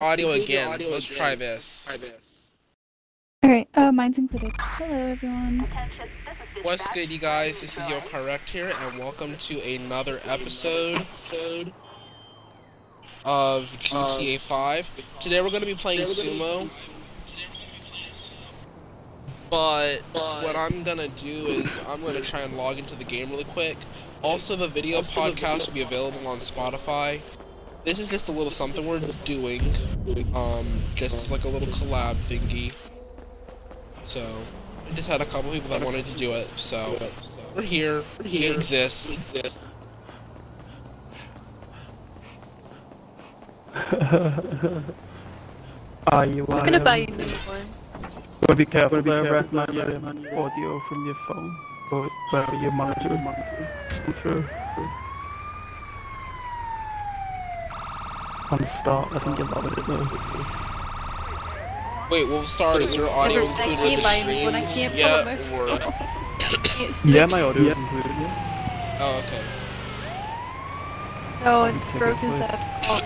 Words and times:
audio 0.00 0.30
again. 0.30 0.78
Let's 0.90 1.06
try 1.06 1.34
this. 1.34 1.88
Alright, 3.44 3.68
uh, 3.74 3.90
mine's 3.90 4.18
included. 4.18 4.52
Hello, 4.56 4.94
everyone. 4.94 5.66
What's 6.62 6.88
good, 6.90 7.10
you 7.10 7.18
guys? 7.18 7.60
This 7.60 7.78
is 7.78 7.88
your 7.88 8.00
Correct 8.02 8.48
here, 8.48 8.72
and 8.82 8.98
welcome 8.98 9.34
to 9.36 9.60
another 9.60 10.20
episode 10.24 11.04
of 13.24 13.64
GTA 13.80 14.38
5. 14.38 14.90
Today 15.20 15.40
we're 15.40 15.50
going 15.50 15.62
to 15.62 15.66
be 15.66 15.74
playing 15.74 16.02
Sumo. 16.02 16.70
But 19.50 20.02
what 20.12 20.54
I'm 20.54 20.84
going 20.84 20.98
to 20.98 21.08
do 21.08 21.46
is 21.46 21.80
I'm 21.88 22.02
going 22.02 22.14
to 22.14 22.22
try 22.22 22.40
and 22.40 22.56
log 22.56 22.78
into 22.78 22.94
the 22.94 23.04
game 23.04 23.30
really 23.30 23.44
quick. 23.44 23.76
Also, 24.22 24.54
the 24.54 24.68
video 24.68 25.00
podcast 25.00 25.66
will 25.66 25.74
be 25.74 25.82
available 25.82 26.26
on 26.26 26.38
Spotify. 26.38 27.20
This 27.84 27.98
is 27.98 28.08
just 28.08 28.28
a 28.28 28.32
little 28.32 28.50
something 28.50 28.86
we're 28.86 29.00
just 29.00 29.24
doing, 29.24 29.62
um, 30.34 30.66
just 30.94 31.30
like 31.30 31.44
a 31.44 31.48
little 31.48 31.68
collab 31.68 32.16
thingy. 32.16 32.72
So, 34.02 34.24
I 34.90 34.94
just 34.94 35.08
had 35.08 35.20
a 35.20 35.24
couple 35.24 35.50
people 35.52 35.70
that 35.70 35.82
wanted 35.82 36.06
to 36.06 36.14
do 36.16 36.32
it, 36.32 36.48
so 36.56 36.98
we're 37.54 37.62
here. 37.62 38.02
We 38.22 38.46
exist. 38.46 39.18
Are 46.06 46.26
you 46.26 46.46
Just 46.46 46.64
gonna 46.64 46.80
buy 46.80 46.96
you 46.96 47.14
a 47.14 47.16
new 47.16 47.24
one. 47.24 47.66
But 48.46 48.56
be 48.56 48.64
careful 48.64 49.02
there, 49.02 49.24
Red 49.24 49.52
Man, 49.52 49.72
your 49.72 50.38
audio 50.38 50.80
from 50.88 51.06
your 51.06 51.14
phone. 51.26 51.56
Or 51.92 52.10
wherever 52.30 52.56
your 52.56 52.72
monitor 52.72 53.08
come 53.88 54.12
through. 54.14 54.44
On 58.50 58.56
the 58.56 58.66
start, 58.66 59.12
I 59.12 59.18
think 59.18 59.38
you'll 59.38 59.48
love 59.48 59.66
it 59.66 59.86
though. 59.86 60.08
Wait, 62.10 62.26
well, 62.26 62.44
sorry, 62.44 62.84
is 62.84 62.96
your 62.96 63.10
audio 63.10 63.42
I 63.42 63.44
included 63.44 63.92
in 63.92 63.96
the 63.96 64.02
buy 64.02 64.14
a 64.14 64.24
new 64.24 64.32
stream? 64.32 64.44
one, 64.46 64.54
I 64.54 64.64
can't 64.72 64.94
yeah, 64.94 65.24
my 65.24 65.36
or... 65.52 65.68
Yeah, 67.04 67.26
my 67.26 67.42
audio 67.42 67.62
is 67.64 67.76
included, 67.76 68.10
yeah. 68.10 68.98
Oh, 69.00 69.22
okay. 69.26 69.42
Oh, 71.44 71.68
no, 71.70 71.76
it's 71.76 71.92
broken, 71.92 72.32
so 72.32 72.42
I 72.42 72.46
have 72.46 72.80
to 72.80 72.88
call. 72.88 73.02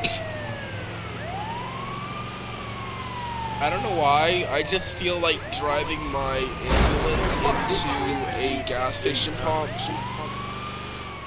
I 3.63 3.71
don't 3.71 3.83
know 3.83 4.01
why, 4.01 4.47
I 4.51 4.63
just 4.63 4.95
feel 4.95 5.19
like 5.19 5.41
driving 5.59 6.01
my 6.13 6.37
ambulance 6.39 7.35
into 7.37 8.39
a 8.39 8.63
gas 8.69 8.97
station 8.97 9.35
pump. 9.43 9.71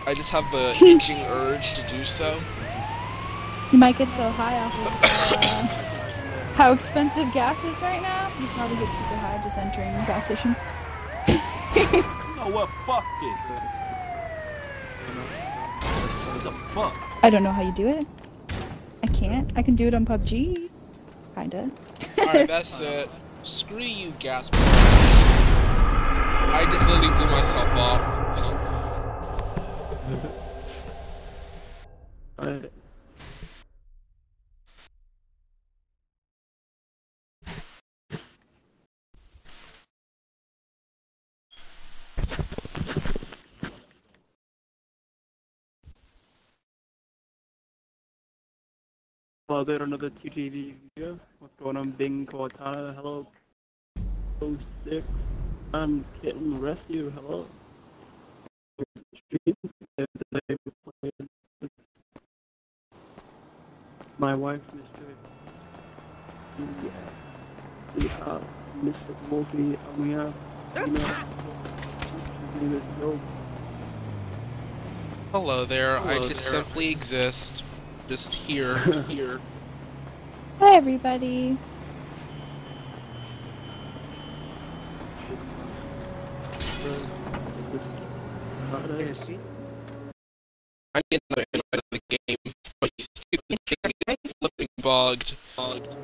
I 0.07 0.13
just 0.13 0.29
have 0.29 0.49
the 0.53 0.73
itching 0.85 1.17
urge 1.27 1.73
to 1.73 1.81
do 1.89 2.05
so. 2.05 2.39
You 3.71 3.79
might 3.79 3.97
get 3.97 4.07
so 4.09 4.29
high 4.29 4.57
off 4.59 4.73
of 4.79 4.93
uh, 5.33 5.67
how 6.53 6.71
expensive 6.71 7.31
gas 7.33 7.63
is 7.63 7.81
right 7.81 8.01
now. 8.01 8.31
You 8.39 8.47
probably 8.47 8.77
get 8.77 8.89
super 8.91 9.15
high 9.15 9.41
just 9.43 9.57
entering 9.57 9.91
the 9.93 10.05
gas 10.05 10.25
station. 10.25 10.55
You 11.27 12.01
know 12.37 12.49
what? 12.51 12.69
Fuck 12.85 13.03
this. 13.19 13.49
What 16.31 16.43
the 16.43 16.51
fuck? 16.51 16.93
I 17.23 17.29
don't 17.29 17.43
know 17.43 17.51
how 17.51 17.63
you 17.63 17.73
do 17.73 17.87
it. 17.87 18.05
I 19.03 19.07
can't. 19.07 19.51
I 19.55 19.61
can 19.63 19.75
do 19.75 19.87
it 19.87 19.93
on 19.93 20.05
PUBG. 20.05 20.69
Kinda. 21.33 21.71
Alright, 22.19 22.47
that's 22.55 22.79
it. 22.79 23.09
Screw 23.43 23.79
you, 23.79 24.11
gas 24.19 24.49
pump. 24.49 24.63
I 26.53 26.65
just 26.69 26.87
literally 26.87 27.09
blew 27.17 27.27
myself 27.31 27.69
off. 27.75 28.01
Right. 32.37 32.71
Hello 49.47 49.63
there, 49.63 49.83
another 49.83 50.09
TGV 50.09 50.73
video. 50.95 51.19
What's 51.37 51.53
going 51.61 51.77
on, 51.77 51.91
Bing 51.91 52.25
Cortana? 52.25 52.95
Hello. 52.95 53.27
06. 54.41 55.05
I'm 55.71 56.03
Kitten 56.19 56.59
Rescue. 56.59 57.11
Hello. 57.11 57.45
Stream. 59.13 59.55
Today 59.99 60.07
we're 60.49 60.91
playing 60.99 61.29
with 61.61 61.69
My 64.17 64.33
wife, 64.33 64.61
Mr. 64.75 65.13
Yes. 66.83 66.93
We 67.99 68.07
have 68.25 68.43
Mr. 68.83 69.29
Wolfie, 69.29 69.77
and 69.77 69.97
we 69.99 70.09
have. 70.13 70.33
You 70.75 70.81
know, 70.87 71.15
his 72.51 72.61
name 72.61 72.73
is 72.73 73.19
Hello 75.31 75.65
there, 75.65 75.99
I 75.99 76.17
just 76.27 76.49
there. 76.51 76.63
simply 76.63 76.89
exist. 76.89 77.63
Just 78.07 78.33
here, 78.35 78.77
here. 79.07 79.39
Hi, 80.59 80.75
everybody. 80.75 81.57
Friday. 88.69 89.39
I'm 90.93 91.01
getting 91.09 91.19
another 91.31 91.45
invite 91.53 91.81
the 91.91 91.99
game. 92.27 92.37
but 92.79 92.91
this 92.97 93.07
stupid 93.15 93.59
thing 94.07 94.17
flipping 94.39 94.67
bugged. 94.81 95.35
bugged. 95.55 95.95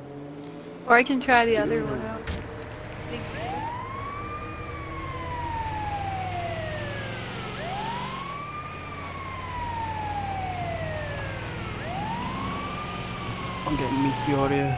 Or 0.88 0.96
I 0.96 1.04
can 1.04 1.20
try 1.20 1.46
the 1.46 1.58
other 1.58 1.84
one 1.84 2.02
out. 2.02 2.21
I'm 13.72 13.78
getting 13.78 14.04
Meteoria. 14.04 14.78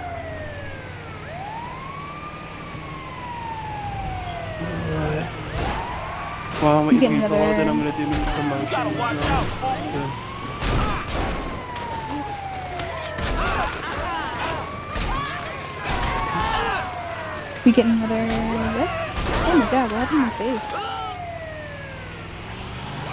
Alright. 4.62 5.30
Well, 6.62 6.78
I'm 6.78 6.86
waiting 6.86 7.00
for 7.00 7.02
getting 7.02 7.22
you 7.22 7.28
to 7.28 7.34
load 7.34 7.42
in, 7.42 7.62
another- 7.62 7.70
I'm 7.72 7.78
gonna 7.80 7.98
do 7.98 8.06
my 8.06 8.14
promotion. 8.36 8.66
You 8.66 8.72
gotta 8.72 9.00
watch 9.00 9.26
out, 9.26 9.46
fool. 9.46 10.34
We 17.66 17.72
getting 17.72 17.92
another 17.94 18.28
what? 18.28 18.90
Oh 19.46 19.58
my 19.58 19.72
god, 19.72 19.92
what 19.92 20.08
happened 20.08 20.20
to 20.20 20.26
my 20.26 20.30
face? 20.38 20.74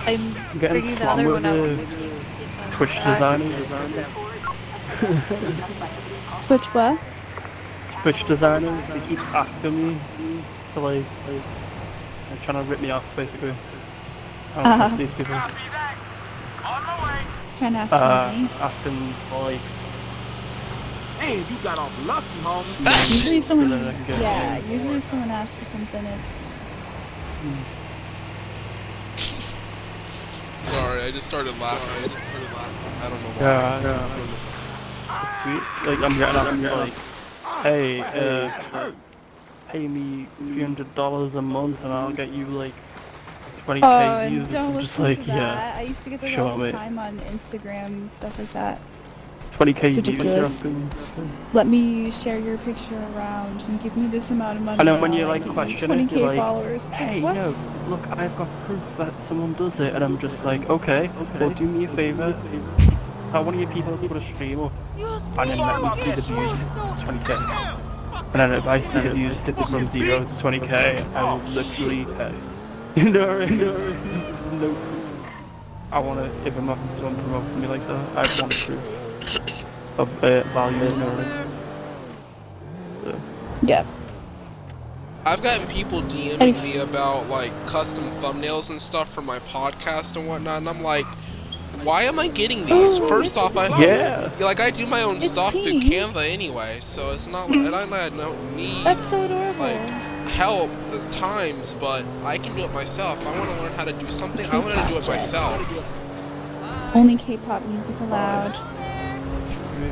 I'm 0.07 0.37
I'm 0.51 0.59
getting 0.59 0.81
bringing 0.81 0.91
the 0.91 0.97
slammed 0.97 1.21
other 1.21 1.25
with 1.29 1.35
one 1.35 1.47
out. 1.47 1.55
the 1.55 1.61
when 1.63 1.79
we 1.79 2.73
Twitch 2.73 2.97
uh, 2.99 4.30
designers. 5.01 6.47
Twitch 6.47 6.67
what? 6.75 7.01
Twitch 8.03 8.25
designers, 8.27 8.87
they 8.89 9.01
keep 9.09 9.19
asking 9.35 9.89
me 9.89 10.01
to 10.75 10.81
like, 10.81 11.05
like 11.29 11.43
they're 12.29 12.39
trying 12.43 12.65
to 12.65 12.71
rip 12.71 12.81
me 12.81 12.91
off 12.91 13.05
basically. 13.17 13.51
I 14.57 14.57
don't 14.57 14.67
Uh-huh. 14.67 14.77
trust 14.79 14.97
these 14.99 15.13
people. 15.15 15.37
Trying 17.59 17.73
to 17.75 17.79
ask 17.79 17.93
Uh, 17.93 18.31
for 18.31 18.37
me. 18.39 18.49
asking 18.61 19.13
for 19.29 19.43
like, 19.51 19.61
Man, 21.19 21.45
you 21.51 21.57
got 21.63 21.79
off 21.79 21.93
lucky, 22.07 22.27
homie. 22.43 23.11
Usually 23.11 23.37
if 23.39 23.45
someone, 23.45 23.69
so 23.69 23.79
that 23.79 23.95
I 23.95 24.05
can 24.07 24.21
yeah, 24.23 24.55
games. 24.59 24.71
usually 24.71 24.95
if 24.97 25.05
someone 25.05 25.31
asks 25.31 25.59
for 25.59 25.65
something, 25.67 26.05
it's 26.07 26.61
Sorry, 30.71 31.03
I 31.03 31.11
just 31.11 31.27
started 31.27 31.59
laughing. 31.59 32.05
I 32.05 32.09
just 32.09 32.27
started 32.29 32.53
laughing. 32.57 33.03
I 33.03 33.09
don't 33.11 33.23
know 33.23 33.29
why. 33.37 33.43
Yeah, 33.43 33.77
I 33.77 33.83
yeah. 33.83 34.50
Don't 35.11 35.23
know. 35.23 35.29
it's 35.29 35.43
sweet. 35.43 35.89
Like 35.89 35.99
I'm 36.01 36.19
getting 36.19 36.37
I'm 36.37 36.79
like, 36.79 36.93
hey, 37.63 38.01
uh, 38.01 38.93
pay 39.69 39.87
me 39.89 40.27
three 40.39 40.63
hundred 40.63 40.95
dollars 40.95 41.35
a 41.35 41.43
month 41.43 41.83
and 41.85 41.93
I'll 41.93 42.13
get 42.13 42.31
you 42.31 42.47
like 42.47 42.75
twenty 43.59 43.81
k 43.81 43.87
and 43.87 44.35
views. 44.35 44.49
don't 44.49 44.75
I'm 44.75 44.81
just 44.81 44.99
listen 44.99 45.05
like, 45.05 45.21
to 45.21 45.27
that. 45.29 45.37
yeah, 45.37 45.75
I 45.77 45.83
used 45.83 46.03
to 46.05 46.11
get 46.11 46.21
that 46.23 46.31
sure, 46.31 46.49
all 46.49 46.59
the 46.59 46.65
mate. 46.65 46.73
time 46.73 46.99
on 46.99 47.19
Instagram 47.21 47.87
and 47.87 48.11
stuff 48.11 48.39
like 48.39 48.53
that. 48.53 48.81
twenty 49.53 49.73
k 49.73 49.91
views. 49.91 49.97
ridiculous. 49.97 50.65
yeah, 50.65 50.71
I'm 50.71 50.89
good. 50.89 51.31
Let 51.53 51.67
me 51.67 52.11
share 52.11 52.39
your 52.39 52.59
picture 52.59 52.97
around 53.15 53.61
and 53.63 53.81
give 53.83 53.97
me 53.97 54.07
this 54.09 54.31
amount 54.31 54.59
of 54.59 54.65
money. 54.65 54.79
And 54.81 54.89
then 54.89 55.01
when 55.01 55.13
you 55.13 55.23
I'll 55.23 55.29
like 55.29 55.45
give 55.45 55.53
question 55.53 55.91
it, 55.91 56.09
20k 56.09 56.11
you're 56.13 56.27
like, 56.29 56.39
followers. 56.39 56.89
Hey, 56.89 57.21
like, 57.21 57.37
what? 57.37 57.59
no, 57.59 57.89
look, 57.89 58.09
I've 58.11 58.37
got 58.37 58.49
proof 58.67 58.83
that 58.99 59.21
someone 59.21 59.53
does 59.55 59.79
it, 59.81 59.95
and 59.95 60.03
I'm 60.03 60.19
just 60.19 60.45
like, 60.45 60.69
okay, 60.69 61.09
okay. 61.09 61.39
well, 61.39 61.51
do 61.51 61.65
me 61.67 61.85
a 61.85 61.89
favor. 61.89 62.33
Tell 63.31 63.45
one 63.45 63.55
of 63.55 63.61
your 63.61 63.71
people 63.71 63.97
to 63.97 64.09
put 64.09 64.17
a 64.17 64.21
stream 64.21 64.59
up, 64.61 64.73
and 65.05 65.51
then 65.51 65.83
let 65.83 65.97
me 65.97 66.03
see 66.03 66.11
the 66.13 66.23
views 66.23 66.53
to 66.53 67.05
twenty 67.05 67.25
k. 67.25 67.35
And 68.33 68.35
then 68.35 68.53
if 68.53 68.67
I 68.67 68.81
see 68.81 69.01
the 69.01 69.11
views 69.11 69.37
hit 69.39 69.57
from 69.57 69.89
zero 69.89 70.25
to 70.25 70.39
twenty 70.39 70.61
k, 70.61 71.05
I 71.15 71.33
will 71.33 71.41
literally 71.55 72.05
pay. 72.17 72.35
You 72.97 73.09
know, 73.09 73.39
you 73.39 73.55
know, 73.55 73.77
no. 74.61 74.77
I 75.93 76.01
want 76.01 76.19
to 76.19 76.47
if 76.47 76.57
I'm 76.59 76.67
having 76.67 76.97
someone 76.97 77.15
promote 77.23 77.45
me 77.57 77.69
like 77.69 77.87
that, 77.87 78.17
I 78.17 78.41
want 78.41 78.53
proof 78.53 78.81
of 79.99 80.25
uh, 80.25 80.43
value. 80.43 80.79
You 80.79 80.91
know 80.97 81.07
what 81.07 81.27
I 81.27 81.45
mean? 81.45 81.51
though. 83.05 83.21
Yep. 83.63 83.87
I've 85.27 85.43
gotten 85.43 85.67
people 85.69 86.03
DMing 86.03 86.63
me 86.63 86.81
about 86.81 87.29
like 87.29 87.53
custom 87.67 88.05
thumbnails 88.23 88.71
and 88.71 88.81
stuff 88.81 89.13
for 89.13 89.23
my 89.23 89.39
podcast 89.41 90.17
and 90.17 90.27
whatnot, 90.27 90.59
and 90.59 90.69
I'm 90.69 90.83
like, 90.83 91.07
why 91.85 92.03
am 92.03 92.19
I 92.19 92.29
getting 92.29 92.67
these? 92.67 93.01
Oh, 93.01 93.09
First 93.09 93.37
off, 93.37 93.57
I 93.57 93.69
lovely. 93.69 93.87
Yeah. 93.87 94.31
Yeah, 94.39 94.45
like 94.45 94.61
I 94.61 94.71
do 94.71 94.87
my 94.87 95.03
own 95.03 95.17
It's 95.17 95.33
stuff 95.33 95.53
through. 95.53 95.81
Canva 95.81 96.29
anyway, 96.31 96.79
so 96.81 97.11
it's 97.11 97.27
not 97.27 97.49
hmm. 97.49 97.65
like 97.65 97.75
I 97.75 97.87
don't, 97.87 97.93
I 97.93 98.25
don't 98.25 98.57
need 98.57 98.85
That's 98.85 99.05
so 99.05 99.23
adorable. 99.23 99.61
like 99.61 99.79
help 100.31 100.71
at 100.93 101.11
times, 101.11 101.75
but 101.75 102.05
I 102.25 102.39
can 102.39 102.55
do 102.57 102.63
it 102.63 102.73
myself. 102.73 103.25
I 103.27 103.39
want 103.39 103.51
to 103.51 103.63
learn 103.63 103.73
how 103.73 103.85
to 103.85 103.93
do 103.93 104.11
something. 104.11 104.47
I 104.47 104.59
want 104.59 104.75
to 104.75 104.89
do 104.89 104.97
it 104.97 105.07
myself. 105.07 105.61
Only 106.95 107.17
K-pop 107.17 107.65
music 107.67 107.99
allowed. 108.01 108.55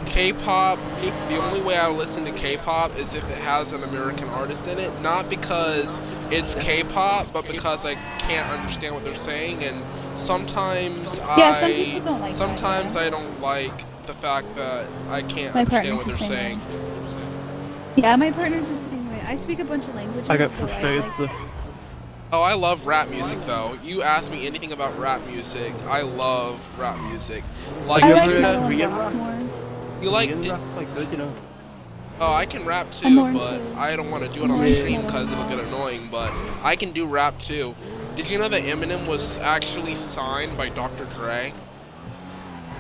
K-pop. 0.07 0.79
The 1.01 1.37
only 1.37 1.61
way 1.63 1.77
I 1.77 1.89
listen 1.89 2.25
to 2.25 2.33
K-pop 2.33 2.97
is 2.97 3.15
if 3.15 3.25
it 3.25 3.39
has 3.39 3.73
an 3.73 3.85
American 3.85 4.29
artist 4.31 4.67
in 4.67 4.79
it, 4.79 5.01
not 5.01 5.29
because 5.31 6.01
it's 6.31 6.55
K-pop, 6.57 7.33
but 7.33 7.47
because 7.47 7.85
I 7.85 7.95
can't 8.19 8.49
understand 8.51 8.95
what 8.95 9.05
they're 9.05 9.15
saying, 9.15 9.63
and 9.65 9.83
sometimes 10.19 11.19
Yeah, 11.19 11.27
I 11.49 11.53
some 11.53 11.73
people 11.73 12.01
don't 12.01 12.21
like 12.21 12.33
that, 12.33 12.37
sometimes 12.37 12.95
yeah. 12.95 13.01
I 13.03 13.11
don't 13.11 13.41
like 13.41 14.07
the 14.07 14.15
fact 14.15 14.55
that 14.57 14.87
I 15.11 15.23
can't 15.23 15.55
My 15.55 15.61
understand 15.61 15.71
partner's 15.71 15.99
what 15.99 16.07
they're 16.07 16.13
the 16.13 16.19
same 16.19 16.61
saying. 16.61 16.61
Yeah, 17.97 18.17
my 18.17 18.31
partner's 18.31 18.69
the 18.69 18.75
same 18.75 19.11
way. 19.11 19.21
I 19.27 19.35
speak 19.35 19.59
a 19.59 19.65
bunch 19.65 19.89
of 19.89 19.95
languages, 19.95 20.31
I 20.31 20.37
got 20.37 20.51
so 20.51 20.67
frustrated. 20.67 21.05
I 21.05 21.17
So. 21.17 21.23
like... 21.25 21.33
Oh, 22.31 22.43
I 22.43 22.55
love 22.55 22.87
rap 22.87 23.09
music 23.09 23.39
though. 23.47 23.79
You 23.83 24.03
ask 24.03 24.31
me 24.31 24.47
anything 24.47 24.73
about 24.73 24.99
rap 24.99 25.25
music, 25.27 25.73
I 25.87 26.03
love 26.03 26.61
rap 26.79 27.01
music. 27.01 27.43
Like, 27.87 28.03
I 28.05 28.09
you 28.09 28.15
like 28.15 28.25
did 28.25 28.35
you 28.35 28.41
know? 28.41 28.69
rap? 28.69 28.99
rock 28.99 29.15
more. 29.15 29.39
You 30.03 30.11
like? 30.11 30.29
Korean 30.31 30.43
Did, 30.43 30.95
good, 30.95 31.11
you 31.11 31.17
know. 31.17 31.33
oh, 32.21 32.33
I 32.33 32.47
can 32.47 32.65
rap 32.67 32.91
too, 32.93 33.33
but 33.33 33.61
into- 33.61 33.77
I 33.77 33.97
don't 33.97 34.11
want 34.11 34.25
to 34.25 34.31
do 34.31 34.45
it 34.45 34.51
on 34.51 34.61
the 34.61 34.75
stream 34.77 35.03
because 35.03 35.33
it'll 35.33 35.49
get 35.49 35.59
annoying. 35.59 36.09
But 36.11 36.33
I 36.63 36.77
can 36.77 36.93
do 36.93 37.07
rap 37.07 37.39
too. 37.39 37.75
Did 38.19 38.31
you 38.31 38.39
know 38.39 38.49
that 38.49 38.65
Eminem 38.65 39.07
was 39.07 39.39
actually 39.39 39.95
signed 39.95 40.57
by 40.57 40.71
Dr. 40.71 41.05
Dre? 41.05 41.53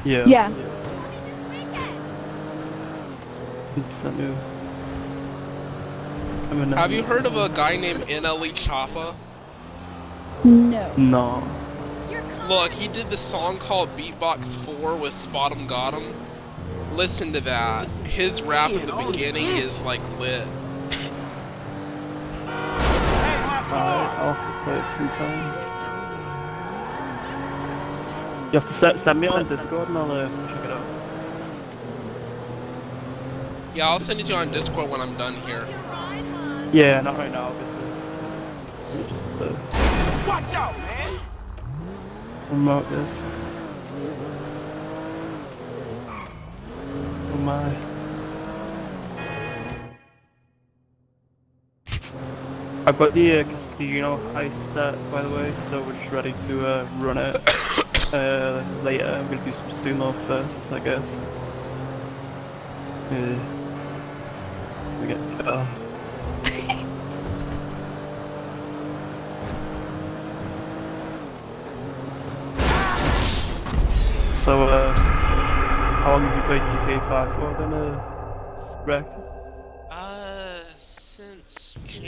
Yeah. 0.04 0.24
Yeah. 0.26 0.48
new. 4.16 4.36
I 6.50 6.54
mean, 6.54 6.72
Have 6.72 6.90
you 6.90 7.04
heard 7.04 7.24
of 7.24 7.36
a 7.36 7.48
guy 7.50 7.76
named 7.76 8.00
NLE 8.08 8.50
Choppa? 8.50 9.14
No. 10.42 10.92
No. 10.96 11.48
Look, 12.48 12.72
he 12.72 12.88
did 12.88 13.08
this 13.08 13.20
song 13.20 13.58
called 13.58 13.96
Beatbox 13.96 14.56
4 14.80 14.96
with 14.96 15.12
SpotemGottem. 15.14 16.14
Listen 16.94 17.32
to 17.34 17.40
that. 17.42 17.86
His 17.86 18.42
rap 18.42 18.72
at 18.72 18.88
the 18.88 19.04
beginning 19.06 19.46
is 19.46 19.80
like 19.82 20.00
lit. 20.18 20.48
Alright, 23.70 24.18
I'll 24.18 24.32
have 24.32 24.46
to 24.46 24.52
play 24.64 24.78
it 24.78 24.88
sometime. 24.96 25.54
You 28.52 28.58
have 28.60 28.66
to 28.66 28.72
se- 28.72 28.96
send 28.96 29.20
me 29.20 29.28
on 29.28 29.46
Discord 29.46 29.88
and 29.88 29.98
I'll 29.98 30.10
uh, 30.10 30.28
check 30.48 30.64
it 30.64 30.70
out. 30.70 30.86
Yeah, 33.74 33.88
I'll 33.88 34.00
send 34.00 34.20
it 34.20 34.26
to 34.26 34.32
you 34.32 34.38
on 34.38 34.50
Discord 34.50 34.88
when 34.90 35.00
I'm 35.02 35.14
done 35.18 35.34
here. 35.46 35.66
Yeah, 36.72 37.00
not 37.02 37.16
right 37.18 37.30
now, 37.30 37.48
obviously. 37.48 37.84
Let 38.88 38.96
me 38.96 39.04
just 39.10 39.42
uh, 39.42 40.24
Watch 40.26 40.54
out, 40.54 40.78
man. 40.78 41.20
remote 42.50 42.88
this. 42.90 43.22
Oh 47.30 47.38
my. 47.44 47.76
I've 52.86 52.98
got 52.98 53.12
the 53.12 53.40
uh, 53.40 53.44
casino 53.78 54.16
heist 54.34 54.72
set, 54.72 54.94
by 55.12 55.22
the 55.22 55.28
way, 55.28 55.54
so 55.70 55.80
we're 55.82 55.92
just 55.92 56.10
ready 56.10 56.34
to 56.48 56.66
uh, 56.66 56.88
run 56.98 57.16
it 57.16 57.36
uh, 58.12 58.64
later. 58.82 59.06
I'm 59.06 59.28
gonna 59.30 59.44
do 59.44 59.52
some 59.52 59.70
sumo 59.70 60.12
first, 60.26 60.72
I 60.72 60.80
guess. 60.80 61.16
Yeah. 63.12 63.38
It's 64.84 64.94
gonna 64.94 65.06
get 65.06 65.38
better. 65.38 65.66
So, 74.48 74.62
uh, 74.62 74.94
how 74.94 76.12
long 76.12 76.22
have 76.24 76.36
you 76.36 76.42
played 76.44 76.62
GTA 76.62 76.98
5 77.06 77.34
for 77.34 77.50
then, 77.60 77.72
uh, 77.74 78.82
Rex? 78.86 79.37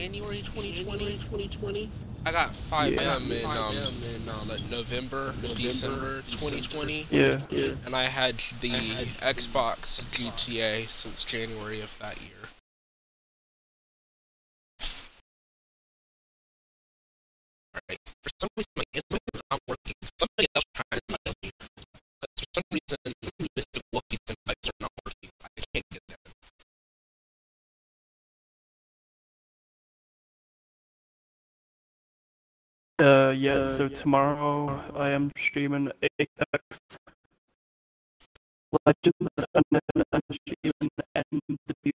Since 0.01 0.17
January 0.17 0.39
2020, 0.39 1.13
2020. 1.19 1.91
I 2.25 2.33
got 2.33 2.55
FiveM 2.55 2.97
Yeah. 2.97 3.17
in, 3.19 3.45
um, 3.45 3.77
in 4.03 4.29
um, 4.31 4.71
November, 4.71 5.35
December 5.55 6.23
2020. 6.23 7.07
Yeah, 7.11 7.39
yeah. 7.51 7.75
And 7.85 7.95
I 7.95 8.05
had 8.05 8.39
the 8.61 8.71
Xbox 9.21 10.01
GTA 10.09 10.89
since 10.89 11.27
January 11.27 11.83
of 11.83 11.95
that 11.99 12.17
year. 12.23 12.49
Alright, 17.75 18.01
for 18.23 18.31
some 18.41 18.49
reason 18.57 18.73
my 18.77 18.85
internet 18.95 19.21
is 19.35 19.41
not 19.51 19.61
working. 19.69 19.95
Somebody 20.19 20.49
else 20.57 20.65
tried 20.75 20.97
to 20.97 21.03
my 21.11 21.33
me. 21.45 21.51
For 22.23 22.45
some 22.55 22.65
reason, 22.73 22.99
Mr. 23.55 23.81
Uh, 33.01 33.31
yeah, 33.31 33.65
so 33.77 33.89
tomorrow 33.89 34.69
I 34.95 35.09
am 35.11 35.33
streaming 35.35 35.91
Apex 36.03 36.63
Legends 38.85 39.45
and 39.55 39.65
then 39.71 40.05
I'm 40.13 40.21
streaming 40.31 40.91
MW. 41.17 41.93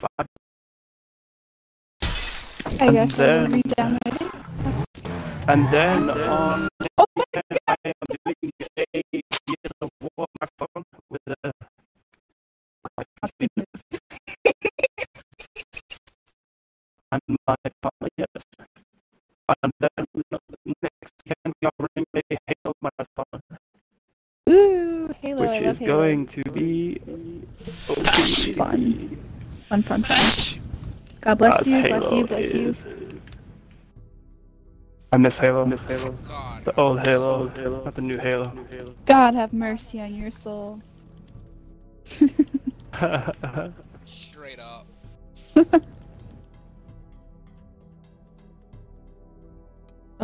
Five. 0.00 0.26
I 2.80 2.86
And 2.86 2.92
guess 2.92 3.18
I 3.20 3.26
will 3.26 3.42
then- 3.44 3.52
read 3.52 3.68
down 3.76 3.98
it. 4.06 4.22
And 5.46 5.68
then 5.70 6.08
on 6.08 6.68
Oh 6.96 7.04
my 7.16 7.24
I 7.68 7.76
am 7.84 7.92
doing 8.24 8.52
a 8.78 9.02
Gears 9.12 9.72
of 9.82 9.90
War 10.16 10.26
marathon 10.40 10.84
with 11.10 11.20
a 11.44 11.52
and 17.14 17.38
my 17.46 17.54
partner, 17.80 18.08
yes. 18.18 18.28
And 19.62 19.72
then 19.78 20.06
next 20.82 21.12
weekend 21.24 21.54
we 21.62 21.68
are 21.68 22.38
Halo 22.48 22.74
marathon, 22.82 23.40
Ooh, 24.48 25.14
Halo. 25.20 25.42
I 25.42 25.46
which 25.52 25.62
love 25.62 25.62
is 25.62 25.78
Halo. 25.78 25.92
going 25.98 26.26
to 26.26 26.42
be 26.50 27.00
Fun. 28.56 29.18
Fun, 29.68 29.82
fun, 29.82 30.02
fun. 30.02 30.60
God 31.20 31.38
bless 31.38 31.60
as 31.60 31.68
you, 31.68 31.82
Halo 31.82 31.88
bless 31.88 32.12
you, 32.12 32.26
bless 32.26 32.54
you. 32.54 32.68
is. 32.70 32.84
I 35.12 35.16
miss 35.16 35.38
Halo, 35.38 35.64
miss 35.66 35.84
Halo. 35.84 36.12
God. 36.26 36.64
The 36.64 36.80
old 36.80 37.00
Halo. 37.06 37.48
Halo, 37.50 37.84
not 37.84 37.94
the 37.94 38.02
new 38.02 38.18
Halo. 38.18 38.52
God 39.06 39.34
have 39.34 39.52
mercy 39.52 40.00
on 40.00 40.14
your 40.14 40.30
soul. 40.30 40.82
Straight 44.04 44.58
up. 44.58 44.86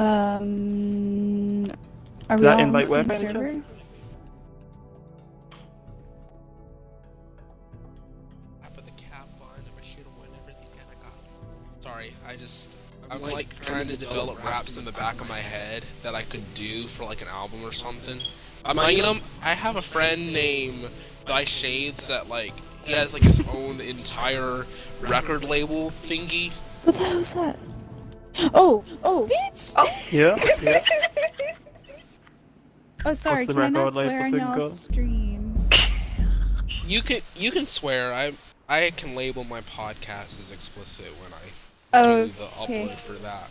Um, 0.01 1.71
are 2.31 2.37
we 2.39 2.43
that 2.45 2.55
all 2.55 2.61
on 2.61 2.73
the 2.73 2.79
invite 2.79 2.85
same 2.85 3.07
web 3.07 3.19
server? 3.19 3.63
I 8.65 8.69
put 8.69 8.87
the 8.87 8.93
cap 8.93 9.29
on, 9.43 9.49
never 9.67 9.83
shoot 9.83 9.99
him 9.99 10.19
when 10.19 10.31
everything 10.41 10.71
that 10.77 10.87
I 10.91 10.95
got. 11.03 11.13
Sorry, 11.83 12.15
I 12.27 12.37
just 12.37 12.75
I'm 13.11 13.21
like 13.21 13.55
trying 13.61 13.89
to 13.89 13.97
develop 13.99 14.43
raps 14.43 14.79
in 14.79 14.87
the 14.87 14.93
back 14.93 15.21
of 15.21 15.29
my 15.29 15.39
head 15.39 15.85
that 16.03 16.15
I 16.15 16.23
could 16.23 16.55
do 16.55 16.87
for 16.87 17.05
like 17.05 17.21
an 17.21 17.29
album 17.29 17.63
or 17.63 17.73
something. 17.73 18.21
I'm 18.65 18.79
you 18.97 19.03
know, 19.03 19.17
I 19.43 19.53
have 19.53 19.77
a 19.77 19.83
friend 19.83 20.33
named 20.33 20.89
Guy 21.27 21.45
Shades 21.45 22.07
that 22.07 22.31
like 22.31 22.55
he 22.85 22.93
has 22.93 23.13
like 23.13 23.23
his 23.23 23.47
own 23.53 23.83
entire 23.83 24.65
record 25.03 25.45
label 25.45 25.91
thingy. 26.05 26.55
What 26.85 26.97
the 26.97 27.05
hell 27.05 27.19
was 27.19 27.35
that? 27.35 27.59
Oh, 28.55 28.85
oh, 29.03 29.29
bitch! 29.31 29.75
Oh. 29.77 29.89
Yeah, 30.11 30.37
yeah. 30.63 30.85
Oh, 33.03 33.15
sorry, 33.15 33.47
What's 33.47 33.55
can 33.57 33.63
I 33.63 33.69
not 33.71 33.93
swear 33.95 34.25
on 34.27 34.31
thing 34.31 34.41
y'all's 34.41 34.81
stream? 34.81 35.69
You 36.87 37.01
can 37.01 37.21
you 37.35 37.51
can 37.51 37.65
swear. 37.65 38.13
I 38.13 38.35
I 38.69 38.91
can 38.91 39.15
label 39.15 39.45
my 39.45 39.63
podcast 39.63 40.39
as 40.39 40.51
explicit 40.51 41.07
when 41.23 41.33
I 41.33 41.39
Oh, 41.93 42.27
do 42.27 42.33
the 42.33 42.45
okay. 42.63 42.89
upload 42.89 43.01
for 43.01 43.13
that. 43.15 43.49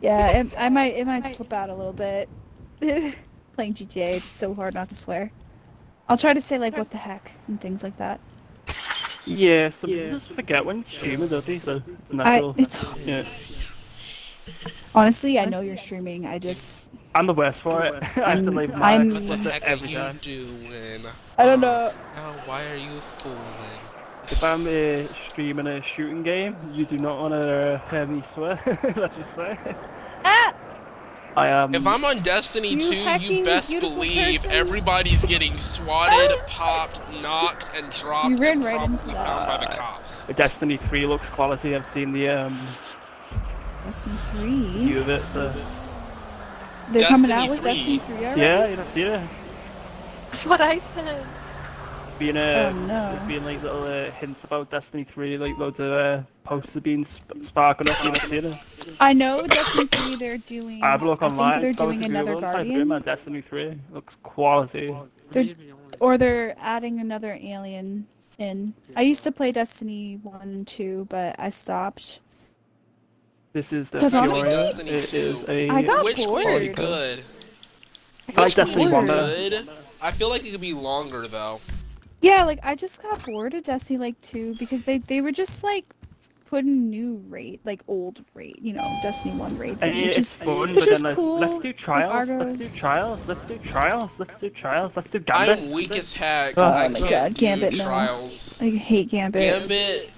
Yeah, 0.00 0.40
it, 0.40 0.52
I 0.58 0.70
might 0.70 0.94
it 0.94 1.06
might 1.06 1.24
slip 1.26 1.52
out 1.52 1.70
a 1.70 1.74
little 1.74 1.92
bit. 1.92 2.28
Playing 2.80 3.74
GTA, 3.74 4.16
it's 4.16 4.24
so 4.24 4.54
hard 4.54 4.74
not 4.74 4.88
to 4.88 4.96
swear. 4.96 5.30
I'll 6.08 6.16
try 6.16 6.34
to 6.34 6.40
say 6.40 6.58
like 6.58 6.76
what 6.76 6.90
the 6.90 6.98
heck 6.98 7.32
and 7.46 7.60
things 7.60 7.84
like 7.84 7.96
that. 7.98 8.18
Yeah, 9.24 9.68
some 9.68 9.90
people 9.90 10.10
just 10.10 10.30
forget 10.30 10.64
when 10.64 10.84
streaming, 10.84 11.28
don't 11.28 11.46
they? 11.46 11.60
So 11.60 11.76
it's 11.76 11.86
I 12.10 12.14
natural. 12.14 12.54
it's 12.58 12.84
Yeah. 13.04 13.24
Honestly 14.94 15.38
I 15.38 15.44
know 15.46 15.60
you're 15.60 15.76
streaming. 15.76 16.26
I 16.26 16.38
just 16.38 16.84
I'm 17.14 17.26
the 17.26 17.34
worst 17.34 17.60
for 17.60 17.84
it. 17.84 17.94
I 18.02 18.06
have 18.06 18.14
to 18.14 18.22
I'm- 18.24 18.54
leave 18.54 18.74
my 18.74 18.92
I'm- 18.92 19.08
What 19.08 19.26
the 19.26 19.32
explicit 19.34 19.62
heck 19.64 19.82
are 19.82 19.86
you 19.86 19.96
time. 19.98 20.18
doing? 20.22 21.06
I 21.38 21.44
don't 21.46 21.60
know. 21.60 21.92
Oh, 22.16 22.36
why 22.46 22.64
are 22.66 22.76
you 22.76 23.00
fooling? 23.18 23.38
If 24.30 24.44
I'm 24.44 24.64
uh, 24.66 25.12
streaming 25.28 25.66
a 25.66 25.82
shooting 25.82 26.22
game, 26.22 26.54
you 26.72 26.84
do 26.84 26.98
not 26.98 27.18
want 27.20 27.32
to 27.34 27.80
uh, 27.84 27.90
hear 27.90 28.06
me 28.06 28.20
swear. 28.20 28.60
Let's 28.96 29.16
just 29.16 29.34
say. 29.34 29.58
Ah! 30.24 30.54
I 31.36 31.48
am. 31.48 31.74
If 31.74 31.84
I'm 31.86 32.04
on 32.04 32.20
Destiny 32.22 32.68
You 32.74 32.80
2, 32.80 32.94
you 32.94 33.02
hacking 33.04 33.44
best 33.44 33.70
beautiful 33.70 33.94
believe 33.96 34.42
person. 34.42 34.50
everybody's 34.52 35.24
getting 35.24 35.58
swatted, 35.58 36.36
popped, 36.46 37.00
knocked, 37.22 37.70
and 37.76 37.90
dropped. 37.90 38.30
You 38.30 38.36
ran 38.36 38.52
and 38.58 38.64
right 38.64 38.82
into 38.82 38.98
probably 38.98 39.14
that. 39.14 39.26
found 39.26 39.46
by 39.48 39.66
the 39.66 39.76
cops. 39.76 40.26
Destiny 40.26 40.76
3 40.76 41.06
looks 41.06 41.28
quality. 41.28 41.74
I've 41.74 41.86
seen 41.86 42.12
the 42.12 42.28
um 42.28 42.68
Destiny 43.84 44.16
three. 44.32 44.84
view 44.86 45.00
of 45.00 45.08
it. 45.08 45.22
So 45.32 45.52
They're 46.92 47.08
coming 47.08 47.30
Destiny 47.30 47.32
out 47.32 47.50
with 47.50 47.60
3? 47.60 47.72
Destiny 47.72 47.98
three 47.98 48.16
already. 48.26 48.40
yeah, 48.40 48.66
you 48.68 48.76
don't 48.76 48.88
see 48.92 49.02
it. 49.02 49.20
That's 50.30 50.46
what 50.46 50.60
I 50.60 50.78
said. 50.78 51.24
It's 52.06 52.18
been 52.18 52.36
uh, 52.36 52.72
Oh, 52.72 52.78
no. 52.86 53.12
there's 53.16 53.28
been 53.28 53.44
like 53.44 53.62
little 53.62 53.84
uh, 53.84 54.10
hints 54.12 54.44
about 54.44 54.70
Destiny 54.70 55.04
3, 55.04 55.38
like 55.38 55.56
loads 55.58 55.80
of 55.80 55.92
uh, 55.92 56.22
posts 56.44 56.74
have 56.74 56.82
been 56.82 57.04
sp- 57.08 57.42
sparking 57.42 57.88
up. 57.88 58.04
You 58.04 58.10
know, 58.12 58.18
see 58.18 58.36
it. 58.36 58.56
I 59.00 59.12
know 59.12 59.46
Destiny 59.46 59.86
three. 59.86 60.16
They're 60.16 60.38
doing. 60.38 60.82
I 60.82 60.90
have 60.90 61.02
a 61.02 61.06
look 61.06 61.22
I 61.22 61.26
online. 61.26 61.60
think 61.60 61.76
they're 61.76 61.86
doing 61.86 62.00
to 62.00 62.06
another 62.06 62.34
Google, 62.34 62.40
type 62.52 62.60
in, 62.60 62.66
Guardian, 62.68 62.88
man, 62.88 63.02
Destiny 63.02 63.40
3 63.40 63.78
looks 63.92 64.16
quality. 64.22 64.94
They're, 65.30 65.44
or 66.00 66.18
they're 66.18 66.54
adding 66.58 67.00
another 67.00 67.38
Alien 67.42 68.06
in. 68.38 68.74
I 68.96 69.02
used 69.02 69.22
to 69.24 69.32
play 69.32 69.52
Destiny 69.52 70.18
one 70.22 70.40
and 70.42 70.66
two, 70.66 71.06
but 71.08 71.36
I 71.38 71.50
stopped. 71.50 72.20
This 73.52 73.72
is 73.72 73.90
the 73.90 73.98
'Cause 73.98 74.12
Fury. 74.12 74.26
honestly- 74.28 74.50
Destiny 74.50 74.90
It 74.90 75.04
2. 75.06 75.16
is 75.16 75.44
a. 75.48 75.68
I 75.70 75.82
got 75.82 76.04
Which 76.04 76.18
one 76.18 76.46
is 76.48 76.68
good? 76.70 77.20
I 78.28 78.32
I 78.36 78.42
like 78.44 78.54
Destiny 78.54 78.82
one 78.84 78.90
bored. 79.06 79.08
one 79.08 79.18
is 79.30 79.50
better. 79.50 79.64
good? 79.64 79.68
I 80.00 80.10
feel 80.12 80.28
like 80.30 80.44
it 80.46 80.52
could 80.52 80.60
be 80.60 80.72
longer 80.72 81.26
though. 81.26 81.60
Yeah, 82.22 82.44
like 82.44 82.60
I 82.62 82.74
just 82.74 83.02
got 83.02 83.24
bored 83.24 83.54
of 83.54 83.64
Destiny 83.64 83.98
like 83.98 84.20
two 84.20 84.54
because 84.58 84.84
they 84.84 84.98
they 84.98 85.20
were 85.20 85.32
just 85.32 85.64
like 85.64 85.84
putting 86.48 86.90
new 86.90 87.22
rate 87.28 87.60
like 87.64 87.80
old 87.88 88.24
rate, 88.34 88.58
you 88.60 88.72
know, 88.72 88.98
Destiny 89.02 89.34
one 89.34 89.56
raids, 89.58 89.82
in, 89.82 89.90
And 89.90 89.98
which 90.02 90.18
it's 90.18 90.18
is 90.18 90.34
fun, 90.34 90.74
which 90.74 90.84
but 90.84 90.88
is 90.88 91.02
then 91.02 91.14
cool. 91.16 91.38
let's 91.40 91.58
do 91.58 91.72
trials. 91.72 92.28
Let's 92.28 92.58
do 92.58 92.78
trials. 92.78 93.20
Let's 93.26 93.44
do 93.46 93.58
trials. 93.58 94.10
Let's 94.18 94.38
do 94.40 94.50
trials. 94.50 94.96
Let's 94.96 95.10
do 95.10 95.18
Gambit. 95.18 95.58
I'm 95.58 95.70
weak 95.72 95.96
as 95.96 96.12
heck. 96.12 96.54
Oh 96.56 96.62
I 96.64 96.86
my 96.88 97.00
God, 97.00 97.34
Gambit, 97.34 97.76
no. 97.78 97.84
trials. 97.84 98.58
I 98.60 98.70
hate 98.70 99.08
Gambit. 99.10 99.42
Gambit, 99.60 100.04
Ugh. 100.06 100.12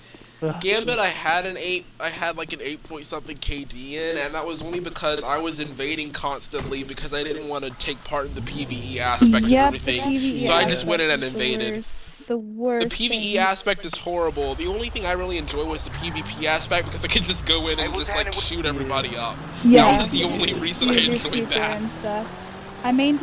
Gambit, 0.60 0.98
I 0.98 1.08
had 1.08 1.46
an 1.46 1.56
eight, 1.56 1.84
I 2.00 2.08
had 2.08 2.36
like 2.36 2.52
an 2.52 2.60
eight 2.62 2.82
point 2.84 3.06
something 3.06 3.36
KD 3.36 3.92
in, 3.92 4.18
and 4.18 4.34
that 4.34 4.44
was 4.44 4.62
only 4.62 4.80
because 4.80 5.22
I 5.22 5.38
was 5.38 5.60
invading 5.60 6.10
constantly 6.12 6.82
because 6.84 7.14
I 7.14 7.22
didn't 7.22 7.48
want 7.48 7.64
to 7.64 7.70
take 7.72 8.02
part 8.04 8.26
in 8.26 8.34
the 8.34 8.40
PVE 8.40 8.98
aspect 8.98 9.46
Yep, 9.46 9.68
of 9.74 9.74
everything. 9.88 10.38
so 10.38 10.52
I 10.54 10.64
just 10.66 10.86
went 10.86 11.02
in 11.02 11.10
and 11.10 11.22
aspect 11.22 11.38
the 11.38 11.52
invaded. 11.52 11.76
worst- 11.76 12.26
The 12.28 12.36
worst. 12.38 12.88
The 12.88 12.94
PVE 13.08 13.08
thing. 13.32 13.38
aspect 13.38 13.84
is 13.84 13.96
horrible. 13.96 14.54
The 14.54 14.66
only 14.66 14.88
thing 14.88 15.06
I 15.06 15.12
really 15.12 15.38
enjoy 15.38 15.64
was 15.64 15.84
the 15.84 15.90
PvP 15.90 16.44
aspect 16.46 16.86
because 16.86 17.04
I 17.04 17.08
could 17.08 17.22
just 17.24 17.46
go 17.46 17.68
in 17.68 17.78
and 17.80 17.92
just 17.94 18.08
like 18.10 18.32
shoot 18.32 18.64
everybody 18.64 19.16
up. 19.16 19.36
Yeah. 19.64 19.84
That 19.84 20.02
was 20.02 20.10
the 20.10 20.24
only 20.24 20.54
reason 20.54 20.88
I 20.88 20.92
Use 20.94 21.06
enjoyed 21.06 21.20
super 21.48 21.58
that. 21.58 21.80
and 21.80 21.90
stuff. 21.90 22.80
I 22.84 22.90
mained, 22.92 23.20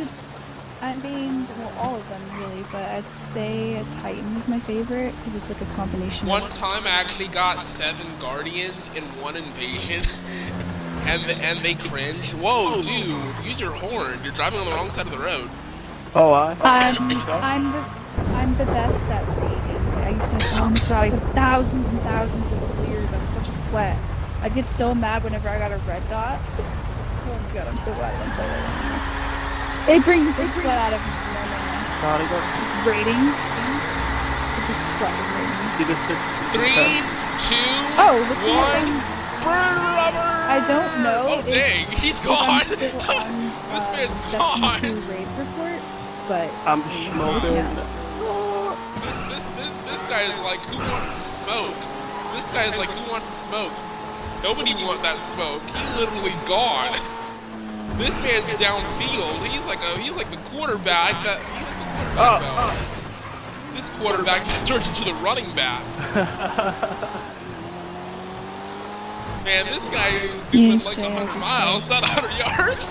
I 0.82 0.94
mained 0.94 1.46
well 1.58 1.72
all 1.78 1.94
of 1.94 2.08
them 2.08 2.22
really, 2.40 2.64
but 2.72 2.82
I'd 2.82 3.10
say 3.10 3.76
a 3.76 3.84
Titan 4.00 4.34
is 4.36 4.48
my 4.48 4.58
favorite 4.60 5.14
because 5.16 5.36
it's 5.36 5.50
like 5.50 5.60
a 5.60 5.74
combination. 5.74 6.26
One 6.26 6.42
of... 6.42 6.50
time 6.54 6.84
I 6.84 6.90
actually 6.90 7.28
got 7.28 7.60
seven 7.60 8.06
guardians 8.18 8.88
in 8.96 9.02
one 9.20 9.36
invasion, 9.36 10.02
and 11.06 11.22
the, 11.24 11.36
and 11.44 11.58
they 11.58 11.74
cringe. 11.74 12.32
Whoa, 12.32 12.80
dude, 12.80 13.44
use 13.44 13.60
your 13.60 13.72
horn. 13.72 14.20
You're 14.24 14.32
driving 14.32 14.58
on 14.58 14.64
the 14.64 14.72
wrong 14.72 14.88
side 14.88 15.04
of 15.04 15.12
the 15.12 15.18
road. 15.18 15.50
Oh, 16.14 16.32
I. 16.32 16.56
I'm 16.62 16.96
I'm 17.28 17.72
the 17.72 17.84
I'm 18.32 18.56
the 18.56 18.64
best 18.64 19.02
at 19.10 19.28
raiding. 19.36 19.60
I 20.02 20.10
used 20.10 20.30
to 20.30 20.48
oh 20.62 20.70
my 20.70 20.78
god, 20.80 20.92
I 20.92 21.04
used 21.04 21.18
have 21.18 21.32
thousands 21.34 21.86
and 21.86 22.00
thousands 22.00 22.50
of 22.52 22.58
clears. 22.58 23.12
I 23.12 23.20
was 23.20 23.28
such 23.28 23.48
a 23.48 23.52
sweat. 23.52 23.98
I'd 24.40 24.54
get 24.54 24.64
so 24.64 24.94
mad 24.94 25.24
whenever 25.24 25.50
I 25.50 25.58
got 25.58 25.72
a 25.72 25.76
red 25.86 26.02
dot. 26.08 26.40
Oh 26.40 27.38
my 27.46 27.54
god, 27.54 27.68
I'm 27.68 27.76
so 27.76 27.92
glad 27.92 28.14
I 28.14 28.24
don't 28.24 28.34
play 28.34 28.46
that 28.46 29.10
anymore. 29.10 29.19
It 29.88 30.04
brings 30.04 30.36
the 30.36 30.46
sweat 30.46 30.78
out 30.78 30.92
of 30.94 31.00
me 31.00 31.12
when 31.34 31.48
I'm 31.48 32.00
Sorry, 32.04 32.26
go- 32.30 32.44
raiding. 32.86 33.22
Such 34.54 34.68
a 34.70 34.76
sweat 34.76 35.14
of 35.14 35.26
raiding. 35.34 35.60
See 35.80 35.86
this? 35.88 36.00
this 36.06 36.20
Three, 36.54 37.00
two, 37.48 37.72
Oh, 37.98 38.14
look 38.28 38.38
at 38.38 38.54
one. 38.54 38.90
that. 39.00 39.16
Burn 39.40 39.78
rubber. 39.96 40.30
I 40.52 40.58
don't 40.68 40.94
know 41.02 41.40
Oh 41.40 41.42
dang, 41.48 41.86
he's 41.96 42.12
if 42.18 42.24
gone. 42.24 42.60
I'm 42.60 42.66
still 42.68 43.00
on 43.08 43.24
this 43.72 43.84
uh, 43.88 43.92
man's 43.96 44.20
Destiny 44.30 44.60
gone. 44.60 44.80
2 44.80 45.00
raid 45.08 45.28
report, 45.40 45.80
but 46.28 46.48
I'm 46.68 46.82
smoking. 47.08 47.56
Yeah. 47.56 47.72
This, 49.00 49.16
this, 49.32 49.44
this, 49.56 49.72
this 49.88 50.02
guy 50.12 50.28
is 50.28 50.36
like, 50.44 50.60
who 50.68 50.76
wants 50.76 51.08
to 51.08 51.20
smoke? 51.40 51.76
This 52.36 52.46
guy 52.52 52.68
is 52.68 52.76
like, 52.76 52.90
who 52.92 53.10
wants 53.10 53.26
to 53.32 53.36
smoke? 53.48 53.72
Nobody 54.44 54.74
want 54.84 55.00
that 55.02 55.16
smoke. 55.32 55.62
He's 55.72 55.90
literally 55.98 56.36
gone. 56.46 56.92
This 57.98 58.14
man's 58.22 58.46
downfield. 58.56 59.46
He's 59.46 59.64
like 59.66 59.80
a 59.82 59.98
he's 59.98 60.12
like 60.12 60.30
the 60.30 60.36
quarterback 60.50 61.12
that 61.24 61.38
he's 61.38 61.66
like 61.66 61.78
the 61.78 61.84
quarterback 61.92 62.16
Oh, 62.16 62.38
though. 63.72 63.76
This 63.76 63.88
quarterback 64.00 64.44
just 64.46 64.66
turned 64.66 64.84
into 64.86 65.04
the 65.04 65.14
running 65.22 65.50
back. 65.54 65.82
Man, 69.44 69.66
this 69.66 69.82
guy 69.88 70.08
is 70.08 70.32
zooming 70.50 70.78
Yeah, 70.80 70.84
like 70.84 70.94
sure, 70.96 71.04
100 71.04 71.40
miles, 71.40 71.88
not 71.88 72.02
100 72.02 72.36
yards. 72.36 72.84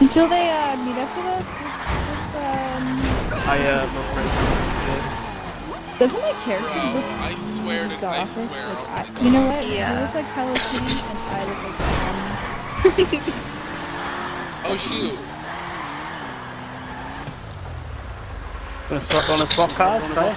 until 0.00 0.28
they 0.28 0.48
uh, 0.48 0.76
meet 0.80 0.96
up 0.96 1.12
with 1.16 1.26
us, 1.36 1.60
let's, 1.60 1.76
let's 2.08 2.32
um. 2.40 2.84
I 3.48 3.58
uh. 3.68 3.84
Doesn't 5.98 6.20
my 6.20 6.32
character 6.44 6.68
Bro, 6.68 6.92
look 6.92 7.04
I 7.20 7.34
swear 7.36 7.88
to 7.88 8.06
I 8.06 8.24
swear. 8.26 8.68
Like, 8.68 8.78
oh 8.78 8.86
I, 8.96 9.24
you 9.24 9.30
know 9.30 9.44
what? 9.46 9.66
Yeah. 9.66 9.92
You 9.92 10.00
look 10.04 10.14
like 10.14 10.28
Hello 10.36 10.52
Kitty, 10.68 11.00
and 11.00 11.18
I 11.32 11.44
look 11.48 11.60
like 11.64 11.80
um, 13.36 13.45
Oh 14.68 14.76
shoot. 14.76 15.18
Gonna 18.88 19.00
swap 19.00 19.30
on 19.30 19.42
a 19.42 19.46
swap 19.46 19.70
card, 19.70 20.02
right? 20.16 20.36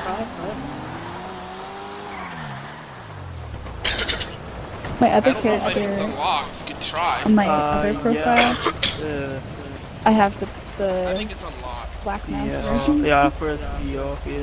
my 5.00 5.12
other 5.12 5.34
don't 5.34 5.46
know 5.46 5.54
if 5.56 5.64
I 5.64 5.74
think 5.74 5.90
it's 5.90 5.98
character 6.00 6.04
unlocked. 6.04 6.70
You 6.70 6.74
could 6.76 6.84
try. 6.84 7.22
on 7.26 7.36
my 7.36 7.48
Uh, 7.48 7.52
other 7.52 7.94
profile. 7.96 8.16
Yeah. 8.38 8.54
Uh, 9.00 9.40
I 10.06 10.12
have 10.12 10.38
the 10.40 10.46
I 10.46 11.14
think 11.16 11.30
the 11.30 11.36
it's 11.36 11.44
unlocked. 11.44 12.04
black 12.04 12.28
mouse 12.30 12.52
yeah. 12.52 12.78
version. 12.78 13.06
Yeah, 13.06 13.30
for 13.30 13.50
a 13.52 13.58
CEO, 13.58 14.18
yeah. 14.26 14.40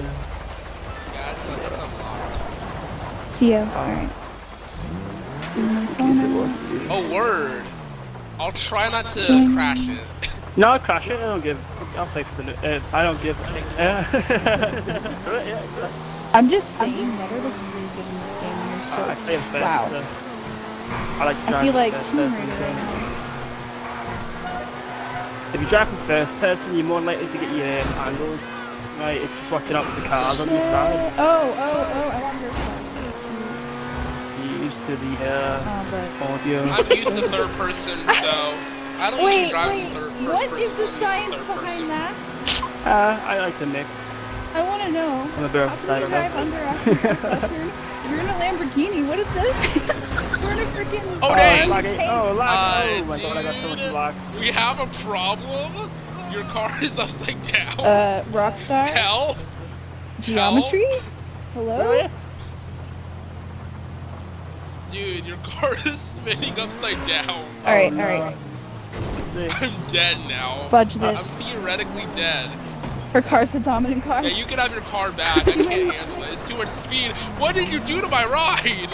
Yeah, 1.13 1.33
it's, 1.33 1.49
it's 1.49 1.77
unlocked. 1.77 2.39
CEO. 3.31 3.69
Alright. 3.77 4.09
Give 5.55 5.65
me 5.65 5.73
my 5.75 5.87
phone 5.87 6.09
Yes, 6.09 6.25
it 6.25 6.29
now. 6.29 6.41
was. 6.41 6.53
Oh 6.91 7.15
word. 7.15 7.63
I'll 8.39 8.53
try 8.53 8.89
not 8.91 9.11
to 9.13 9.21
Join- 9.23 9.55
crash 9.55 9.89
it. 9.89 9.99
No, 10.57 10.69
I'll 10.69 10.79
crash 10.79 11.07
it. 11.09 11.19
I 11.19 11.27
don't 11.27 11.43
give. 11.43 11.59
I'll 11.99 12.07
pay 12.09 12.23
for 12.23 12.43
the. 12.43 12.53
Uh, 12.77 12.81
I 12.93 13.03
don't 13.03 13.21
give. 13.23 13.37
Uh, 13.79 14.05
I'm 16.35 16.49
just 16.49 16.77
saying, 16.79 17.17
Nether 17.17 17.41
looks 17.41 17.59
really 17.61 17.89
good 17.97 18.07
in 18.07 18.19
this 18.21 18.35
game. 18.37 18.57
You're 18.71 18.83
so 18.85 19.05
I 19.05 19.15
play 19.17 19.35
in 19.37 19.41
first. 19.43 19.65
wow. 19.65 19.89
so 19.89 20.03
I 21.21 21.25
like. 21.27 21.37
I 21.49 21.63
feel 21.65 21.75
like 21.75 21.93
first 21.93 22.11
Tomb 22.11 22.33
Raider 22.33 22.53
right 22.53 22.75
now. 22.77 23.03
If 25.55 25.61
you 25.61 25.69
drive 25.69 25.89
from 25.89 25.99
first 26.07 26.33
person, 26.41 26.75
you're 26.75 26.85
more 26.85 27.01
likely 27.01 27.27
to 27.27 27.33
get 27.39 27.51
your 27.55 27.81
um, 27.81 27.95
angles. 28.09 28.41
Right, 28.99 29.21
it's 29.21 29.33
just 29.33 29.51
watching 29.53 29.77
out 29.77 29.85
for 29.85 30.01
the 30.01 30.07
cars 30.09 30.41
on 30.41 30.49
your 30.49 30.59
side. 30.59 31.13
Oh, 31.19 31.55
oh, 31.57 31.93
oh! 31.93 32.11
I 32.11 32.23
want 32.23 32.37
her 32.41 32.51
phone. 32.51 32.81
It's 33.05 33.15
cute. 34.41 34.51
You're 34.57 34.65
used 34.65 34.76
to 34.87 34.97
the 34.97 35.15
uh, 35.29 35.63
Oh, 35.67 35.89
but 35.91 36.31
audio. 36.31 36.63
I'm 36.63 36.91
used 36.97 37.11
to 37.17 37.23
third 37.29 37.51
person, 37.59 37.99
so 38.07 38.55
I 38.99 39.11
don't 39.11 39.21
usually 39.21 39.25
wait, 39.45 39.51
drive 39.51 39.69
wait. 39.71 39.83
in 39.83 39.91
third 39.91 40.13
first 40.13 40.27
What 40.29 40.51
person. 40.51 40.59
is 40.63 40.71
the 40.73 40.77
I'm 40.77 40.81
used 40.81 40.87
to 40.87 40.87
science 40.87 41.39
behind 41.43 41.61
person. 41.61 41.89
that? 41.89 42.15
Uh, 42.87 43.21
I 43.27 43.39
like 43.41 43.59
the 43.59 43.67
mix. 43.67 43.89
I 44.55 44.63
want 44.63 44.83
to 44.85 44.91
know. 44.93 45.29
I'm 45.37 45.45
a 45.45 45.49
bit 45.49 45.69
How 45.69 45.75
of 45.75 45.85
a 45.85 45.87
can 45.87 46.01
you 46.03 46.09
drive 46.09 46.33
side 46.33 46.41
under 46.41 46.57
acid 46.57 46.99
compressors? 46.99 47.87
You're 48.09 48.21
in 48.21 48.27
a 48.27 48.33
Lamborghini. 48.41 49.07
What 49.09 49.19
is 49.19 49.29
this? 49.35 49.77
You're 50.41 50.53
in 50.53 50.59
a 50.61 50.63
freaking. 50.73 51.03
Oh, 51.21 51.29
Oh, 51.31 51.35
dang. 51.35 51.69
lag, 51.69 51.85
tank. 51.85 52.11
oh, 52.11 52.33
lag. 52.33 52.49
Uh, 52.49 53.03
oh 53.03 53.05
my 53.07 53.21
god, 53.21 53.37
I 53.37 53.43
got 53.43 53.55
so 53.57 53.69
much 53.69 53.79
dude. 53.81 53.93
lag. 53.93 54.15
We 54.39 54.47
have 54.53 54.81
a 54.81 54.87
problem. 55.05 55.91
Your 56.33 56.45
car 56.45 56.71
is 56.83 56.97
upside 56.99 57.37
down. 57.53 57.81
Uh, 57.81 58.25
Rockstar. 58.31 58.87
Hell. 58.89 59.37
Geometry. 60.21 60.87
Oh, 60.89 61.03
Hello. 61.55 62.09
Yeah? 64.93 65.05
Dude, 65.15 65.27
your 65.27 65.37
car 65.39 65.75
is 65.87 66.01
spinning 66.01 66.59
upside 66.59 67.05
down. 67.07 67.29
All 67.31 67.45
right, 67.65 67.93
Oh, 67.93 68.01
all 68.01 68.07
right. 68.07 68.37
I'm 69.63 69.73
dead 69.93 70.17
now. 70.29 70.67
Fudge 70.71 70.95
this. 70.95 71.41
I'm 71.43 71.47
theoretically 71.53 72.07
dead. 72.15 72.49
Her 73.13 73.21
car's 73.23 73.51
the 73.51 73.61
dominant 73.61 74.03
car. 74.05 74.23
Yeah, 74.23 74.37
you 74.37 74.45
can 74.47 74.59
have 74.59 74.73
your 74.73 74.81
car 74.83 75.13
back. 75.17 75.37
I 75.47 75.53
can't 75.53 75.67
handle 75.93 76.23
it. 76.25 76.33
It's 76.33 76.45
too 76.49 76.57
much 76.57 76.71
speed. 76.71 77.13
What 77.39 77.55
did 77.55 77.71
you 77.71 77.81
do 77.81 78.01
to 78.01 78.09
my 78.09 78.25
ride? 78.25 78.89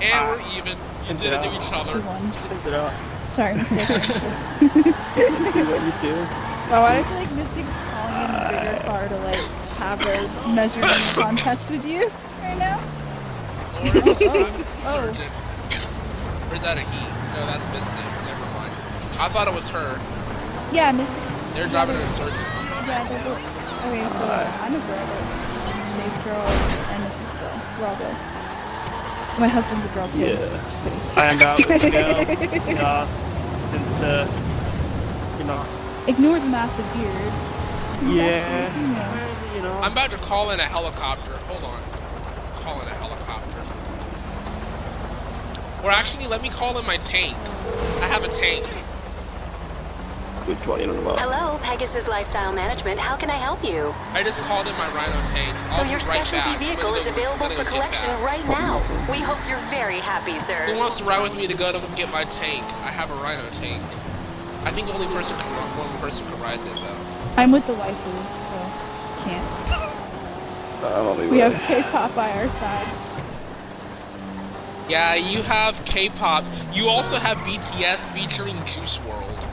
And 0.00 0.12
Ah. 0.14 0.30
we're 0.32 0.58
even. 0.58 0.76
You 1.08 1.14
did 1.14 1.32
it 1.32 1.42
to 1.42 1.54
each 1.56 1.62
She 1.62 1.74
other. 1.74 2.00
won. 2.00 2.32
Check 2.48 2.66
it 2.66 2.74
out. 2.74 2.92
Sorry, 3.28 3.54
Mystic. 3.54 3.80
See 3.88 4.66
what 4.68 5.80
you 5.82 5.92
do. 6.02 6.14
Oh, 6.74 6.84
I 6.84 7.02
feel 7.02 7.16
like 7.18 7.32
Mystic's 7.32 7.76
calling 7.90 8.14
in 8.14 8.34
a 8.34 8.48
bigger 8.50 8.84
car 8.84 9.08
to 9.08 9.16
like 9.18 9.44
have 9.78 10.00
a 10.00 10.54
measuring 10.54 10.86
contest 11.14 11.70
with 11.70 11.84
you 11.86 12.08
right 12.42 12.58
now. 12.58 12.80
Or 13.82 14.46
I'm 14.46 14.64
Oh. 14.84 14.98
Sergeant. 14.98 15.32
Or 16.50 16.54
is 16.54 16.62
that 16.62 16.76
a 16.78 16.82
he? 16.82 17.02
No, 17.34 17.46
that's 17.46 17.64
Mystic. 17.72 18.06
Never 18.26 18.46
mind. 18.54 18.72
I 19.18 19.28
thought 19.28 19.48
it 19.48 19.54
was 19.54 19.68
her. 19.70 19.98
Yeah, 20.72 20.92
Mystic's. 20.92 21.36
They're 21.54 21.68
driving 21.68 21.96
her 21.96 22.08
Sergeant. 22.14 22.46
Yeah, 22.86 23.04
they're 23.08 23.24
both. 23.24 23.42
Okay, 23.86 24.06
so 24.10 24.24
I'm 24.26 24.74
a 24.74 24.80
girl. 24.86 25.06
Shay's 25.92 26.16
girl 26.24 26.40
and 26.94 27.02
Mrs. 27.04 27.32
girl. 27.38 27.56
We're 27.78 27.86
all 27.90 27.96
girls. 27.98 28.22
My 29.38 29.48
husband's 29.48 29.84
a 29.86 29.88
girl 29.90 30.08
too. 30.08 30.20
Yeah. 30.20 30.36
Just 30.70 30.82
kidding. 30.84 31.00
I'm 31.16 31.40
out 31.42 31.56
with 31.58 31.68
the 31.82 31.90
girl. 31.90 32.16
Yeah. 32.76 33.06
Since, 33.72 34.00
uh, 34.02 34.28
you 35.38 35.44
know. 35.44 35.64
Ignore 36.06 36.38
the 36.40 36.46
massive 36.46 36.84
beard. 36.92 37.32
Yeah. 38.14 38.68
You 39.56 39.62
know. 39.62 39.72
I'm 39.80 39.92
about 39.92 40.10
to 40.10 40.18
call 40.18 40.50
in 40.50 40.60
a 40.60 40.64
helicopter. 40.64 41.32
Hold 41.48 41.64
on. 41.64 41.80
Call 42.62 42.80
in 42.82 42.88
a 42.88 42.90
helicopter. 42.90 43.11
Or 45.82 45.90
actually, 45.90 46.26
let 46.26 46.42
me 46.42 46.48
call 46.48 46.78
in 46.78 46.86
my 46.86 46.96
tank. 46.98 47.36
I 48.00 48.06
have 48.06 48.22
a 48.22 48.28
tank. 48.28 48.64
Which 50.46 50.58
one 50.66 50.80
you 50.80 50.86
know 50.90 50.98
about? 50.98 51.18
Hello, 51.22 51.58
Pegasus 51.62 52.06
Lifestyle 52.08 52.52
Management. 52.52 52.98
How 52.98 53.14
can 53.16 53.30
I 53.30 53.38
help 53.38 53.62
you? 53.62 53.94
I 54.10 54.22
just 54.22 54.40
called 54.42 54.66
in 54.66 54.74
my 54.74 54.90
Rhino 54.90 55.14
tank. 55.30 55.54
So 55.70 55.82
I'll 55.82 55.90
your 55.90 55.98
be 56.02 56.06
right 56.06 56.26
specialty 56.26 56.58
vehicle 56.58 56.94
is 56.98 57.04
go- 57.06 57.10
available 57.14 57.46
for 57.46 57.54
gonna 57.54 57.62
go 57.62 57.62
get 57.62 57.70
collection 57.70 58.10
right 58.26 58.42
now. 58.50 58.82
We 59.10 59.18
hope 59.22 59.38
you're 59.48 59.62
very 59.70 59.98
happy, 60.02 60.38
sir. 60.42 60.58
Who 60.66 60.78
wants 60.78 60.98
to 60.98 61.04
ride 61.04 61.22
with 61.22 61.34
me 61.38 61.46
to 61.46 61.54
go 61.54 61.70
to 61.70 61.78
get 61.94 62.10
my 62.10 62.24
tank? 62.42 62.62
I 62.82 62.90
have 62.90 63.10
a 63.10 63.18
Rhino 63.22 63.42
tank. 63.62 63.82
I 64.66 64.70
think 64.74 64.90
only 64.94 65.06
person 65.14 65.34
can 65.38 65.46
run, 65.54 65.66
one 65.78 65.90
person 66.02 66.26
can 66.26 66.38
ride 66.42 66.58
it 66.58 66.74
though. 66.78 67.00
I'm 67.38 67.50
with 67.50 67.66
the 67.66 67.74
waifu, 67.74 68.14
so 68.46 68.58
can't. 69.22 69.46
I'm 70.82 71.06
on 71.06 71.16
my 71.18 71.26
We 71.26 71.38
way. 71.38 71.50
have 71.50 71.54
K-pop 71.62 72.14
by 72.14 72.30
our 72.38 72.48
side. 72.50 72.86
Yeah, 74.88 75.14
you 75.14 75.42
have 75.42 75.82
K-pop. 75.84 76.44
You 76.72 76.88
also 76.88 77.16
have 77.16 77.36
BTS 77.38 78.06
featuring 78.12 78.56
Juice 78.64 78.98
WRLD. 78.98 79.48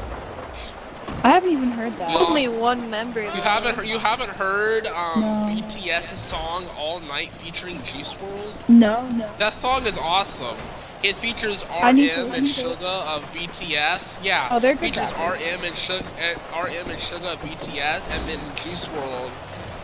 I 1.24 1.30
haven't 1.32 1.52
even 1.52 1.72
heard 1.72 1.96
that. 1.98 2.10
No. 2.12 2.28
Only 2.28 2.48
one 2.48 2.90
member. 2.90 3.22
You 3.22 3.30
haven't 3.30 3.76
heard, 3.76 3.88
you 3.88 4.00
haven't 4.00 4.30
heard 4.30 4.88
um, 4.88 5.20
No. 5.22 5.48
BTS's 5.52 6.20
song 6.20 6.66
All 6.78 7.00
Night 7.02 7.30
featuring 7.30 7.76
Juice 7.84 8.14
WRLD? 8.14 8.70
No, 8.70 9.08
no. 9.10 9.30
That 9.38 9.54
song 9.54 9.86
is 9.86 9.98
awesome. 9.98 10.56
It 11.04 11.16
features 11.16 11.66
I 11.72 11.92
need 11.94 12.12
to 12.12 12.20
RM 12.20 12.32
and 12.34 12.44
listen 12.44 12.66
to 12.66 12.72
it. 12.72 12.78
Suga 12.80 13.16
of 13.16 13.24
BTS. 13.34 14.20
Yeah, 14.24 14.50
Oh, 14.52 14.60
they're 14.60 14.74
good 14.74 14.94
features 14.94 15.14
rappers. 15.14 15.40
RM 15.48 15.64
and 15.64 15.76
Suga, 15.76 16.36
RM 16.66 16.90
and 16.90 17.00
Suga 17.00 17.34
of 17.34 17.40
BTS, 17.40 18.10
and 18.12 18.28
then 18.28 18.40
Juice 18.56 18.86
WRLD 18.88 19.30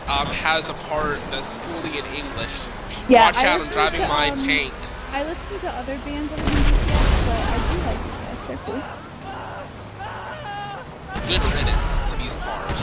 um, 0.08 0.26
has 0.28 0.68
a 0.68 0.74
part 0.74 1.18
that's 1.30 1.56
fully 1.58 1.98
in 1.98 2.04
English. 2.14 2.66
Yeah, 3.08 3.26
Watch 3.26 3.36
I 3.38 3.46
out! 3.48 3.60
I'm 3.62 3.72
driving 3.72 4.00
to, 4.02 4.08
my 4.08 4.30
um, 4.30 4.38
tank. 4.38 4.72
I 5.12 5.22
listen 5.24 5.58
to 5.60 5.68
other 5.70 5.96
bands 5.98 6.32
other 6.32 6.42
than 6.42 6.52
BTS, 6.52 7.26
but 7.26 7.40
I 7.46 7.56
do 7.70 7.76
like 7.86 8.00
BTS. 8.04 8.40
They're 8.46 8.62
cool. 8.66 8.82
Good 11.28 11.42
riddance 11.54 11.92
to 12.10 12.16
these 12.18 12.36
cars. 12.36 12.80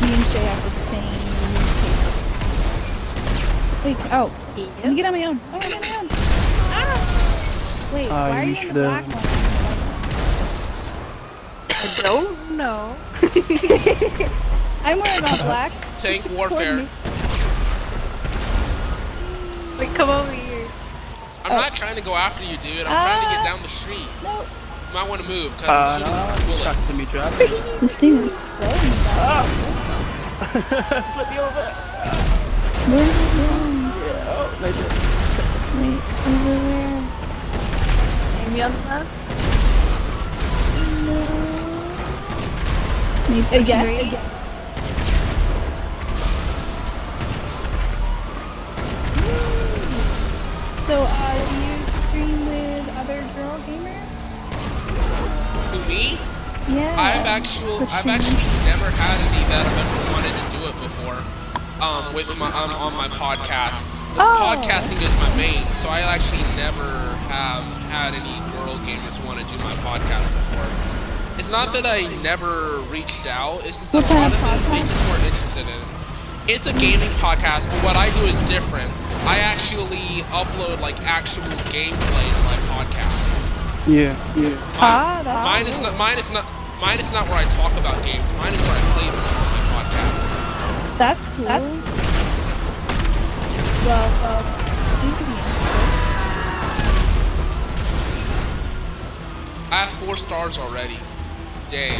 Me 0.00 0.08
and 0.14 0.24
Shay 0.26 0.44
have 0.44 0.64
the 0.64 0.70
same 0.70 1.20
tastes. 1.82 2.40
Wait, 3.84 3.96
oh, 4.12 4.30
let 4.82 4.90
me 4.90 4.94
get 4.96 5.06
on 5.06 5.12
my 5.12 5.24
own. 5.26 5.40
Oh, 5.52 5.58
I'm 5.60 5.74
on 5.74 5.80
my 5.80 5.96
own. 6.00 6.08
Ah! 6.72 7.90
Wait, 7.94 8.08
Uh, 8.08 8.28
why 8.28 8.30
are 8.30 8.44
you 8.44 8.54
you 8.56 8.68
in 8.68 8.74
the 8.74 8.82
black 8.82 9.04
one? 9.06 9.24
I 11.70 11.74
don't 12.02 12.50
know. 12.56 12.96
I'm 14.84 14.98
wearing 15.00 15.24
all 15.24 15.36
black. 15.38 15.72
Tank 15.98 16.24
warfare. 16.36 16.86
Wait, 19.78 19.94
come 19.94 20.10
over 20.10 20.32
here. 20.32 20.49
I'm 21.44 21.52
Oh. 21.52 21.56
not 21.56 21.74
trying 21.74 21.94
to 21.96 22.02
go 22.02 22.14
after 22.14 22.44
you, 22.44 22.56
dude. 22.58 22.86
I'm 22.86 22.92
trying 22.92 23.22
to 23.24 23.30
get 23.34 23.44
down 23.44 23.62
the 23.62 23.68
street. 23.68 24.08
No, 24.22 24.40
You 24.40 24.94
might 24.94 25.08
want 25.08 25.22
to 25.22 25.28
move 25.28 25.52
because 25.56 25.68
Uh, 25.68 25.72
I'm 25.72 26.00
shooting 26.00 26.16
no, 26.16 26.56
bullets. 26.58 26.86
to 26.88 26.92
me, 26.94 27.06
Jack. 27.12 27.32
this 27.80 27.96
thing 27.96 28.16
is 28.18 28.36
slowing 28.36 28.82
me. 28.82 28.96
Flip 31.14 31.28
me 31.30 31.38
over. 31.38 31.66
Where 32.90 33.02
is 33.02 33.08
it 33.08 33.30
going? 33.36 33.80
Yeah, 34.00 34.34
oh, 34.34 34.48
nice. 34.60 34.80
Wait, 35.80 36.00
over 36.26 36.56
where? 36.66 37.02
See 38.36 38.48
me 38.52 38.58
on 38.62 38.72
the 38.72 38.78
map? 38.88 39.06
No. 41.06 41.16
Maybe, 43.30 43.56
I 43.56 43.62
guess. 43.62 43.84
Three. 44.10 44.18
So, 50.76 50.94
uh, 51.06 51.29
me? 55.90 56.14
Yeah. 56.70 56.94
I've 56.94 57.26
actually, 57.26 57.82
I've 57.90 58.06
actually 58.06 58.46
never 58.70 58.86
had 58.94 59.16
any 59.26 59.42
that 59.50 59.66
have 59.66 59.78
ever 59.82 59.98
wanted 60.14 60.34
to 60.38 60.46
do 60.54 60.60
it 60.70 60.76
before. 60.78 61.18
Um, 61.82 62.14
with 62.14 62.30
my 62.38 62.46
on, 62.52 62.70
on 62.70 62.94
my 62.94 63.08
podcast. 63.08 63.82
This 64.14 64.22
Oh. 64.26 64.54
podcasting 64.54 65.00
is 65.02 65.14
my 65.22 65.30
main, 65.36 65.62
so 65.72 65.88
I 65.88 66.00
actually 66.02 66.42
never 66.58 66.86
have 67.30 67.62
had 67.94 68.10
any 68.14 68.36
girl 68.54 68.74
gamers 68.86 69.18
want 69.24 69.38
to 69.38 69.44
do 69.46 69.56
my 69.64 69.72
podcast 69.86 70.26
before. 70.34 70.66
It's 71.38 71.48
not 71.48 71.72
that 71.72 71.86
I 71.86 72.04
never 72.22 72.78
reached 72.90 73.26
out. 73.26 73.64
It's 73.64 73.78
just 73.78 73.92
that 73.92 74.02
What 74.02 74.10
a 74.10 74.14
lot 74.14 74.30
of 74.34 74.62
them 74.66 74.72
they 74.76 74.82
just 74.84 75.02
weren't 75.08 75.24
interested 75.24 75.62
in 75.66 75.74
it. 75.74 75.88
It's 76.52 76.66
a 76.66 76.74
gaming 76.78 77.08
podcast, 77.22 77.70
but 77.70 77.80
what 77.86 77.96
I 77.96 78.10
do 78.18 78.26
is 78.26 78.36
different. 78.50 78.90
I 79.24 79.38
actually 79.38 80.26
upload 80.34 80.80
like 80.80 80.98
actual 81.06 81.46
gameplay 81.72 82.26
to 82.28 82.40
my. 82.44 82.59
Yeah, 83.90 84.14
yeah. 84.38 84.54
Ah, 84.78 85.20
that's 85.24 85.44
Mine 85.44 85.66
is 85.66 85.80
not. 85.80 85.96
Mine 85.98 86.18
is 86.18 86.30
not. 86.30 86.44
Mine 86.80 87.00
is 87.00 87.10
not 87.12 87.26
where 87.28 87.38
I 87.42 87.44
talk 87.58 87.72
about 87.74 87.98
games. 88.04 88.30
Mine 88.38 88.54
is 88.54 88.60
where 88.62 88.78
I 88.78 88.82
play 88.94 89.08
them 89.10 89.18
on 89.18 89.42
my 89.50 89.62
podcast. 89.74 90.22
That's 90.96 91.26
cool. 91.34 91.44
That's 91.50 91.66
well, 93.82 94.08
well, 94.22 94.42
you 95.02 95.10
could 95.18 95.26
be 95.26 95.34
interested. 95.34 96.70
I 99.72 99.76
have 99.86 99.90
four 100.06 100.16
stars 100.16 100.58
already. 100.58 100.98
Dang. 101.70 101.98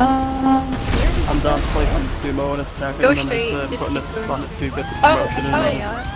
Um, 0.00 0.64
I'm 1.28 1.38
done 1.40 1.60
playing 1.76 1.90
some 1.92 2.06
sumo 2.24 2.54
in 2.54 2.60
a 2.60 2.64
second, 2.64 3.00
Go 3.02 3.10
and 3.10 3.18
then 3.18 3.26
straight, 3.26 3.50
just, 3.52 3.72
uh, 3.74 3.76
putting 3.76 3.94
this 3.94 4.06
going. 4.14 4.28
last 4.28 4.58
two 4.58 4.70
bits 4.70 4.88
of 4.88 4.96
Oh, 5.04 5.16
promotion 5.28 5.46
in 5.46 5.54
oh, 5.54 5.62
there. 5.62 5.72
yeah. 5.76 6.11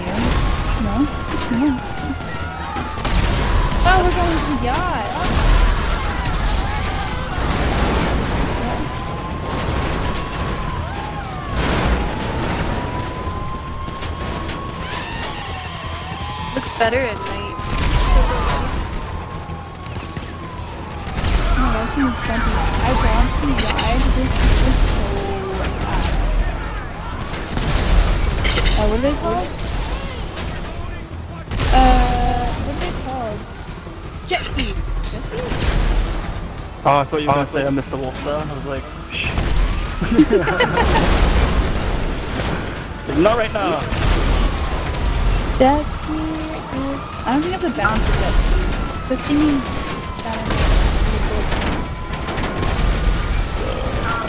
You. 0.00 0.14
No, 0.86 0.96
it's 1.34 1.48
nice. 1.50 1.86
Oh, 3.86 3.96
we're 4.04 4.16
going 4.16 4.36
to 4.38 4.44
the 4.50 4.64
yacht. 4.64 5.08
Oh. 5.12 5.28
Looks 16.54 16.72
better 16.74 16.98
at 16.98 17.14
night. 17.16 17.54
Oh, 21.56 21.70
that 21.72 21.86
seems 21.94 22.18
jumpy. 22.26 22.52
I 22.84 22.90
want 23.00 23.30
to 23.38 23.46
ride. 23.64 24.02
This 24.18 24.34
is 24.68 24.78
so 24.90 25.04
bad. 25.60 26.14
Uh, 28.76 28.84
what 28.88 28.98
are 28.98 29.04
they 29.06 29.14
called? 29.22 29.50
Uh, 31.72 32.44
what 32.64 32.74
are 32.74 32.80
they 32.80 32.94
called? 33.04 33.44
S- 34.00 34.19
Jet 34.30 34.44
skis. 34.44 34.94
Jet 35.10 35.22
skis? 35.24 35.42
Oh, 36.86 36.98
I 36.98 37.02
thought 37.02 37.20
you 37.20 37.26
were 37.26 37.34
gonna 37.34 37.48
say 37.48 37.66
I 37.66 37.70
missed 37.70 37.90
the 37.90 37.96
water. 37.96 38.16
I 38.30 38.54
was 38.54 38.64
like, 38.64 38.84
shh. 39.10 39.26
Not 43.18 43.36
right 43.36 43.52
now. 43.52 43.80
Jet 45.58 45.82
ski. 45.82 46.14
uh, 46.14 47.26
I 47.26 47.32
don't 47.32 47.42
think 47.42 47.54
I 47.54 47.56
have 47.58 47.62
the 47.62 47.70
balance 47.70 48.08
of 48.08 48.14
jet 48.22 48.34
ski. 48.38 48.60
The 49.08 49.16
thingy 49.26 49.58
that 50.22 50.36
I 50.38 50.40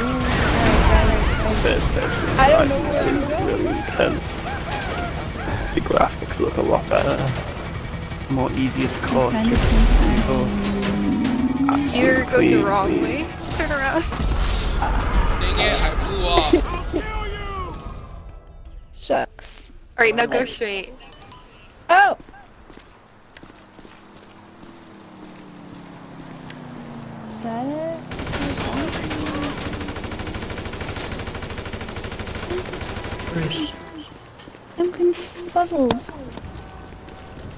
Alright, 0.01 0.81
guys. 0.89 1.21
This 1.61 1.85
I 2.39 2.41
don't 2.49 2.69
know 2.69 2.81
where 2.89 3.03
I'm 3.03 3.19
going. 3.21 3.45
really 3.45 3.67
intense. 3.77 4.25
The 5.75 5.81
graphics 5.81 6.39
look 6.39 6.57
a 6.57 6.61
lot 6.63 6.89
better. 6.89 7.17
More 8.31 8.51
easier 8.53 8.87
to 8.87 8.99
cause. 9.01 9.33
Kind 9.33 9.51
of 9.51 9.59
think 9.59 10.29
I'm- 11.69 11.89
You're 11.93 12.23
going 12.25 12.51
the 12.51 12.63
wrong 12.65 13.01
way. 13.01 13.27
Turn 13.57 13.71
around. 13.71 14.03
Dang 15.41 15.59
it, 15.59 15.81
I 15.81 15.89
blew 16.05 17.01
up. 17.01 17.03
Shucks. 18.93 19.73
Alright, 19.97 20.15
now 20.15 20.25
go 20.27 20.45
straight. 20.45 20.93
Oh! 21.89 22.17
Is 27.35 27.43
that 27.43 27.65
it? 27.65 27.99
Is 28.13 28.23
that 28.23 28.77
it? 33.35 33.73
I'm 34.77 34.91
confuzzled. 34.91 36.01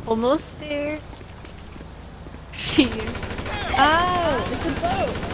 Almost 0.05 0.59
there. 0.59 0.99
See 2.51 2.83
you. 2.83 2.89
Oh, 3.75 4.49
it's 4.51 4.65
a 4.65 4.71
boat. 4.81 5.33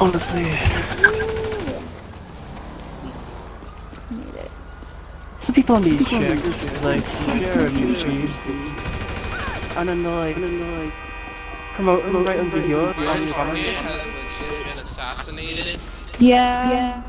Honestly, 0.00 0.42
Ooh. 0.42 1.82
Sweet. 2.78 3.48
Need 4.10 4.34
it. 4.34 4.50
some 5.38 5.54
people 5.54 5.76
on 5.76 5.82
these 5.82 6.06
shares 6.06 6.42
just 6.42 6.84
like 6.84 7.04
share 7.04 7.66
a 7.66 7.70
new 7.70 7.94
cheese, 7.96 8.50
and 9.76 9.88
then 9.88 10.02
they're 10.02 10.14
like, 10.14 10.36
and 10.36 10.44
then 10.44 10.58
they're 10.60 10.84
like 10.84 10.94
promoting 11.72 12.24
right 12.24 12.38
under 12.38 12.64
yours. 12.64 12.96
Your 12.96 13.10
and 13.10 13.28
target 13.28 13.64
has 13.64 14.06
legit 14.06 14.64
been 14.66 14.78
assassinated. 14.78 15.80
Yeah. 16.20 16.70
Yeah. 16.72 17.02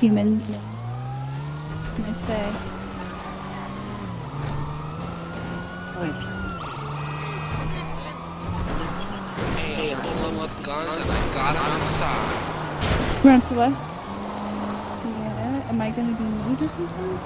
Humans. 0.00 0.72
Nice 1.98 2.22
day. 2.26 2.52
Like, 6.00 6.16
Hey, 9.58 9.92
I'm 9.92 10.00
pulling 10.00 10.38
up 10.40 10.50
guns 10.64 11.02
and 11.02 11.10
I 11.10 11.12
got 11.34 11.56
outside. 11.56 13.22
Run 13.22 13.40
to 13.42 13.54
what? 13.54 13.72
Yeah. 15.04 15.68
Am 15.68 15.80
I 15.82 15.90
gonna 15.90 16.12
be 16.16 16.24
nude 16.24 16.62
or 16.62 16.68
something? 16.68 17.18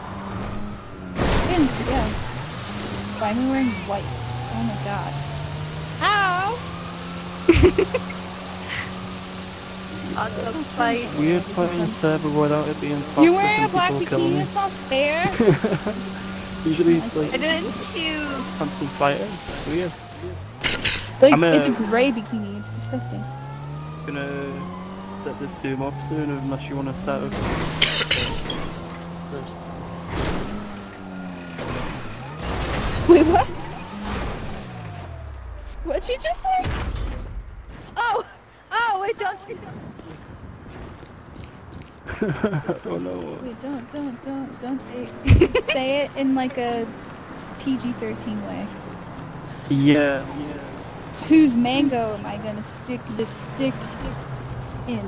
Yes, 1.54 1.70
yeah. 1.88 2.08
Why 3.20 3.30
am 3.30 3.38
I 3.38 3.40
wearing 3.52 3.70
white? 3.86 4.10
Oh 4.56 4.62
my 4.66 4.76
god. 4.82 5.12
Ow! 6.02 6.58
Fight. 10.18 11.08
weird 11.18 11.42
playing 11.42 11.80
a 11.80 11.88
server 11.88 12.28
without 12.28 12.68
it 12.68 12.80
being 12.80 13.00
toxic 13.02 13.24
You're 13.24 13.32
wearing 13.32 13.64
a 13.64 13.68
black 13.68 13.90
bikini? 13.92 14.42
It's 14.42 14.54
not 14.54 14.70
fair. 14.70 15.24
Usually 16.64 16.98
it's 16.98 17.16
like 17.16 17.34
I 17.34 17.36
didn't 17.36 17.72
choose. 17.72 18.56
constant 18.56 18.90
fighting. 18.90 19.26
It's 19.48 19.66
weird. 19.66 19.92
like, 21.20 21.32
I'm 21.32 21.42
a- 21.42 21.50
it's 21.56 21.66
a 21.66 21.72
gray 21.72 22.12
bikini. 22.12 22.60
It's 22.60 22.70
disgusting. 22.74 23.24
gonna 24.06 24.28
set 25.24 25.36
this 25.40 25.50
zoom 25.60 25.82
up 25.82 25.94
soon 26.08 26.30
unless 26.30 26.68
you 26.68 26.76
want 26.76 26.86
to 26.88 26.94
set 26.94 27.20
up. 27.20 27.32
Wait, 33.08 33.26
what? 33.26 33.46
What'd 35.84 36.08
you 36.08 36.16
just 36.16 36.42
say? 36.42 36.70
Oh! 37.96 38.24
Oh, 38.76 38.98
wait, 39.00 39.16
don't 39.18 39.38
say 39.38 39.56
oh 42.86 42.98
no. 42.98 43.38
Wait, 43.42 43.60
don't, 43.62 43.92
don't, 43.92 44.24
don't, 44.24 44.60
don't 44.60 44.80
say 44.80 45.08
it. 45.24 45.62
say 45.64 46.02
it 46.02 46.10
in 46.16 46.34
like 46.34 46.58
a 46.58 46.86
PG-13 47.60 48.46
way. 48.48 48.66
Yeah. 49.70 50.24
Whose 51.28 51.56
mango 51.56 52.14
am 52.14 52.26
I 52.26 52.36
gonna 52.38 52.62
stick 52.62 53.00
this 53.16 53.30
stick 53.30 53.74
in? 54.88 55.06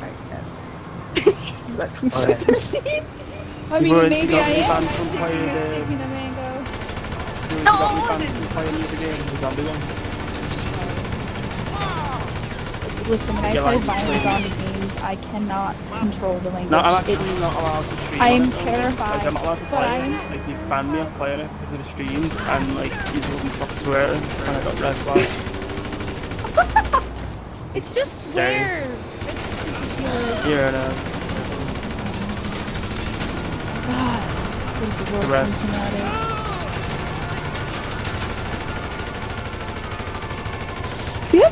I 0.00 0.10
guess. 0.30 0.76
Is 1.16 1.76
that 1.76 1.90
PG-13? 2.00 3.04
I 3.72 3.80
mean, 3.80 4.08
maybe 4.08 4.34
I 4.34 4.48
am 4.48 4.82
sticking 4.84 5.20
a 5.20 5.60
stick 5.60 5.86
in 5.86 6.00
a 6.00 6.08
mango. 6.08 6.64
No, 7.64 8.00
Listen, 13.10 13.34
when 13.36 13.44
I 13.44 13.50
play 13.50 13.60
like- 13.62 13.80
violent 13.82 14.22
zombie 14.22 14.48
games, 14.50 14.96
I 15.02 15.16
cannot 15.16 15.74
control 15.98 16.38
the 16.38 16.50
language. 16.50 16.70
No, 16.70 16.78
I'm 16.78 16.94
actually 16.94 17.14
it's, 17.14 17.40
not 17.40 17.54
allowed 17.54 17.82
to 17.90 17.96
stream. 18.06 18.22
I 18.22 18.28
am 18.28 18.44
it. 18.44 18.54
terrified, 18.54 19.16
Like, 19.16 19.26
I'm 19.26 19.34
not 19.34 19.42
allowed 19.42 19.54
to 19.56 19.60
but 19.62 19.70
play 19.70 19.86
I'm- 20.00 20.12
it. 20.14 20.30
Like, 20.30 20.48
you 20.48 20.54
banned 20.68 20.92
me 20.92 20.98
off 21.00 21.14
playing 21.16 21.40
it 21.40 21.50
because 21.58 21.72
of 21.74 21.78
the 21.84 21.90
stream, 21.90 22.22
and 22.22 22.74
like, 22.76 22.92
you 23.12 23.20
wouldn't 23.34 23.52
stop 23.54 23.70
swearing, 23.82 24.22
and 24.22 24.56
I 24.56 24.62
got 24.62 24.80
red 24.80 24.94
flags. 25.02 25.30
it's 27.74 27.94
just 27.96 28.32
Sorry. 28.32 28.54
swears. 28.54 29.18
It's 29.26 29.64
ridiculous. 29.64 30.44
Here 30.44 30.64
and 30.66 30.76
uh, 30.76 30.88
God, 33.86 34.22
what 34.78 34.88
is 34.88 34.96
the 34.98 35.04
world 35.10 35.24
come 35.24 35.52
to 35.52 35.66
nowadays? 35.72 36.29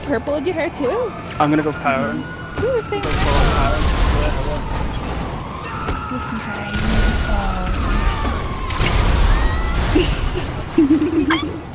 Purple 0.08 0.34
in 0.36 0.44
your 0.46 0.54
hair 0.54 0.70
too? 0.70 1.12
I'm 1.38 1.50
gonna 1.50 1.62
go 1.62 1.72
powering. 1.72 2.22
Do 2.60 2.66
the 2.72 2.82
same 2.82 3.02
Go 3.02 3.10
hair. 3.10 3.20
full 3.20 3.40
powering. 3.54 3.84
Yeah, 4.18 6.08
Listen, 6.12 6.38
Karen. 6.40 7.88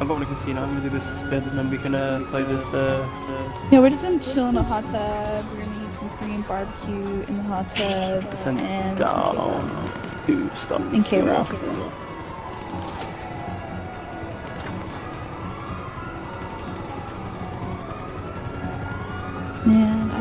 I'm 0.00 0.08
going 0.08 0.20
to 0.20 0.26
casino. 0.26 0.62
I'm 0.62 0.70
gonna 0.74 0.80
do 0.82 0.90
this 0.90 1.04
spin, 1.20 1.42
and 1.44 1.56
then 1.58 1.70
we 1.70 1.78
can 1.78 1.94
uh, 1.94 2.24
play 2.30 2.42
this. 2.42 2.64
Uh, 2.74 3.06
uh, 3.28 3.66
Yeah, 3.70 3.78
we're 3.80 3.90
just 3.90 4.02
gonna 4.02 4.18
chill 4.18 4.48
in 4.48 4.56
a 4.56 4.62
hot 4.62 4.86
tub. 4.88 5.44
We're 5.52 5.64
gonna 5.64 5.86
eat 5.88 5.94
some 5.94 6.10
Korean 6.18 6.42
barbecue 6.42 7.22
in 7.28 7.36
the 7.36 7.42
hot 7.44 7.68
tub 7.70 8.24
send 8.36 8.60
and 8.60 8.98
some 8.98 9.06
K-pop. 9.06 9.34
down 9.36 10.26
to 10.26 10.56
stuff. 10.56 10.92
And 10.92 11.04
K-Rock. 11.04 11.48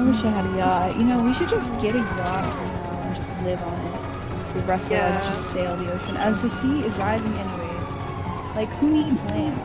I 0.04 0.06
wish 0.06 0.24
I 0.26 0.32
had 0.32 0.46
a 0.46 0.58
yacht. 0.58 0.98
You 1.00 1.06
know, 1.06 1.24
we 1.24 1.34
should 1.34 1.48
just 1.48 1.72
get 1.80 1.96
a 1.96 2.00
yacht 2.00 2.52
somehow 2.52 3.02
and 3.04 3.16
just 3.16 3.30
live 3.44 3.64
on 3.64 3.80
it. 3.86 4.52
For 4.52 4.60
the 4.60 4.66
rest 4.66 4.88
of 4.88 4.92
our 4.92 5.00
lives, 5.00 5.24
just 5.24 5.52
sail 5.52 5.78
the 5.78 5.94
ocean. 5.94 6.18
As 6.18 6.42
the 6.42 6.50
sea 6.50 6.82
is 6.82 6.98
rising 6.98 7.32
anyways. 7.32 8.06
Like, 8.54 8.68
who 8.80 8.90
needs 8.90 9.24
land? 9.32 9.56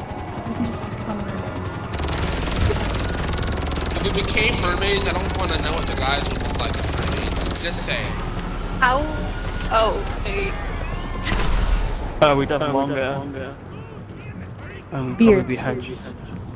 We 0.46 0.54
can 0.54 0.64
just 0.64 0.84
become 0.84 1.18
mermaids. 1.18 1.80
If 3.98 4.02
we 4.06 4.12
became 4.22 4.54
mermaids, 4.62 5.08
I 5.08 5.12
don't 5.18 5.38
want 5.38 5.50
to 5.54 5.62
know 5.64 5.74
what 5.74 5.86
the 5.90 5.96
guys 5.98 6.22
would 6.30 6.40
look 6.40 6.60
like 6.60 6.78
as 6.78 6.86
mermaids. 6.94 7.60
Just 7.60 7.84
saying. 7.84 8.12
How? 8.78 9.02
Oh, 9.74 9.98
wait. 10.24 10.54
Oh, 12.22 12.36
we'd 12.36 12.50
have 12.50 12.72
longer. 12.72 13.02
Um, 14.92 15.16
and 15.18 15.18
we'd 15.18 15.34
probably 15.34 15.56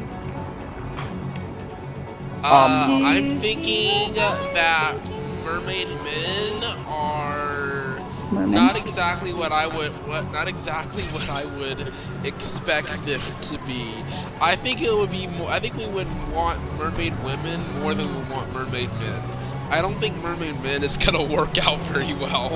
Uh, 2.43 2.85
I'm 3.03 3.37
thinking 3.39 4.13
that 4.15 4.95
I'm 4.95 4.99
thinking? 4.99 5.45
mermaid 5.45 5.87
men 6.03 6.63
are 6.87 7.99
Merman. 8.31 8.51
not 8.51 8.77
exactly 8.77 9.33
what 9.33 9.51
I 9.53 9.67
would 9.67 9.91
what 10.07 10.29
not 10.31 10.47
exactly 10.49 11.03
what 11.15 11.29
I 11.29 11.45
would 11.45 11.93
expect 12.25 12.87
them 13.05 13.21
to 13.43 13.57
be. 13.65 13.93
I 14.41 14.55
think 14.57 14.81
it 14.81 14.91
would 14.93 15.11
be 15.11 15.27
more. 15.27 15.49
I 15.49 15.59
think 15.59 15.77
we 15.77 15.87
would 15.87 16.07
want 16.33 16.59
mermaid 16.77 17.13
women 17.23 17.61
more 17.79 17.93
than 17.93 18.07
we 18.13 18.33
want 18.33 18.51
mermaid 18.53 18.89
men. 18.99 19.21
I 19.69 19.81
don't 19.81 19.95
think 19.99 20.15
mermaid 20.21 20.61
men 20.61 20.83
is 20.83 20.97
gonna 20.97 21.23
work 21.23 21.57
out 21.65 21.79
very 21.83 22.13
well, 22.15 22.49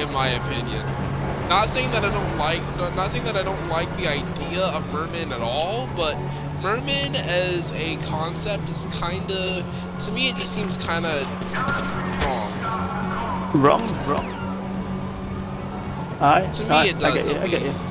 in 0.00 0.12
my 0.12 0.28
opinion. 0.28 0.84
Not 1.48 1.68
saying 1.68 1.90
that 1.90 2.04
I 2.04 2.10
don't 2.10 2.38
like, 2.38 2.62
not 2.96 3.10
saying 3.10 3.24
that 3.24 3.36
I 3.36 3.42
don't 3.42 3.68
like 3.68 3.88
the 3.96 4.06
idea 4.08 4.62
of 4.66 4.90
mermen 4.92 5.32
at 5.32 5.40
all, 5.40 5.88
but 5.96 6.16
mermen 6.62 7.16
as 7.16 7.72
a 7.72 7.96
concept 8.06 8.68
is 8.68 8.86
kind 9.00 9.28
of, 9.30 9.64
to 10.06 10.12
me, 10.12 10.28
it 10.28 10.36
just 10.36 10.52
seems 10.52 10.76
kind 10.78 11.04
of 11.06 11.26
wrong. 12.24 13.52
Wrong, 13.52 14.06
wrong. 14.08 14.36
Aye, 16.20 16.48
To 16.54 16.62
me, 16.64 16.68
aye, 16.70 16.84
it 16.86 16.96
I 16.96 16.98
does 17.14 17.26
at 17.28 17.36
I 17.42 17.46
get 17.48 17.60
you. 17.62 17.66
least. 17.66 17.84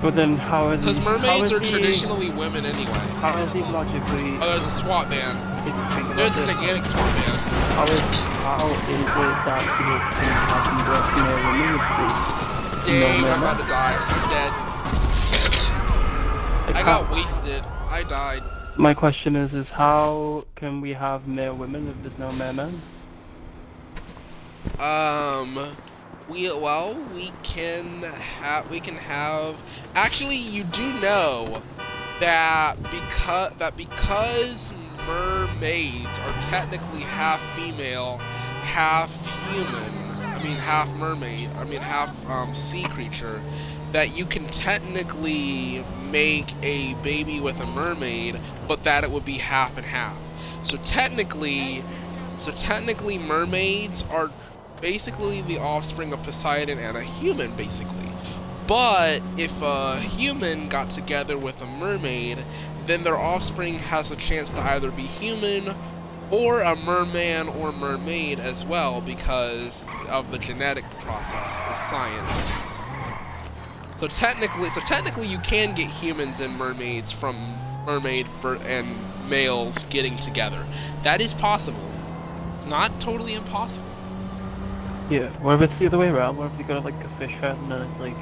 But 0.00 0.14
then 0.14 0.36
how 0.36 0.68
are 0.68 0.76
Because 0.76 1.00
mermaids 1.04 1.46
is 1.46 1.52
are 1.52 1.58
the- 1.58 1.68
traditionally 1.68 2.30
women 2.30 2.64
anyway. 2.64 2.92
How 3.20 3.36
is 3.38 3.52
he 3.52 3.60
logically? 3.60 4.38
Oh, 4.40 4.58
there's 4.58 4.64
a 4.64 4.70
SWAT 4.70 5.08
van. 5.08 5.36
If 5.66 5.74
you 5.74 5.86
think 5.90 6.06
about 6.06 6.16
There's 6.16 6.36
a 6.36 6.46
gigantic 6.46 6.84
SWAT 6.84 7.10
van. 7.18 7.34
How 7.74 7.84
is, 7.84 8.00
how 8.42 8.66
is 8.66 9.06
it 9.06 9.36
that 9.46 9.62
people 9.76 9.98
can 9.98 10.32
have 10.48 10.66
more 10.78 11.38
women 11.46 11.78
with 11.78 11.94
these? 11.98 12.38
Dang, 12.88 13.22
No, 13.22 13.28
I'm 13.28 13.42
about 13.42 13.60
to 13.60 13.66
die. 13.66 13.96
I'm 13.98 14.24
dead. 14.30 14.52
Like, 16.66 16.76
I 16.76 16.82
got 16.82 17.10
wasted. 17.10 17.62
I 17.88 18.02
died. 18.02 18.42
My 18.76 18.94
question 18.94 19.36
is, 19.36 19.54
is 19.54 19.70
how 19.70 20.44
can 20.54 20.80
we 20.80 20.92
have 20.92 21.26
male 21.26 21.54
women 21.54 21.88
if 21.88 21.96
there's 22.02 22.18
no 22.18 22.30
male 22.32 22.52
men? 22.52 22.80
Um, 24.78 25.74
we 26.28 26.48
well 26.48 26.94
we 27.14 27.32
can 27.42 28.02
have 28.40 28.70
we 28.70 28.80
can 28.80 28.96
have. 28.96 29.62
Actually, 29.94 30.36
you 30.36 30.64
do 30.64 30.92
know 31.00 31.60
that 32.20 32.76
because 32.84 33.52
that 33.58 33.76
because 33.76 34.72
mermaids 35.08 36.18
are 36.18 36.40
technically 36.42 37.00
half 37.00 37.40
female, 37.56 38.18
half 38.62 39.10
human. 39.48 39.92
I 40.20 40.42
mean, 40.42 40.56
half 40.56 40.94
mermaid. 40.94 41.50
I 41.56 41.64
mean, 41.64 41.80
half 41.80 42.28
um, 42.28 42.54
sea 42.54 42.84
creature. 42.84 43.40
That 43.92 44.16
you 44.16 44.26
can 44.26 44.44
technically 44.46 45.82
make 46.10 46.54
a 46.62 46.94
baby 47.02 47.40
with 47.40 47.58
a 47.60 47.66
mermaid, 47.72 48.38
but 48.68 48.84
that 48.84 49.02
it 49.02 49.10
would 49.10 49.24
be 49.24 49.38
half 49.38 49.76
and 49.78 49.86
half. 49.86 50.16
So 50.62 50.76
technically, 50.76 51.82
so 52.38 52.52
technically, 52.52 53.18
mermaids 53.18 54.04
are 54.10 54.30
basically 54.80 55.40
the 55.42 55.58
offspring 55.58 56.12
of 56.12 56.22
Poseidon 56.22 56.78
and 56.78 56.96
a 56.96 57.02
human, 57.02 57.54
basically. 57.56 58.08
But 58.68 59.22
if 59.38 59.62
a 59.62 59.98
human 59.98 60.68
got 60.68 60.90
together 60.90 61.38
with 61.38 61.62
a 61.62 61.66
mermaid, 61.66 62.44
then 62.88 63.04
their 63.04 63.16
offspring 63.16 63.78
has 63.78 64.10
a 64.10 64.16
chance 64.16 64.52
to 64.54 64.60
either 64.60 64.90
be 64.90 65.02
human 65.02 65.74
or 66.30 66.60
a 66.62 66.74
merman 66.76 67.48
or 67.48 67.72
mermaid 67.72 68.38
as 68.38 68.64
well 68.64 69.00
because 69.00 69.84
of 70.08 70.30
the 70.30 70.38
genetic 70.38 70.84
process, 71.00 71.52
is 71.70 71.88
science. 71.88 72.52
So 73.98 74.06
technically, 74.06 74.70
so 74.70 74.80
technically, 74.80 75.26
you 75.26 75.38
can 75.38 75.74
get 75.74 75.88
humans 75.88 76.40
and 76.40 76.56
mermaids 76.56 77.12
from 77.12 77.36
mermaid 77.84 78.26
and 78.44 78.86
males 79.28 79.84
getting 79.84 80.16
together. 80.16 80.64
That 81.02 81.20
is 81.20 81.34
possible. 81.34 81.90
Not 82.66 83.00
totally 83.00 83.34
impossible. 83.34 83.86
Yeah. 85.10 85.30
What 85.40 85.54
if 85.54 85.62
it's 85.62 85.78
the 85.78 85.86
other 85.86 85.98
way 85.98 86.08
around? 86.08 86.36
What 86.36 86.52
if 86.52 86.58
you 86.58 86.64
got 86.64 86.84
like 86.84 86.94
a 87.02 87.08
fish 87.18 87.32
head 87.32 87.56
and 87.56 87.70
then 87.70 87.82
it's 87.82 87.98
like 87.98 88.14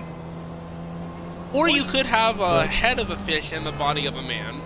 Or 1.53 1.69
you 1.69 1.85
could 1.85 2.07
have 2.07 2.41
a 2.41 2.67
head 2.67 2.99
of 2.99 3.11
a 3.11 3.17
fish 3.17 3.53
and 3.53 3.65
the 3.65 3.73
body 3.73 4.07
of 4.07 4.17
a 4.17 4.23
man. 4.23 4.61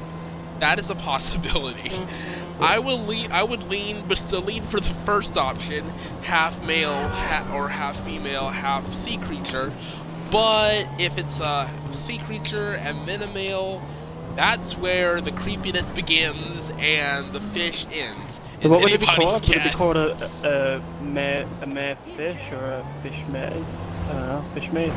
That 0.61 0.79
is 0.79 0.91
a 0.91 0.95
possibility. 0.95 1.91
I 2.61 2.79
will 2.79 2.99
lean. 2.99 3.33
I 3.33 3.43
would 3.43 3.63
lean, 3.71 4.05
but 4.07 4.19
to 4.29 4.39
lean 4.39 4.63
for 4.65 4.81
the 4.81 4.95
first 5.07 5.37
option, 5.39 5.89
half 6.23 6.63
male, 6.65 7.09
ha- 7.09 7.51
or 7.55 7.69
half 7.69 7.99
female, 8.05 8.49
half 8.49 8.93
sea 8.93 9.17
creature. 9.17 9.73
But 10.31 10.87
if 10.99 11.17
it's 11.19 11.41
a 11.41 11.71
sea 11.93 12.19
creature 12.19 12.73
and 12.75 13.09
then 13.09 13.23
a 13.23 13.33
male, 13.33 13.83
that's 14.37 14.77
where 14.77 15.21
the 15.21 15.33
creepiness 15.33 15.91
begins 15.91 16.71
and 16.79 17.33
the 17.33 17.41
fish 17.41 17.87
ends. 17.93 18.41
So 18.61 18.69
what 18.69 18.83
would 18.83 18.93
it 18.93 19.01
be 19.01 19.07
called? 19.07 19.49
Would 19.49 19.57
it 19.57 19.65
be 19.65 19.71
called 19.71 19.97
a, 19.97 20.31
a, 20.45 20.77
a 20.77 21.03
mare 21.03 21.47
a 21.63 21.67
mare 21.67 21.97
fish 22.15 22.53
or 22.53 22.63
a 22.63 22.87
fish 23.03 23.25
maid? 23.29 23.65
I 24.11 24.13
don't 24.13 24.27
know, 24.27 24.45
fish 24.55 24.71
maid. 24.71 24.93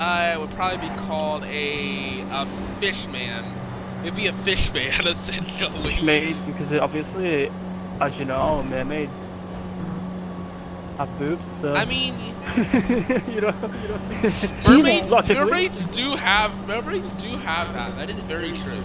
Uh, 0.00 0.32
it 0.34 0.40
would 0.40 0.50
probably 0.50 0.88
be 0.88 0.94
called 0.96 1.44
a 1.44 2.20
a 2.30 2.46
fish 2.80 3.06
man. 3.08 3.44
It'd 4.02 4.14
be 4.14 4.26
a 4.28 4.32
fish 4.32 4.72
man 4.74 5.06
essentially. 5.06 5.90
Fish 5.92 6.02
maid 6.02 6.36
because 6.46 6.70
it 6.72 6.80
obviously, 6.80 7.50
as 8.00 8.18
you 8.18 8.24
know, 8.24 8.62
mermaids 8.62 9.12
have 10.98 11.18
boobs. 11.18 11.46
So 11.60 11.74
I 11.74 11.84
mean, 11.84 12.14
you 13.34 13.40
know, 13.40 13.54
you 13.54 13.88
know. 13.88 14.60
mermaids, 14.68 15.10
Logically. 15.10 15.44
mermaids 15.44 15.82
do 15.88 16.10
have 16.16 16.66
mermaids 16.68 17.12
do 17.14 17.28
have 17.28 17.72
that. 17.74 17.96
That 17.96 18.10
is 18.10 18.22
very 18.24 18.52
true. 18.52 18.82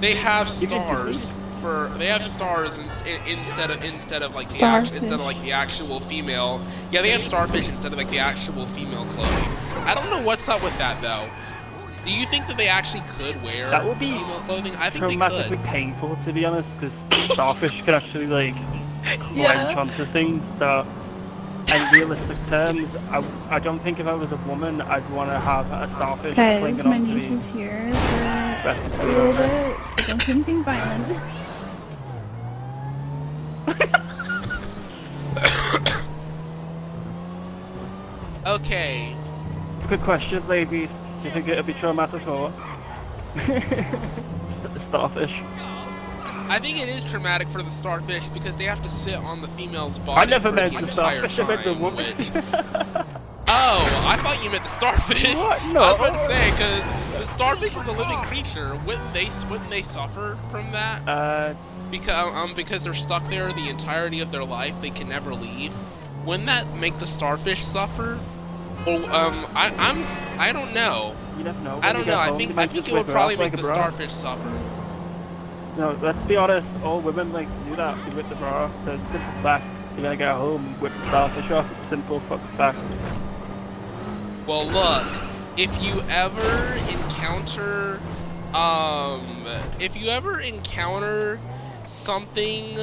They 0.00 0.14
have 0.14 0.46
You 0.46 0.68
stars 0.68 1.32
for 1.60 1.90
they 1.98 2.06
have 2.06 2.22
stars 2.22 2.76
in, 2.78 2.84
in, 3.06 3.38
instead 3.38 3.70
of 3.70 3.82
instead 3.82 4.22
of 4.22 4.34
like 4.34 4.48
the 4.48 4.64
act, 4.64 4.92
instead 4.92 5.12
of 5.12 5.20
like 5.20 5.40
the 5.42 5.52
actual 5.52 6.00
female. 6.00 6.60
Yeah, 6.90 7.02
they 7.02 7.10
have 7.10 7.22
starfish 7.22 7.68
instead 7.68 7.92
of 7.92 7.98
like 7.98 8.10
the 8.10 8.18
actual 8.18 8.66
female 8.66 9.04
clothing. 9.06 9.50
I 9.84 9.94
don't 9.94 10.10
know 10.10 10.22
what's 10.26 10.48
up 10.48 10.62
with 10.62 10.76
that 10.78 11.00
though. 11.02 11.28
Do 12.04 12.12
you 12.12 12.26
think 12.26 12.46
that 12.46 12.56
they 12.56 12.68
actually 12.68 13.02
could 13.08 13.42
wear 13.42 13.70
That 13.70 13.84
would 13.84 13.98
be 13.98 14.06
female 14.06 14.40
clothing? 14.46 14.74
I 14.76 14.88
think 14.90 15.04
they 15.08 15.16
traumatically 15.16 15.48
could. 15.48 15.64
painful 15.64 16.16
to 16.24 16.32
be 16.32 16.44
honest, 16.44 16.70
because 16.78 16.94
starfish 17.10 17.82
can 17.82 17.94
actually 17.94 18.26
like 18.26 18.54
Yeah. 19.34 19.74
clench 19.74 19.76
onto 19.76 20.04
things. 20.04 20.42
So, 20.58 20.86
in 21.74 21.82
realistic 21.92 22.38
terms, 22.48 22.94
I, 23.10 23.22
I 23.50 23.58
don't 23.58 23.78
think 23.80 24.00
if 24.00 24.06
I 24.06 24.14
was 24.14 24.32
a 24.32 24.36
woman, 24.36 24.80
I'd 24.80 25.08
want 25.10 25.28
to 25.30 25.38
have 25.38 25.70
a 25.70 25.88
starfish 25.90 26.34
Guys, 26.34 26.84
my 26.84 26.96
niece 26.98 27.30
is 27.30 27.46
here 27.48 27.92
for 27.92 29.02
a 29.02 29.04
little 29.06 29.32
bit, 29.32 29.84
so 29.84 30.06
don't 30.06 30.24
do 30.24 30.32
anything 30.32 30.64
violent. 30.64 31.06
Okay. 38.48 39.14
Good 39.90 40.00
question, 40.00 40.46
ladies. 40.48 40.90
Do 41.20 41.28
you 41.28 41.34
think 41.34 41.48
it'd 41.48 41.66
be 41.66 41.74
traumatic 41.74 42.26
or 42.28 42.50
St- 43.36 44.80
starfish? 44.80 45.42
I 46.48 46.58
think 46.58 46.80
it 46.80 46.88
is 46.88 47.04
traumatic 47.04 47.48
for 47.48 47.62
the 47.62 47.70
starfish 47.70 48.26
because 48.28 48.56
they 48.56 48.64
have 48.64 48.80
to 48.80 48.88
sit 48.88 49.16
on 49.16 49.42
the 49.42 49.48
female's 49.48 49.98
body 49.98 50.22
I 50.22 50.24
never 50.24 50.50
meant 50.50 50.72
the 50.72 50.80
the 50.80 50.86
starfish. 50.86 51.38
I 51.38 51.46
meant 51.46 51.62
the 51.62 51.72
time, 51.74 51.82
woman. 51.82 52.06
Which... 52.16 52.30
oh, 52.34 54.04
I 54.08 54.16
thought 54.16 54.40
you 54.42 54.50
meant 54.50 54.64
the 54.64 54.70
starfish. 54.70 55.36
What? 55.36 55.62
No. 55.66 55.82
I 55.82 55.90
was 55.90 55.98
about 55.98 56.12
to 56.14 56.26
say 56.26 56.50
because 56.52 57.18
the 57.18 57.26
starfish 57.26 57.76
is 57.76 57.86
a 57.86 57.92
living 57.92 58.18
creature. 58.20 58.80
Wouldn't 58.86 59.12
they? 59.12 59.28
Wouldn't 59.50 59.68
they 59.68 59.82
suffer 59.82 60.38
from 60.50 60.72
that? 60.72 61.06
Uh, 61.06 61.54
Because 61.90 62.34
um 62.34 62.54
because 62.54 62.84
they're 62.84 62.94
stuck 62.94 63.28
there 63.30 63.52
the 63.52 63.68
entirety 63.68 64.20
of 64.20 64.30
their 64.30 64.44
life. 64.44 64.80
They 64.80 64.90
can 64.90 65.08
never 65.08 65.34
leave. 65.34 65.72
Wouldn't 66.24 66.46
that 66.46 66.76
make 66.76 66.98
the 66.98 67.06
starfish 67.06 67.64
suffer? 67.64 68.18
Or 68.86 68.94
um 68.94 69.46
I 69.54 69.72
I'm 69.78 70.04
I 70.38 70.52
don't 70.52 70.74
know. 70.74 71.14
you 71.36 71.44
never 71.44 71.60
know. 71.60 71.80
I 71.82 71.92
don't 71.92 72.06
know. 72.06 72.18
I 72.18 72.36
think 72.36 72.56
I 72.58 72.66
think 72.66 72.88
it 72.88 72.92
would 72.92 73.06
probably 73.06 73.36
make 73.36 73.52
like 73.52 73.60
the 73.60 73.66
starfish 73.66 74.12
suffer. 74.12 74.60
No, 75.76 75.96
let's 76.02 76.20
be 76.24 76.36
honest. 76.36 76.68
All 76.82 77.00
women 77.00 77.32
like 77.32 77.48
do 77.68 77.76
that. 77.76 77.96
They 78.04 78.16
whip 78.16 78.28
the 78.28 78.34
bra 78.34 78.64
off. 78.64 78.84
So 78.84 78.92
it's 78.92 79.02
simple 79.08 79.32
fact. 79.42 79.64
You're 79.94 80.02
gonna 80.02 80.16
get 80.16 80.34
home, 80.34 80.78
whip 80.80 80.92
the 80.92 81.02
starfish 81.04 81.50
off. 81.50 81.70
It's 81.78 81.88
simple 81.88 82.20
fucking 82.20 82.46
fact. 82.56 82.78
Well, 84.46 84.66
look, 84.66 85.06
if 85.56 85.82
you 85.82 86.00
ever 86.08 86.74
encounter, 86.90 88.00
um, 88.54 89.46
if 89.78 89.96
you 89.96 90.08
ever 90.08 90.40
encounter 90.40 91.38
something, 92.08 92.74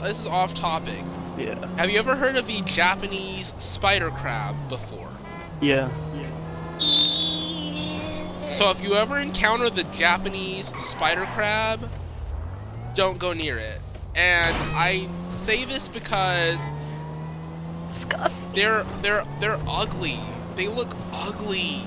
this 0.00 0.20
is 0.20 0.28
off 0.28 0.54
topic. 0.54 1.02
Yeah. 1.36 1.56
Have 1.76 1.90
you 1.90 1.98
ever 1.98 2.14
heard 2.14 2.36
of 2.36 2.46
the 2.46 2.60
Japanese 2.60 3.52
spider 3.58 4.10
crab 4.10 4.54
before? 4.68 5.08
Yeah. 5.60 5.90
So 6.78 8.70
if 8.70 8.80
you 8.80 8.94
ever 8.94 9.18
encounter 9.18 9.70
the 9.70 9.82
Japanese 9.82 10.68
spider 10.80 11.26
crab, 11.34 11.90
don't 12.94 13.18
go 13.18 13.32
near 13.32 13.58
it. 13.58 13.80
And 14.14 14.54
I 14.76 15.08
say 15.32 15.64
this 15.64 15.88
because 15.88 16.60
Disgusting. 17.88 18.52
they're 18.52 18.84
they're 19.02 19.24
they're 19.40 19.58
ugly. 19.66 20.20
They 20.54 20.68
look 20.68 20.94
ugly. 21.12 21.82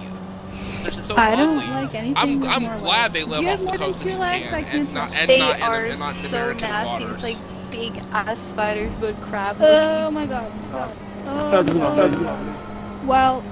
They're 0.83 0.91
so 0.91 1.15
I 1.15 1.35
don't 1.35 1.57
ugly. 1.57 1.67
like 1.67 1.95
anything 1.95 2.17
I'm 2.17 2.39
with 2.39 2.49
I'm 2.49 2.63
more 2.63 2.77
glad 2.79 3.13
legs. 3.13 3.13
they 3.13 3.23
live 3.23 3.41
you 3.43 3.49
off 3.49 3.59
have 3.59 3.59
the 3.59 3.65
more 3.65 3.77
than 3.77 3.87
coast 3.87 4.05
of 4.05 4.11
two 4.11 4.17
legs, 4.17 4.43
Japan 4.51 4.53
I 4.53 4.63
can't 4.63 4.75
and 4.87 4.93
not, 4.93 5.15
and 5.15 5.29
They 5.29 5.39
not 5.39 5.61
are 5.61 5.85
in 5.85 5.99
not 5.99 6.13
so 6.15 6.27
American 6.27 6.69
nasty. 6.69 7.03
waters. 7.05 7.23
It's 7.23 7.39
like 7.39 7.71
big 7.71 8.03
ass 8.11 8.39
spiders, 8.39 8.91
but 8.99 9.19
crab 9.21 9.57
Oh 9.59 10.11
my 10.11 10.25
god. 10.25 10.51
Oh, 10.73 11.49
So 11.51 11.63
does 11.63 11.75
no. 11.75 12.57
Well, 13.05 13.43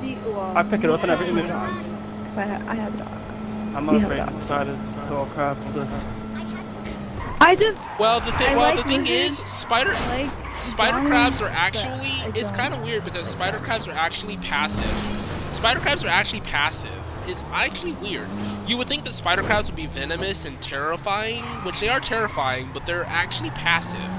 the 0.00 0.14
well, 0.30 0.56
I 0.56 0.62
pick 0.62 0.84
it 0.84 0.90
up 0.90 1.02
and 1.02 1.10
everything. 1.10 1.46
Dogs, 1.46 1.94
because 2.18 2.38
I, 2.38 2.46
ha- 2.46 2.64
I 2.68 2.74
have 2.74 2.94
a 2.94 2.98
dog. 2.98 3.08
I'm 3.76 3.86
not 3.86 3.94
We 3.94 4.02
afraid 4.02 4.20
of 4.20 4.30
dogs. 4.30 4.44
spiders 4.44 4.78
or 5.10 5.26
crabs. 5.26 5.72
So. 5.72 5.86
I 7.42 7.54
just 7.56 7.80
Well, 7.98 8.20
the 8.20 8.32
I 8.34 8.38
thing 8.38 8.56
well 8.56 8.74
like 8.74 8.84
the 8.84 8.90
thing 8.90 9.06
is 9.06 9.38
spider 9.38 9.92
like 10.08 10.30
spider 10.60 11.06
crabs 11.08 11.40
are 11.40 11.48
actually. 11.48 12.10
It's 12.38 12.52
kind 12.52 12.74
of 12.74 12.82
weird 12.82 13.04
because 13.04 13.28
spider 13.28 13.58
crabs 13.58 13.88
are 13.88 13.92
actually 13.92 14.36
passive. 14.38 14.84
Spider 15.60 15.80
crabs 15.80 16.04
are 16.06 16.08
actually 16.08 16.40
passive. 16.40 16.90
It's 17.28 17.44
actually 17.52 17.92
weird. 17.92 18.30
You 18.66 18.78
would 18.78 18.88
think 18.88 19.04
that 19.04 19.12
spider 19.12 19.42
crabs 19.42 19.68
would 19.68 19.76
be 19.76 19.84
venomous 19.84 20.46
and 20.46 20.58
terrifying, 20.62 21.44
which 21.64 21.80
they 21.80 21.90
are 21.90 22.00
terrifying, 22.00 22.70
but 22.72 22.86
they're 22.86 23.04
actually 23.06 23.50
passive. 23.50 24.10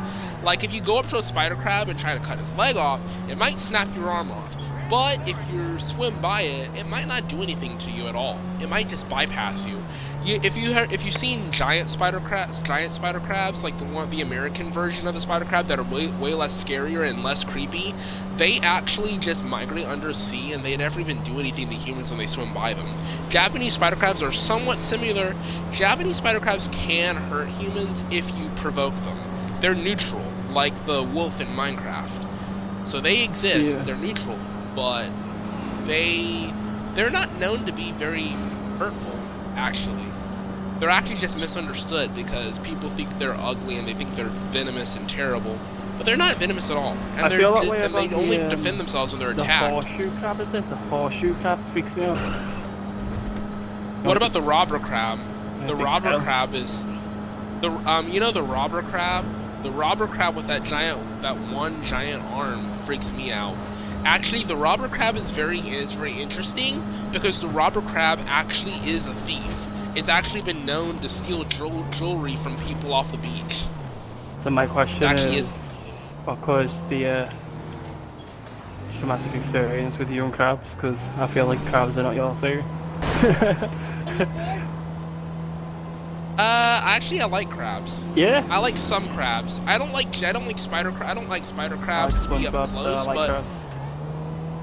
Like 0.44 0.64
if 0.64 0.72
you 0.72 0.82
go 0.82 1.00
up 1.00 1.08
to 1.08 1.18
a 1.18 1.24
spider 1.24 1.56
crab 1.56 1.90
and 1.90 1.98
try 1.98 2.14
to 2.14 2.24
cut 2.24 2.40
its 2.40 2.54
leg 2.56 2.78
off, 2.78 3.02
it 3.28 3.40
might 3.40 3.60
snap 3.60 3.88
your 3.96 4.12
arm 4.12 4.30
off. 4.30 4.56
But 4.88 5.28
if 5.28 5.38
you 5.50 5.80
swim 5.80 6.22
by 6.22 6.42
it, 6.42 6.78
it 6.78 6.86
might 6.86 7.08
not 7.08 7.28
do 7.28 7.42
anything 7.42 7.76
to 7.80 7.92
you 7.92 8.08
at 8.08 8.14
all. 8.14 8.40
It 8.60 8.70
might 8.70 8.88
just 8.88 9.10
bypass 9.10 9.66
you. 9.66 9.84
You 10.22 10.40
if 10.44 10.56
you 10.56 10.74
have, 10.74 10.92
if 10.92 11.04
you've 11.04 11.14
seen 11.14 11.52
giant 11.52 11.90
spider 11.90 12.20
crabs, 12.20 12.60
giant 12.62 12.94
spider 12.94 13.20
crabs, 13.20 13.64
like 13.64 13.78
the 13.78 13.86
one, 13.86 14.10
the 14.10 14.22
American 14.22 14.72
version 14.72 15.08
of 15.08 15.14
the 15.14 15.22
spider 15.22 15.46
crab 15.46 15.68
that 15.68 15.80
are 15.80 15.84
way, 15.84 16.10
way 16.20 16.34
less 16.34 16.64
scarier 16.64 17.08
and 17.10 17.24
less 17.24 17.44
creepy, 17.44 17.96
they 18.38 18.60
actually 18.62 19.18
just 19.18 19.44
migrate 19.44 19.86
undersea 19.86 20.54
and 20.54 20.64
they 20.64 20.76
never 20.78 21.00
even 21.00 21.22
do 21.22 21.40
anything 21.40 21.70
to 21.70 21.76
humans 21.76 22.12
when 22.12 22.20
they 22.20 22.26
swim 22.26 22.54
by 22.54 22.74
them. 22.74 22.88
Japanese 23.30 23.74
spider 23.74 23.96
crabs 23.96 24.22
are 24.22 24.32
somewhat 24.32 24.80
similar. 24.80 25.34
Japanese 25.72 26.18
spider 26.18 26.40
crabs 26.40 26.68
can 26.68 27.16
hurt 27.16 27.48
humans 27.50 28.04
if 28.12 28.38
you 28.38 28.50
provoke 28.50 28.96
them. 28.96 29.18
They're 29.62 29.76
neutral, 29.76 30.24
like 30.50 30.86
the 30.86 31.04
wolf 31.04 31.40
in 31.40 31.48
Minecraft. 31.48 32.20
So 32.84 33.00
they 33.00 33.24
exist. 33.24 33.76
Yeah. 33.76 33.84
They're 33.84 33.96
neutral, 33.96 34.40
but 34.76 35.10
they 35.86 36.52
they're 36.96 37.12
not 37.12 37.34
known 37.36 37.66
to 37.66 37.72
be 37.72 37.92
very 37.92 38.36
hurtful. 38.80 39.20
Actually, 39.56 40.11
they're 40.82 40.90
actually 40.90 41.18
just 41.18 41.38
misunderstood 41.38 42.12
because 42.16 42.58
people 42.58 42.90
think 42.90 43.16
they're 43.20 43.40
ugly 43.40 43.78
and 43.78 43.88
they 43.88 43.94
think 43.94 44.16
they're 44.16 44.30
venomous 44.50 44.96
and 44.96 45.08
terrible. 45.08 45.56
But 45.96 46.08
they're 46.08 46.18
not 46.18 46.38
venomous 46.38 46.72
at 46.72 46.76
all, 46.76 46.98
and 47.16 47.28
I 47.28 47.30
they're 47.30 47.38
feel 47.38 47.54
that 47.54 47.64
ju- 47.66 47.70
way 47.70 47.82
and 47.84 47.94
they 47.94 48.12
only 48.16 48.38
the, 48.38 48.44
um, 48.46 48.50
defend 48.50 48.80
themselves 48.80 49.14
when 49.14 49.20
they're 49.20 49.34
The 49.36 49.44
attacked. 49.44 49.72
horseshoe 49.72 50.10
crab 50.20 50.40
is 50.40 50.52
it? 50.56 50.68
The 50.70 50.76
horseshoe 50.76 51.36
crab 51.36 51.60
freaks 51.72 51.96
me 51.96 52.06
out. 52.06 52.18
What 54.04 54.18
about 54.18 54.34
the 54.34 54.42
robber 54.42 54.80
crab? 54.80 55.20
The 55.68 55.76
robber 55.76 56.14
so. 56.14 56.20
crab 56.22 56.56
is 56.56 56.84
the 57.62 57.70
um 57.86 58.10
you 58.10 58.20
know 58.20 58.32
the 58.32 58.42
robber 58.42 58.82
crab? 58.82 59.24
The 59.62 59.70
robber 59.70 60.08
crab 60.08 60.36
with 60.36 60.48
that 60.48 60.64
giant 60.64 61.22
that 61.22 61.38
one 61.38 61.84
giant 61.84 62.24
arm 62.34 62.68
freaks 62.86 63.14
me 63.14 63.32
out. 63.32 63.56
Actually, 64.04 64.46
the 64.46 64.58
robber 64.58 64.88
crab 64.88 65.16
is 65.16 65.30
very 65.30 65.60
is 65.60 65.94
very 65.94 66.14
interesting 66.20 66.84
because 67.12 67.40
the 67.40 67.48
robber 67.48 67.82
crab 67.82 68.20
actually 68.26 68.74
is 68.90 69.06
a 69.06 69.14
thief. 69.14 69.68
It's 69.96 70.10
actually 70.10 70.42
been 70.42 70.66
known 70.66 70.98
to 71.00 71.10
steal 71.10 71.44
jewelry 71.46 72.36
from 72.38 72.58
people 72.66 72.94
off 72.94 73.12
the 73.12 73.18
beach. 73.18 73.66
So 74.44 74.50
my 74.50 74.66
question 74.68 75.04
Actually 75.04 75.38
is, 75.38 75.48
is- 75.48 75.54
what 76.26 76.42
caused 76.42 76.88
the 76.90 77.08
uh, 77.08 77.32
traumatic 79.00 79.34
experience 79.36 79.98
with 79.98 80.10
you 80.12 80.24
and 80.24 80.34
crabs? 80.34 80.76
Because 80.76 81.00
I 81.18 81.28
feel 81.28 81.46
like 81.46 81.60
crabs 81.66 81.98
are 81.98 82.04
not 82.04 82.16
your 82.16 82.36
thing. 82.36 82.64
Uh, 86.38 86.82
actually, 86.86 87.22
I 87.22 87.26
like 87.26 87.52
crabs. 87.52 88.04
Yeah. 88.16 88.44
I 88.50 88.58
like 88.58 88.78
some 88.78 89.08
crabs. 89.10 89.60
I 89.68 89.78
don't 89.78 89.92
like 89.92 90.24
I 90.24 90.32
don't 90.32 90.48
like 90.48 90.58
spider 90.58 90.92
I 91.04 91.14
don't 91.14 91.30
like 91.30 91.46
spider 91.46 91.76
crabs 91.76 92.20
to 92.24 92.30
be 92.30 92.48
up 92.48 92.54
SpongeBob, 92.54 92.66
so 92.68 92.72
close, 92.72 92.98
I 93.00 93.04
like 93.04 93.16
but 93.16 93.28
crabs. 93.30 93.48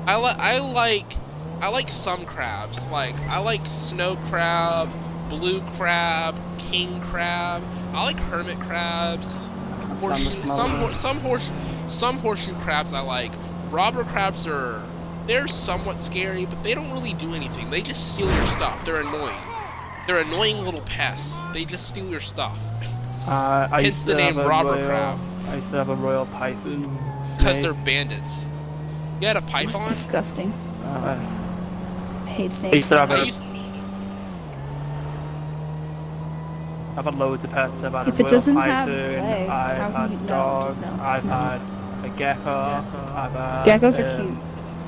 I 0.06 0.16
like 0.16 0.38
I 0.38 0.58
like 0.58 1.12
I 1.60 1.68
like 1.68 1.88
some 1.88 2.24
crabs. 2.24 2.84
Like 2.86 3.14
I 3.28 3.38
like 3.38 3.64
snow 3.66 4.16
crab, 4.16 4.88
blue 5.28 5.60
crab, 5.76 6.36
king 6.58 7.00
crab. 7.00 7.62
I 7.92 8.04
like 8.04 8.18
hermit 8.18 8.58
crabs. 8.60 9.46
Horseshoe, 10.00 10.32
smell 10.32 10.56
some 10.56 10.72
of 10.72 10.78
hor- 10.80 10.94
some 10.94 11.18
horse 11.20 11.52
some 11.88 12.18
horseshoe 12.18 12.54
crabs 12.60 12.92
I 12.92 13.00
like. 13.00 13.32
Robber 13.70 14.04
crabs 14.04 14.46
are 14.46 14.82
they're 15.26 15.48
somewhat 15.48 16.00
scary, 16.00 16.46
but 16.46 16.62
they 16.62 16.74
don't 16.74 16.90
really 16.92 17.12
do 17.14 17.34
anything. 17.34 17.70
They 17.70 17.82
just 17.82 18.12
steal 18.14 18.32
your 18.32 18.46
stuff. 18.46 18.84
They're 18.84 19.00
annoying. 19.00 19.36
They're 20.06 20.20
annoying 20.20 20.64
little 20.64 20.80
pests. 20.82 21.36
They 21.52 21.64
just 21.64 21.88
steal 21.88 22.08
your 22.08 22.20
stuff. 22.20 22.58
Uh, 23.26 23.68
I 23.70 23.82
Hence 23.82 23.96
used 23.96 24.06
the 24.06 24.12
to 24.12 24.18
name 24.18 24.34
have 24.36 24.46
a 24.46 24.48
robber 24.48 24.70
royal, 24.70 24.86
crab. 24.86 25.18
I 25.48 25.56
used 25.56 25.70
to 25.70 25.76
have 25.76 25.88
a 25.90 25.94
royal 25.94 26.24
python. 26.26 26.98
Because 27.36 27.60
they're 27.60 27.74
bandits. 27.74 28.44
You 29.20 29.26
had 29.26 29.36
a 29.36 29.42
python? 29.42 29.86
Disgusting. 29.88 30.52
Uh, 30.82 31.18
I 32.24 32.28
hate 32.28 32.40
I 32.40 32.44
used 32.44 32.58
snakes. 32.58 32.88
to 32.88 32.98
have 32.98 33.10
I 33.10 33.16
a, 33.20 33.24
used, 33.26 33.44
I've 36.98 37.04
had 37.04 37.14
loads 37.14 37.44
of 37.44 37.52
pets. 37.52 37.80
I've 37.84 37.92
had 37.92 38.08
If 38.08 38.18
a 38.18 38.26
it 38.26 38.28
doesn't 38.30 38.56
have 38.56 38.88
python. 38.88 39.12
legs, 39.18 39.50
I've 39.50 39.76
how 39.76 39.87
can 39.87 39.94
had 39.94 40.11
you 40.11 40.26
dogs. 40.26 40.78
Know. 40.80 40.98
I've 41.00 41.22
had 41.22 41.61
a 42.04 42.08
gecko. 42.16 42.50
I've 42.50 43.32
had, 43.32 43.64
Geckos 43.80 43.98
are 44.00 44.20
um, 44.20 44.26
cute. 44.26 44.38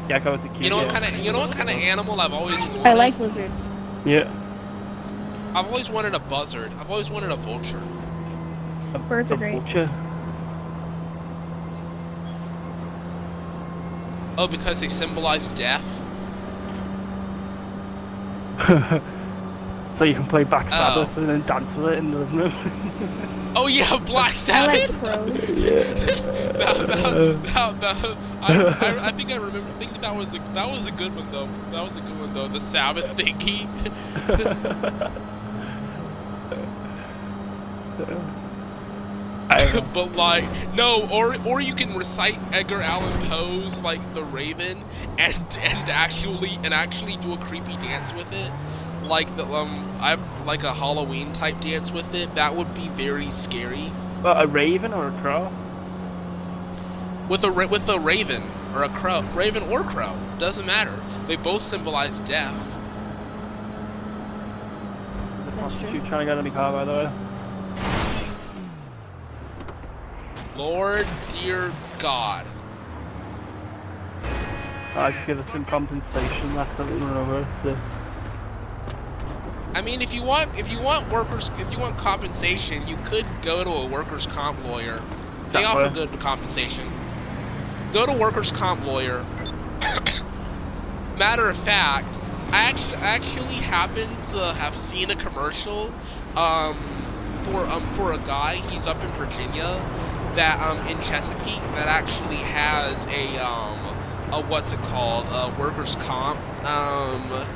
Geckos 0.09 0.44
are 0.44 0.49
cute. 0.49 0.64
you 0.64 0.70
know 0.70 0.77
what 0.79 0.88
kind 0.90 1.05
of 1.05 1.16
you 1.25 1.33
know 1.33 1.38
what 1.38 1.53
kind 1.57 1.70
of 1.70 1.77
animal 1.77 2.20
I've 2.20 2.33
always 2.33 2.59
wanted? 2.61 2.85
I 2.85 2.94
like 2.94 3.16
lizards. 3.20 3.73
Yeah. 4.05 4.29
I've 5.55 5.66
always 5.66 5.88
wanted 5.88 6.14
a 6.16 6.18
buzzard. 6.18 6.73
I've 6.81 6.90
always 6.90 7.11
wanted 7.11 7.31
a 7.31 7.37
vulture. 7.37 7.81
A, 8.94 8.99
Birds 8.99 9.31
a 9.31 9.35
are 9.35 9.37
great. 9.37 9.53
vulture. 9.53 9.88
Oh, 14.37 14.49
because 14.49 14.81
they 14.81 14.88
symbolize 14.88 15.46
death. 15.49 15.85
So 20.01 20.07
you 20.07 20.15
can 20.15 20.25
play 20.25 20.45
Black 20.45 20.65
Oh. 20.69 20.71
Sabbath 20.71 21.15
and 21.19 21.29
then 21.29 21.43
dance 21.43 21.75
with 21.75 21.93
it 21.93 21.99
in 21.99 22.11
the 22.11 22.21
living 22.21 22.39
room. 22.39 22.53
Oh 23.55 23.67
yeah, 23.67 23.99
Black 23.99 24.35
I 24.49 24.65
like 24.67 24.87
Sabbath. 24.87 24.99
crows. 24.99 25.57
that, 25.57 26.87
that, 26.87 27.43
that, 27.43 27.81
that, 27.83 28.17
I, 28.41 28.55
I, 28.81 29.07
I 29.09 29.13
think 29.13 29.31
I 29.31 29.37
remember. 29.37 29.69
I 29.69 29.73
think 29.73 30.01
that 30.01 30.17
was 30.17 30.33
a 30.33 30.39
that 30.55 30.71
was 30.71 30.87
a 30.87 30.91
good 30.91 31.15
one 31.15 31.31
though. 31.31 31.49
That 31.73 31.85
was 31.85 31.99
a 31.99 32.01
good 32.01 32.19
one 32.19 32.33
though. 32.33 32.49
The 32.49 32.61
Sabbath 32.61 33.15
thingy. 33.15 33.69
I, 39.51 39.81
but 39.93 40.13
like 40.17 40.45
no, 40.75 41.07
or 41.11 41.37
or 41.47 41.61
you 41.61 41.75
can 41.75 41.95
recite 41.95 42.39
Edgar 42.55 42.81
Allan 42.81 43.29
Poe's 43.29 43.83
like 43.83 44.01
The 44.15 44.25
Raven 44.25 44.83
and 45.19 45.37
and 45.37 45.91
actually 45.91 46.59
and 46.65 46.73
actually 46.73 47.17
do 47.17 47.35
a 47.35 47.37
creepy 47.37 47.77
dance 47.77 48.15
with 48.15 48.33
it, 48.33 48.51
like 49.11 49.37
the 49.37 49.44
um 49.44 49.87
I 50.01 50.16
like 50.46 50.62
a 50.62 50.73
Halloween 50.73 51.33
type 51.35 51.61
dance 51.61 51.92
with 51.92 52.14
it. 52.14 52.35
That 52.37 52.55
would 52.55 52.73
be 52.75 52.88
very 52.88 53.31
scary. 53.31 53.88
what, 54.23 54.42
a 54.42 54.46
raven 54.46 54.94
or 54.94 55.09
a 55.09 55.12
crow? 55.20 55.53
With 57.29 57.44
a 57.44 57.51
ra- 57.51 57.66
with 57.66 57.87
a 57.88 57.99
raven 57.99 58.42
or 58.75 58.85
a 58.85 58.88
crow, 58.88 59.23
raven 59.35 59.64
or 59.64 59.83
crow 59.83 60.16
doesn't 60.38 60.64
matter. 60.64 60.99
They 61.27 61.37
both 61.37 61.61
symbolize 61.61 62.20
death. 62.20 62.55
There's 65.37 65.55
a 65.55 65.59
prostitute 65.59 66.07
trying 66.07 66.20
to 66.20 66.25
get 66.27 66.38
in 66.38 66.44
the 66.44 66.51
car, 66.51 66.73
by 66.73 66.85
the 66.85 66.92
way. 66.92 67.11
Lord 70.57 71.07
dear 71.40 71.73
God. 71.99 72.46
I 74.94 75.12
just 75.12 75.27
give 75.27 75.38
it 75.38 75.49
some 75.49 75.64
compensation 75.64 76.55
last 76.55 76.77
time 76.77 76.92
we 76.92 77.01
went 77.01 77.16
over. 77.16 77.46
So. 77.62 77.77
I 79.75 79.83
mean, 79.83 80.03
if 80.03 80.13
you 80.13 80.23
want, 80.23 80.59
if 80.59 80.71
you 80.71 80.81
want 80.81 81.11
workers, 81.11 81.51
if 81.59 81.71
you 81.73 81.79
want 81.79 81.97
compensation, 81.97 82.87
you 82.87 82.97
could 83.05 83.25
go 83.43 83.63
to 83.63 83.71
a 83.71 83.87
workers' 83.87 84.27
comp 84.27 84.63
lawyer. 84.65 85.01
They 85.53 85.65
offer 85.65 85.89
good 85.91 86.19
compensation. 86.19 86.85
Go 87.93 88.07
to 88.07 88.13
workers' 88.13 88.51
comp 88.51 88.85
lawyer. 88.85 89.25
Matter 91.17 91.49
of 91.49 91.57
fact, 91.57 92.07
I 92.53 92.69
actually 92.69 92.97
actually 92.97 93.55
happened 93.57 94.23
to 94.25 94.39
have 94.55 94.77
seen 94.77 95.11
a 95.11 95.17
commercial, 95.17 95.95
um, 96.37 96.77
for 97.45 97.69
um 97.71 97.83
for 97.95 98.13
a 98.13 98.19
guy. 98.19 98.57
He's 98.57 98.87
up 98.87 99.03
in 99.05 99.11
Virginia, 99.13 99.81
that 100.35 100.61
um 100.61 100.79
in 100.89 101.01
Chesapeake 101.01 101.63
that 101.75 101.89
actually 101.89 102.37
has 102.37 103.07
a 103.07 103.39
um 103.39 103.97
a 104.33 104.41
what's 104.41 104.73
it 104.73 104.81
called 104.83 105.27
a 105.31 105.51
workers' 105.61 105.97
comp 105.97 106.39
um 106.65 107.47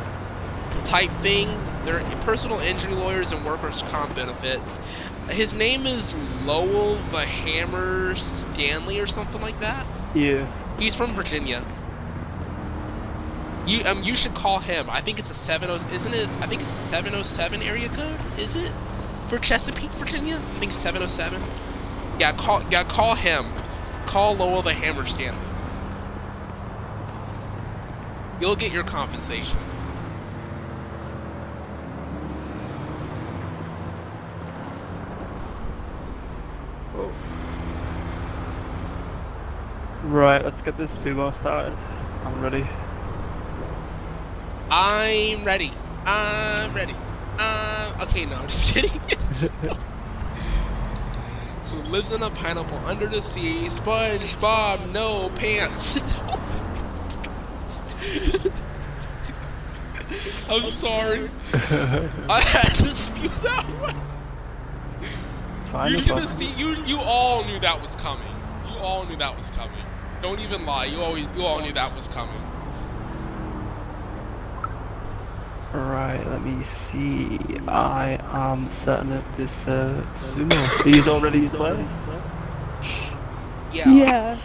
type 0.84 1.10
thing. 1.10 1.48
They're 1.84 2.02
personal 2.20 2.60
injury 2.60 2.94
lawyers 2.94 3.32
and 3.32 3.44
workers' 3.44 3.82
comp 3.82 4.14
benefits. 4.14 4.78
His 5.28 5.52
name 5.52 5.86
is 5.86 6.14
Lowell 6.44 6.96
the 7.10 7.24
Hammer 7.24 8.14
Stanley 8.14 9.00
or 9.00 9.06
something 9.06 9.40
like 9.40 9.60
that. 9.60 9.86
Yeah. 10.14 10.46
He's 10.78 10.96
from 10.96 11.14
Virginia. 11.14 11.62
You 13.66 13.84
um 13.84 14.02
you 14.02 14.14
should 14.16 14.34
call 14.34 14.60
him. 14.60 14.90
I 14.90 15.00
think 15.00 15.18
it's 15.18 15.30
a 15.30 15.34
70 15.34 15.94
isn't 15.94 16.14
it? 16.14 16.28
I 16.40 16.46
think 16.46 16.60
it's 16.60 16.72
a 16.72 16.76
707 16.76 17.62
area 17.62 17.88
code. 17.88 18.20
Is 18.38 18.56
it? 18.56 18.72
For 19.28 19.38
Chesapeake, 19.38 19.90
Virginia? 19.92 20.36
I 20.36 20.58
think 20.58 20.72
707. 20.72 21.40
Yeah, 22.20 22.32
call 22.32 22.62
yeah, 22.70 22.84
call 22.84 23.14
him. 23.14 23.46
Call 24.06 24.36
Lowell 24.36 24.62
the 24.62 24.74
Hammer 24.74 25.06
Stanley. 25.06 25.38
You'll 28.40 28.56
get 28.56 28.72
your 28.72 28.84
compensation. 28.84 29.58
Right, 40.14 40.44
let's 40.44 40.62
get 40.62 40.76
this 40.76 40.94
sumo 40.94 41.34
started. 41.34 41.76
I'm 42.24 42.40
ready. 42.40 42.64
I'm 44.70 45.44
ready. 45.44 45.72
I'm 46.06 46.72
ready. 46.72 46.92
Um, 46.92 48.00
okay, 48.02 48.24
no, 48.24 48.36
I'm 48.36 48.46
just 48.46 48.72
kidding. 48.72 48.92
Who 51.66 51.78
lives 51.90 52.14
in 52.14 52.22
a 52.22 52.30
pineapple 52.30 52.78
under 52.86 53.08
the 53.08 53.22
sea? 53.22 53.64
SpongeBob, 53.66 54.92
no 54.92 55.30
pants. 55.30 55.98
I'm 60.48 60.70
sorry. 60.70 61.28
I 61.54 62.40
had 62.40 62.72
to 62.72 62.94
spew 62.94 63.30
that 63.42 63.64
one. 63.80 63.96
Fine, 65.72 65.90
You 65.90 65.98
should 65.98 66.20
have 66.20 66.30
seen. 66.34 66.56
You 66.56 66.76
you 66.84 67.00
all 67.00 67.44
knew 67.46 67.58
that 67.58 67.82
was 67.82 67.96
coming. 67.96 68.32
You 68.70 68.78
all 68.78 69.04
knew 69.06 69.16
that 69.16 69.36
was 69.36 69.50
coming. 69.50 69.83
Don't 70.24 70.40
even 70.40 70.64
lie. 70.64 70.86
You 70.86 71.02
always 71.02 71.26
you 71.36 71.44
all 71.44 71.60
knew 71.60 71.74
that 71.74 71.94
was 71.94 72.08
coming. 72.08 72.40
Right, 75.74 76.26
let 76.28 76.40
me 76.40 76.64
see. 76.64 77.38
I 77.68 78.18
am 78.32 78.70
setting 78.70 79.12
up 79.12 79.36
this 79.36 79.68
uh, 79.68 80.02
sumo. 80.16 80.82
He's 80.82 81.06
all 81.06 81.20
ready 81.20 81.46
to 81.46 81.54
play. 81.54 81.86
Yeah. 83.70 83.90
Yeah. 83.90 84.38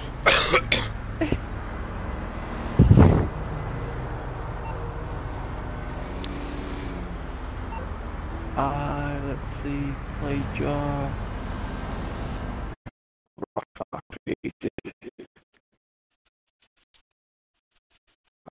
I 8.57 9.17
let's 9.29 9.47
see. 9.47 9.93
Play 10.19 10.41
job. 10.57 11.09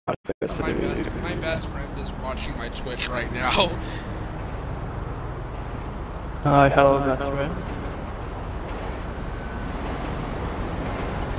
I 0.08 0.14
My 0.40 0.72
best 0.72 1.10
my 1.22 1.34
best 1.34 1.68
friend 1.68 1.98
is 1.98 2.10
watching 2.22 2.56
my 2.56 2.70
Twitch 2.70 3.10
right 3.10 3.30
now. 3.34 3.68
Hi, 6.44 6.70
hello, 6.70 7.00
best 7.00 7.20
friend. 7.20 7.54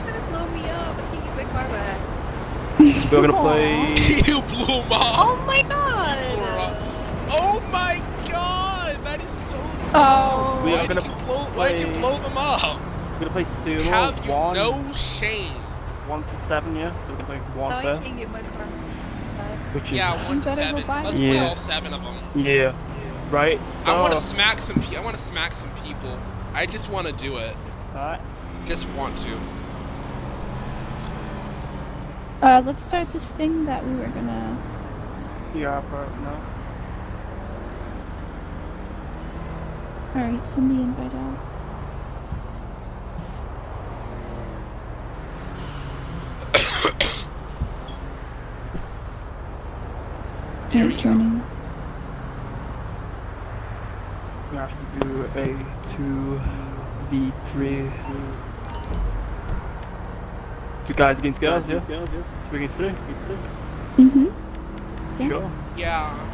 Trying 0.04 0.22
to 0.22 0.28
blow 0.30 0.48
me 0.50 0.70
up. 0.70 0.96
I 0.96 1.02
can't 1.02 1.24
get 1.24 1.36
my 1.36 1.44
car 1.46 1.68
back. 1.70 3.12
We're 3.12 3.22
gonna 3.22 3.42
play. 3.42 3.96
you 4.28 4.42
blew 4.44 4.82
him 4.84 4.92
up. 4.92 5.18
Oh 5.18 5.44
my 5.48 5.64
god! 5.64 6.36
Blew 6.36 6.46
her 6.46 6.60
up. 6.60 6.78
Oh 7.32 7.62
my 7.72 8.04
god, 8.30 9.04
that 9.04 9.20
is 9.20 9.30
so. 9.50 9.58
Oh. 9.96 10.62
We 10.64 10.74
Why 10.74 10.78
are 10.78 10.88
did 10.88 10.98
gonna 10.98 11.08
you 11.08 11.26
blow? 11.26 11.44
Why 11.58 11.72
did 11.72 11.88
you 11.88 11.94
blow 12.00 12.20
them 12.20 12.38
up? 12.38 12.80
We're 13.14 13.20
gonna 13.20 13.32
play 13.32 13.46
sumo. 13.46 13.82
Have 13.82 14.24
you 14.24 14.32
one, 14.32 14.54
no 14.54 14.94
shame? 14.94 15.56
One 16.10 16.24
to 16.24 16.38
seven, 16.40 16.76
yeah. 16.76 16.92
So 17.06 17.14
we're 17.14 17.20
playing 17.26 17.44
No, 17.56 17.62
one 17.62 17.82
first, 17.84 18.04
can't 18.04 18.18
get 18.18 18.32
my 18.32 18.42
car 18.42 18.66
back. 19.38 19.76
which 19.76 19.86
is 19.86 19.92
Yeah, 19.94 20.28
one 20.28 20.40
to 20.42 20.46
better 20.46 20.62
go 20.62 20.68
seven. 20.70 20.88
buy 20.88 21.04
Let's 21.04 21.16
it. 21.18 21.20
play 21.20 21.36
Yeah. 21.36 21.48
all 21.50 21.56
seven 21.56 21.94
of 21.94 22.04
them. 22.04 22.16
yeah. 22.36 22.74
Right. 23.32 23.60
So. 23.84 23.92
I 23.96 24.02
want 24.02 24.14
to 24.14 24.20
smack 24.20 24.58
some. 24.60 24.82
Pe- 24.82 24.96
I 24.98 25.02
want 25.02 25.16
to 25.16 25.24
smack 25.24 25.54
some 25.54 25.70
people. 25.86 26.18
I 26.56 26.66
just 26.66 26.90
want 26.90 27.06
to 27.08 27.14
do 27.14 27.38
it. 27.38 27.56
Alright. 27.96 28.22
Just 28.66 28.88
want 28.98 29.16
to. 29.20 29.38
Uh, 32.42 32.62
let's 32.66 32.84
start 32.84 33.12
this 33.12 33.32
thing 33.32 33.66
that 33.66 33.86
we 33.86 33.94
were 33.96 34.08
gonna. 34.08 34.58
Yeah, 35.54 35.82
but 35.92 36.08
no. 36.22 36.36
Alright, 40.16 40.44
send 40.46 40.72
the 40.72 40.76
invite 40.82 41.14
out. 41.14 41.38
Here 50.72 50.84
Alright, 50.84 50.98
we 50.98 51.04
go. 51.04 51.42
We 54.52 54.58
have 54.58 54.70
to 54.70 55.00
do 55.00 55.24
a 55.36 55.46
two 55.96 56.40
v 57.10 57.32
three. 57.52 57.90
Two 60.86 60.94
guys 60.94 61.18
against 61.18 61.42
guys, 61.42 61.68
yeah. 61.68 61.80
Two 62.50 62.56
against 62.56 62.76
three. 62.76 62.90
Mm-hmm. 63.98 64.28
Yeah. 65.20 65.28
Sure. 65.28 65.52
Yeah. 65.76 66.30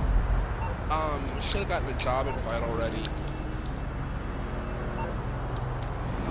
Um, 0.92 1.42
should 1.42 1.62
have 1.62 1.70
gotten 1.70 1.88
a 1.88 1.98
job 1.98 2.28
invite 2.28 2.62
already. 2.64 3.08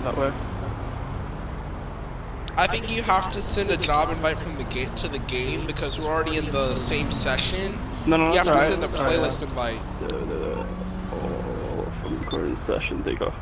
That 0.03 0.17
way. 0.19 0.33
I 2.57 2.67
think 2.67 2.95
you 2.95 3.03
have 3.03 3.33
to 3.33 3.41
send 3.41 3.71
a 3.71 3.79
job 3.79 4.11
invite 4.11 4.39
from 4.39 4.57
the 4.59 4.65
gate 4.65 4.95
to 4.99 5.09
the 5.09 5.19
game 5.21 5.67
because 5.67 5.99
we're 5.99 6.07
already 6.07 6.37
in 6.37 6.45
the 6.53 6.75
same 6.77 7.11
session. 7.11 7.79
No, 8.07 8.17
no, 8.17 8.27
no. 8.27 8.31
You 8.33 8.39
have 8.39 8.47
to 8.47 8.53
alright. 8.53 8.71
send 8.73 8.85
a 8.85 8.89
that's 8.89 9.01
alright. 9.01 9.19
playlist 9.19 9.43
invite. 9.43 9.81
Da, 10.01 10.09
da, 10.09 10.19
da. 10.19 10.67
Oh, 11.13 11.93
from 12.03 12.19
the 12.19 12.27
current 12.27 12.59
session, 12.59 13.03
there 13.03 13.15
you 13.15 13.19
go. 13.19 13.33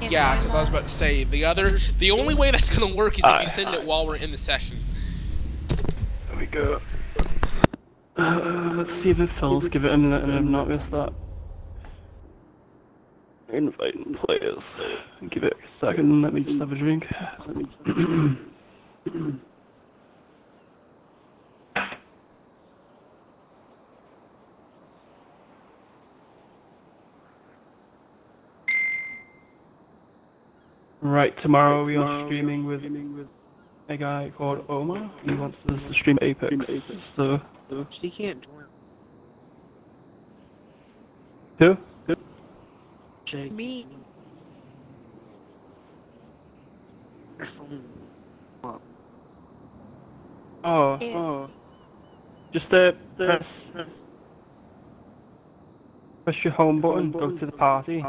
Yeah, 0.00 0.36
because 0.36 0.54
I 0.54 0.60
was 0.60 0.68
about 0.68 0.84
to 0.84 0.88
say 0.88 1.24
the 1.24 1.44
other, 1.44 1.78
the 1.98 2.12
only 2.12 2.34
way 2.34 2.52
that's 2.52 2.76
gonna 2.76 2.94
work 2.94 3.14
is 3.14 3.20
if 3.20 3.24
Aye, 3.24 3.40
you 3.40 3.46
send 3.48 3.74
it 3.74 3.84
while 3.84 4.06
we're 4.06 4.16
in 4.16 4.30
the 4.30 4.38
session. 4.38 4.78
There 5.68 6.38
we 6.38 6.46
go. 6.46 6.80
Uh, 8.16 8.70
let's 8.74 8.94
see 8.94 9.10
if 9.10 9.18
it 9.18 9.28
fills. 9.28 9.68
Give 9.68 9.84
it 9.84 9.92
a 9.92 9.98
minute 9.98 10.22
and 10.22 10.32
I'm 10.32 10.52
not 10.52 10.68
gonna 10.68 10.78
start 10.80 11.12
inviting 13.52 14.14
players. 14.14 14.76
Give 15.30 15.42
it 15.42 15.56
a 15.62 15.66
second. 15.66 16.22
Let 16.22 16.32
me 16.32 16.42
just 16.42 16.60
have 16.60 16.70
a 16.70 16.76
drink. 16.76 17.08
Right, 31.08 31.34
tomorrow 31.34 31.84
we 31.86 31.96
are 31.96 32.20
streaming 32.26 32.66
with 32.66 32.84
a 33.88 33.96
guy 33.96 34.30
called 34.36 34.62
Omar. 34.68 35.10
He 35.24 35.32
wants 35.32 35.64
us 35.64 35.88
to 35.88 35.94
stream 35.94 36.18
Apex. 36.20 36.70
So, 36.98 37.40
She 37.88 38.10
can't 38.10 38.42
join. 38.42 38.64
who? 42.06 42.14
Jake. 43.24 43.52
Me. 43.52 43.86
Her 47.38 47.44
phone. 47.46 47.82
Oh, 50.62 50.98
Yeah. 51.00 51.16
oh. 51.16 51.50
Just 52.52 52.74
uh, 52.74 52.92
press, 53.16 53.70
press 56.24 56.44
your 56.44 56.52
home 56.52 56.82
button, 56.82 57.10
go 57.12 57.30
to 57.30 57.46
the 57.46 57.52
party, 57.52 58.04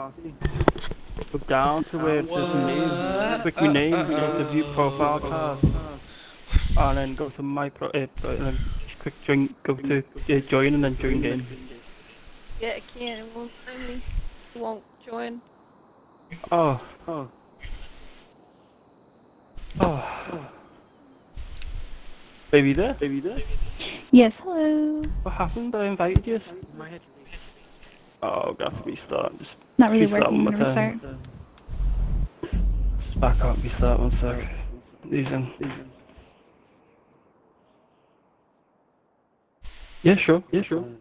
go 1.31 1.37
down 1.39 1.83
to 1.85 1.97
where 1.97 2.19
it 2.19 2.27
says 2.27 2.53
name, 2.55 3.41
click 3.41 3.61
your 3.61 3.71
name, 3.71 3.91
go 3.91 4.37
to 4.37 4.43
view 4.45 4.63
profile 4.73 5.19
card, 5.19 5.59
and 6.79 6.97
then 6.97 7.15
go 7.15 7.29
to 7.29 7.43
my 7.43 7.69
pro, 7.69 7.87
uh, 7.89 8.07
pro- 8.17 8.31
and 8.31 8.45
then 8.45 8.57
click 8.99 9.13
join, 9.23 9.55
go 9.63 9.75
to 9.75 10.03
uh, 10.29 10.39
join 10.39 10.73
and 10.73 10.83
then 10.83 10.97
join 10.97 11.21
game. 11.21 11.45
Yeah, 12.59 12.73
I 12.75 12.81
can't. 12.97 13.19
It 13.19 13.35
won't 13.35 13.51
let 13.67 13.79
me. 13.87 14.01
It 14.55 14.61
won't 14.61 14.83
join. 15.05 15.41
Oh, 16.51 16.81
oh. 17.07 17.27
Oh. 19.79 20.49
Baby 22.51 22.73
there? 22.73 22.95
Baby 22.95 23.19
there? 23.19 23.37
Yes, 24.11 24.39
hello. 24.41 25.01
What 25.21 25.35
happened? 25.35 25.75
I 25.75 25.85
invited 25.85 26.25
you. 26.25 26.39
My 28.21 28.27
head 28.27 28.35
release. 28.37 28.47
Oh, 28.47 28.53
got 28.53 28.75
to 28.75 28.83
restart. 28.83 29.37
Just 29.39 29.59
Not 29.77 29.91
really 29.91 30.01
restart 30.03 30.23
working. 30.31 30.45
one 30.45 30.53
I'm 30.53 30.59
more 30.59 30.65
time. 30.65 30.91
restart. 31.01 31.17
Just 33.01 33.19
back 33.19 33.41
up, 33.43 33.63
restart 33.63 33.99
one 33.99 34.11
sec. 34.11 34.47
These 35.05 35.31
in. 35.33 35.51
Yeah, 40.03 40.15
sure. 40.15 40.43
Yeah, 40.51 40.61
sure. 40.61 40.83
Phone, 40.83 40.97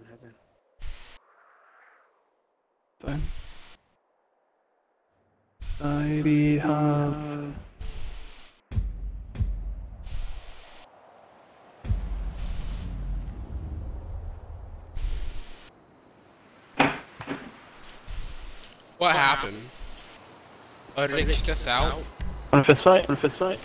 Fine. 3.00 3.22
I 5.80 6.22
we 6.24 6.58
have. 6.58 7.54
What 19.38 19.44
happened? 19.44 19.70
Oh, 20.96 21.06
did 21.06 21.28
they 21.28 21.32
kick 21.32 21.48
us 21.50 21.68
out? 21.68 22.02
On 22.52 22.58
a 22.58 22.64
fist 22.64 22.82
fight. 22.82 23.08
On 23.08 23.12
a 23.12 23.16
fist 23.16 23.38
fight. 23.38 23.60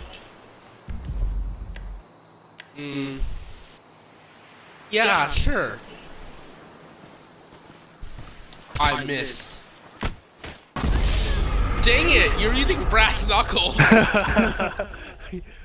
Mm. 2.76 3.18
Yeah, 4.90 5.28
sure. 5.30 5.80
I 8.78 9.04
missed. 9.04 9.58
Dang 11.82 12.06
it! 12.06 12.40
You're 12.40 12.54
using 12.54 12.82
brass 12.84 13.26
knuckle. 13.26 13.74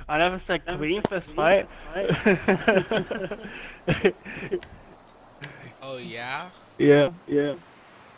I 0.10 0.18
never 0.18 0.40
said 0.40 0.66
clean 0.66 1.04
fist 1.04 1.30
fight. 1.32 1.70
oh 5.84 5.98
yeah. 5.98 6.50
yeah, 6.80 7.12
yeah. 7.28 7.54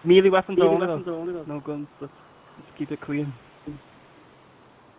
Melee 0.03 0.29
weapons 0.29 0.59
only. 0.59 0.85
though. 0.87 1.43
No 1.47 1.59
guns. 1.59 1.87
Let's 1.99 2.13
let's 2.57 2.71
keep 2.77 2.91
it 2.91 3.01
clean. 3.01 3.31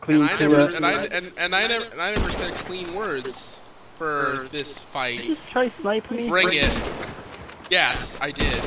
Clean 0.00 0.20
And 0.20 0.30
I 0.30 0.38
never, 0.38 0.60
and 0.76 0.84
I, 0.84 1.04
and, 1.04 1.32
and 1.38 1.54
I 1.54 1.66
never, 1.68 1.84
and 1.86 2.00
I 2.00 2.14
never 2.14 2.30
said 2.30 2.52
clean 2.54 2.92
words 2.92 3.60
for 3.96 4.48
this 4.50 4.80
fight. 4.80 5.22
Just 5.22 5.48
try 5.48 5.68
sniping 5.68 6.16
me. 6.16 6.28
Bring 6.28 6.48
it. 6.52 6.92
Yes, 7.70 8.16
I 8.20 8.32
did. 8.32 8.62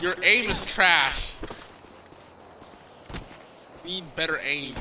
Your 0.00 0.14
aim 0.22 0.48
is 0.48 0.64
trash. 0.64 1.36
Need 3.84 4.04
better 4.14 4.38
aim. 4.44 4.74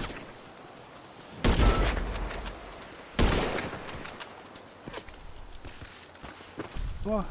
What? 7.04 7.26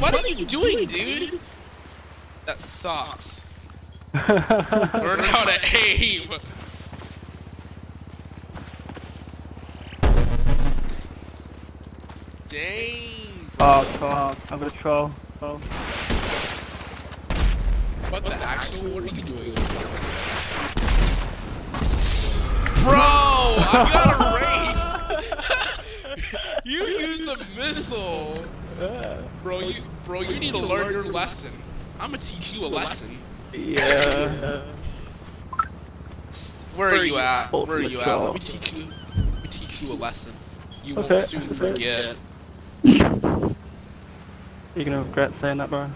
What 0.00 0.14
are 0.14 0.21
you 0.32 0.46
doing, 0.46 0.86
dude? 0.86 1.40
That 2.46 2.60
sucks. 2.60 3.40
Learn 4.14 5.20
how 5.20 5.44
to 5.44 5.58
aim. 5.76 6.28
Dang. 12.48 13.50
Oh, 13.60 13.82
bro. 13.82 13.98
troll. 13.98 14.32
I'm 14.50 14.58
gonna 14.58 14.70
troll. 14.70 15.10
troll. 15.38 15.58
What 18.10 18.24
the 18.24 18.34
actual? 18.34 18.90
What 18.90 19.04
are 19.04 19.14
you 19.14 19.22
doing? 19.22 19.54
Bro, 22.84 22.92
I 22.94 23.88
got 23.92 24.08
erased. 25.38 26.38
you 26.64 26.84
used 26.84 27.28
a 27.28 27.38
missile. 27.56 28.34
Bro, 29.42 29.60
you 29.60 29.82
bro, 30.04 30.20
you 30.20 30.38
need 30.38 30.54
to 30.54 30.58
learn 30.58 30.92
your 30.92 31.04
lesson. 31.04 31.52
I'm 32.00 32.10
gonna 32.10 32.22
teach 32.22 32.54
you 32.54 32.64
a 32.64 32.68
lesson. 32.68 33.18
Yeah. 33.52 34.62
Where 36.76 36.88
are 36.88 37.04
you 37.04 37.18
at? 37.18 37.52
Where 37.52 37.76
are 37.76 37.82
you 37.82 38.00
at? 38.00 38.06
Let 38.06 38.34
me 38.34 38.40
teach 38.40 38.72
you. 38.72 38.86
Let 39.14 39.42
me 39.42 39.48
teach 39.50 39.82
you 39.82 39.92
a 39.92 39.94
lesson. 39.94 40.32
You 40.84 40.96
won't 40.96 41.18
soon 41.18 41.48
forget. 41.48 42.16
You're 44.74 44.84
gonna 44.84 45.02
regret 45.02 45.34
saying 45.34 45.58
that, 45.58 45.68
bro. 45.68 45.90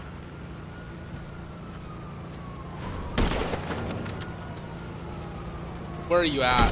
Where 6.07 6.21
are 6.21 6.25
you 6.25 6.41
at? 6.41 6.71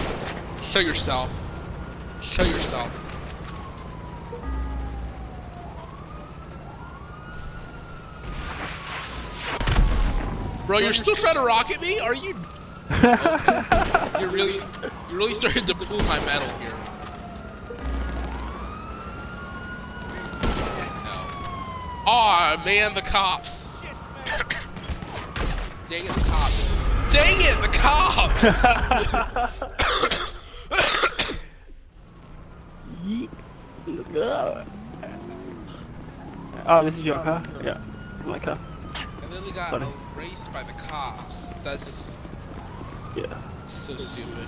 Show 0.62 0.80
yourself. 0.80 1.30
Show 2.22 2.43
yourself. 2.43 3.05
Bro, 10.66 10.80
you're 10.80 10.93
still 10.93 11.16
trying 11.16 11.36
to 11.36 11.41
rocket 11.41 11.82
me? 11.82 11.99
Are 11.99 12.16
you? 12.16 12.36
Okay. 12.91 13.63
You're 14.20 14.30
really, 14.30 14.59
you're 15.09 15.18
really 15.18 15.34
starting 15.34 15.66
to 15.66 15.74
pull 15.76 15.99
my 16.03 16.24
metal 16.24 16.47
here. 16.59 16.70
No. 21.03 21.11
Aw, 22.07 22.61
man, 22.63 22.93
the 22.93 23.01
cops. 23.01 23.66
Dang 25.89 26.05
it, 26.05 26.13
the 26.13 26.30
cops. 26.30 26.66
Dang 27.11 27.36
it, 27.39 27.59
the 27.61 27.68
cops! 27.74 28.45
oh, 36.68 36.86
this 36.86 36.97
is 36.97 37.03
your 37.03 37.16
car? 37.16 37.41
Yeah. 37.63 37.78
My 38.26 38.39
car. 38.39 38.57
I 39.36 39.40
literally 39.40 39.52
got 39.54 39.70
Sorry. 39.72 39.88
erased 40.16 40.54
by 40.54 40.64
the 40.64 40.72
cops. 40.74 41.48
That's 41.62 42.10
Yeah. 43.18 43.26
so 43.68 43.98
stupid. 43.98 44.48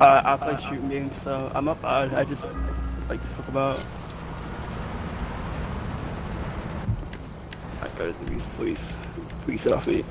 Uh, 0.00 0.22
I 0.24 0.36
play 0.36 0.56
shooting 0.62 0.88
games, 0.88 1.20
so 1.20 1.50
I'm 1.52 1.66
up. 1.66 1.82
I, 1.84 2.20
I 2.20 2.22
just 2.22 2.46
like 3.08 3.20
to 3.20 3.26
fuck 3.26 3.48
about. 3.48 3.80
I 7.82 7.88
go 7.98 8.12
to 8.12 8.24
these, 8.30 8.44
please. 8.54 8.94
Please 9.44 9.64
get 9.64 9.72
off 9.72 9.88
me. 9.88 10.04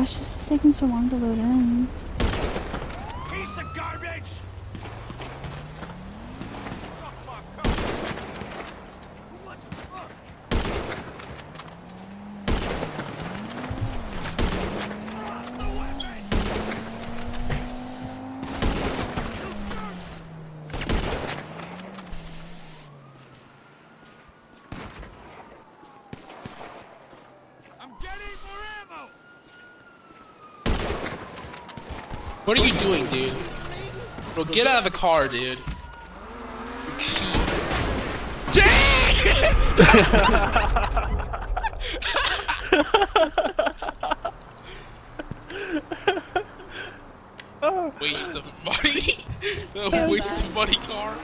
Gosh, 0.00 0.16
this 0.16 0.34
is 0.34 0.48
taking 0.48 0.72
so 0.72 0.86
long 0.86 1.10
to 1.10 1.16
load 1.16 1.36
in. 1.36 1.86
Piece 3.30 3.58
of 3.58 3.76
garbage! 3.76 3.99
Doing, 32.80 33.06
dude? 33.06 33.36
Bro, 34.34 34.44
get 34.44 34.66
out 34.66 34.78
of 34.78 34.84
the 34.84 34.96
car, 34.96 35.28
dude. 35.28 35.58
Waste 48.00 48.34
of 48.34 48.44
money. 48.64 49.24
A 49.74 50.10
waste 50.10 50.42
of 50.42 50.54
money 50.54 50.76
car. 50.76 51.18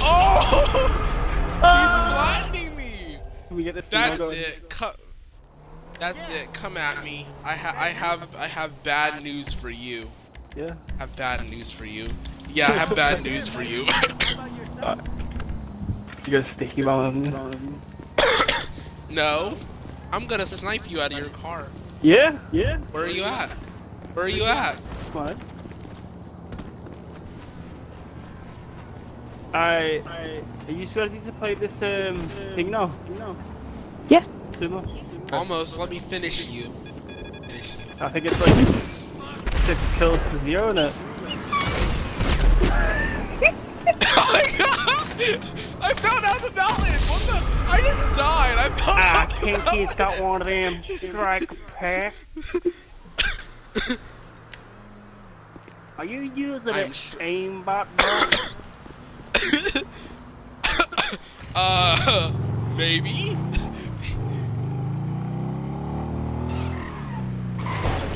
Oh! 0.00 0.60
He's 1.54 1.62
ah! 1.62 2.50
blinding 2.52 2.76
me. 2.76 3.18
Can 3.48 3.56
we 3.56 3.64
get 3.64 3.74
this 3.74 3.88
That's 3.88 4.18
going? 4.18 4.38
it. 4.38 4.63
Cut. 5.94 6.14
That's 6.16 6.28
it. 6.30 6.52
Come 6.52 6.76
at 6.76 7.04
me. 7.04 7.26
I 7.44 7.52
ha 7.52 7.74
I 7.76 7.88
have 7.88 8.34
I 8.36 8.46
have 8.46 8.70
bad 8.82 9.22
news 9.22 9.54
for 9.54 9.70
you. 9.70 10.08
Yeah. 10.56 10.74
I 10.96 11.00
have 11.00 11.16
bad 11.16 11.48
news 11.48 11.70
for 11.70 11.84
you. 11.84 12.08
Yeah, 12.50 12.68
I 12.68 12.72
have 12.72 12.94
bad 12.96 13.22
news 13.22 13.48
for 13.48 13.62
you. 13.62 13.84
Alright. 14.82 15.08
You 16.26 16.32
got 16.32 16.40
a 16.40 16.44
sticky 16.44 16.82
bomb 16.82 17.24
on 17.34 17.50
me? 17.50 17.74
no, 19.10 19.56
I'm 20.12 20.26
gonna 20.26 20.46
snipe 20.46 20.90
you 20.90 21.00
out 21.00 21.12
of 21.12 21.18
your 21.18 21.28
car. 21.28 21.66
Yeah? 22.02 22.38
Yeah? 22.50 22.78
Where 22.92 23.04
are 23.04 23.08
you 23.08 23.24
at? 23.24 23.50
Where 24.14 24.26
are 24.26 24.28
you 24.28 24.44
at? 24.44 24.76
What? 25.12 25.36
I, 29.52 30.02
I, 30.06 30.42
are 30.66 30.72
you 30.72 30.86
guys 30.86 31.12
need 31.12 31.24
to 31.24 31.32
play 31.32 31.54
this 31.54 31.80
um 31.82 32.16
thing 32.56 32.70
now? 32.70 32.92
No. 33.18 33.36
Yeah. 34.08 34.24
Sumo? 34.50 35.03
Almost. 35.38 35.78
Let 35.78 35.90
me 35.90 35.98
finish 35.98 36.48
you. 36.48 36.64
Finish 37.42 37.76
you. 37.76 37.84
I 38.00 38.08
think 38.08 38.26
it's 38.26 38.40
like 38.40 38.54
six 39.64 39.92
kills 39.98 40.18
to 40.30 40.38
zero, 40.38 40.68
isn't 40.68 40.78
it? 40.78 40.92
oh 44.16 44.30
my 44.32 44.44
god! 44.58 45.06
I 45.80 45.94
found 45.94 46.24
out 46.24 46.50
about 46.50 46.78
it! 46.80 47.00
What 47.08 47.22
the? 47.26 47.42
I 47.70 47.78
just 47.78 48.16
died! 48.16 48.58
I 48.58 48.68
found 48.68 48.80
Ah, 49.00 49.22
out 49.22 49.42
about 49.42 49.64
Kinky's 49.74 49.90
it. 49.92 49.96
got 49.96 50.20
one 50.22 50.40
of 50.42 50.48
them 50.48 50.82
strike 50.98 51.50
pack. 51.74 52.14
Are 55.98 56.04
you 56.04 56.20
using 56.34 56.74
I'm 56.74 56.92
sure- 56.92 57.20
aimbot, 57.20 57.86
bro? 57.96 59.82
uh, 61.54 62.32
maybe? 62.76 63.36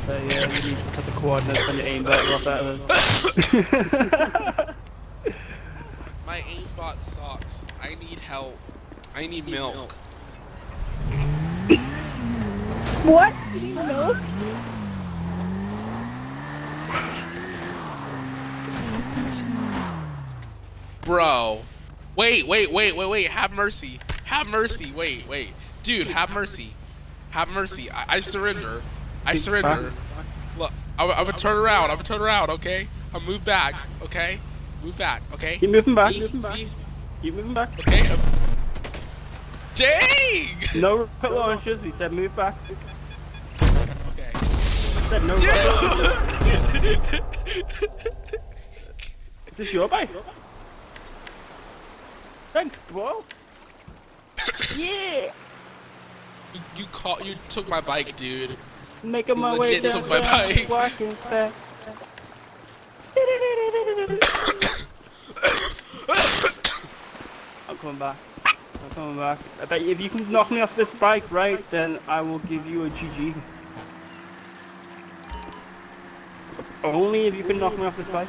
So 0.09 0.17
yeah, 0.17 0.49
you 0.63 0.71
need 0.71 0.79
to 0.79 0.85
put 0.93 1.05
the 1.05 1.11
coordinates 1.11 1.69
on 1.69 1.77
your 1.77 1.85
aimbot 1.85 2.35
off 2.35 2.43
that. 2.45 4.75
My 6.27 6.39
aimbot 6.39 6.99
sucks. 7.15 7.67
I 7.79 7.95
need 7.97 8.19
help. 8.19 8.57
I 9.15 9.27
need 9.27 9.47
milk. 9.47 9.93
What? 13.05 13.35
You 13.53 13.61
need 13.61 13.75
milk? 13.75 14.17
Bro. 21.03 21.61
Wait, 22.17 22.47
wait, 22.47 22.73
wait, 22.73 22.97
wait, 22.97 23.11
wait. 23.11 23.27
Have 23.27 23.53
mercy. 23.53 24.01
Have 24.25 24.49
mercy. 24.49 24.91
Wait, 24.93 25.29
wait. 25.29 25.51
Dude, 25.83 26.07
have 26.07 26.31
mercy. 26.31 26.73
Have 27.29 27.51
mercy. 27.51 27.91
I, 27.91 28.07
I 28.09 28.21
surrender. 28.21 28.81
I 29.29 29.37
surrender. 29.37 29.93
Look, 30.57 30.73
I'm, 30.99 31.11
I'm 31.11 31.27
gonna 31.27 31.37
turn 31.37 31.59
around. 31.59 31.91
I'm 31.91 31.97
gonna 31.97 32.09
turn 32.09 32.23
around, 32.23 32.49
okay? 32.49 32.89
I'll 33.13 33.21
move 33.21 33.45
back, 33.45 33.75
okay? 34.03 34.41
Move 34.83 34.97
back, 34.97 35.21
okay? 35.35 35.59
Keep 35.59 35.71
moving 35.71 35.95
back, 35.95 36.15
See? 36.15 36.21
moving 36.21 36.41
back. 36.41 36.55
See? 36.55 36.69
Keep 37.21 37.35
moving 37.35 37.53
back. 37.53 37.79
Okay. 37.81 38.09
um, 38.11 38.19
Dang! 39.75 40.81
No 40.81 40.97
rocket 40.97 41.33
launchers, 41.33 41.83
we 41.83 41.91
said 41.91 42.13
move 42.13 42.35
back. 42.35 42.57
Okay. 43.61 44.31
We 44.33 45.03
said 45.11 45.23
no 45.25 45.37
rocket 45.37 46.01
launchers. 46.01 47.21
Is 49.53 49.57
this 49.57 49.73
your 49.75 49.89
bike? 49.89 50.09
Thanks, 52.55 52.77
bro. 52.89 53.23
Yeah! 54.75 55.33
You, 56.55 56.61
you 56.77 56.87
call 56.93 57.21
you 57.21 57.35
took 57.51 57.69
my 57.69 57.83
bike, 57.83 58.17
dude. 58.17 58.57
Making 59.03 59.39
my 59.39 59.57
way 59.57 59.81
down, 59.81 60.07
my 60.09 60.21
bike. 60.21 60.69
walking 60.69 61.17
back. 61.31 61.53
I'm 67.69 67.79
coming 67.79 67.99
back. 67.99 68.17
I'm 68.45 68.91
coming 68.91 69.17
back. 69.17 69.39
I 69.63 69.65
bet 69.67 69.83
if 69.83 70.01
you 70.01 70.11
can 70.11 70.31
knock 70.33 70.51
me 70.51 70.61
off 70.61 70.75
this 70.75 70.91
bike, 70.91 71.31
right, 71.31 71.65
then 71.71 72.01
I 72.09 72.21
will 72.23 72.41
give 72.41 72.67
you 72.67 72.87
a 72.87 72.91
GG. 72.91 73.35
Only 76.83 77.27
if 77.27 77.37
you 77.37 77.45
can 77.45 77.59
knock 77.59 77.79
me 77.79 77.87
off 77.87 77.97
this 77.97 78.09
bike. 78.09 78.29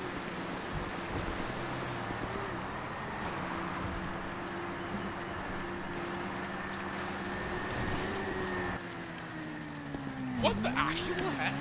What 10.42 10.62
the 10.64 10.70
actual 10.70 11.26
heck? 11.32 11.54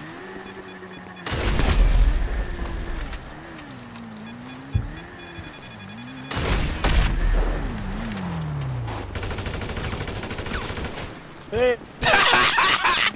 Hey! 11.51 11.77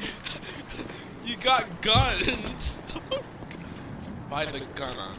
You 1.25 1.37
got 1.37 1.81
gunned 1.83 2.73
by 4.31 4.45
the 4.45 4.61
gunner. 4.75 5.13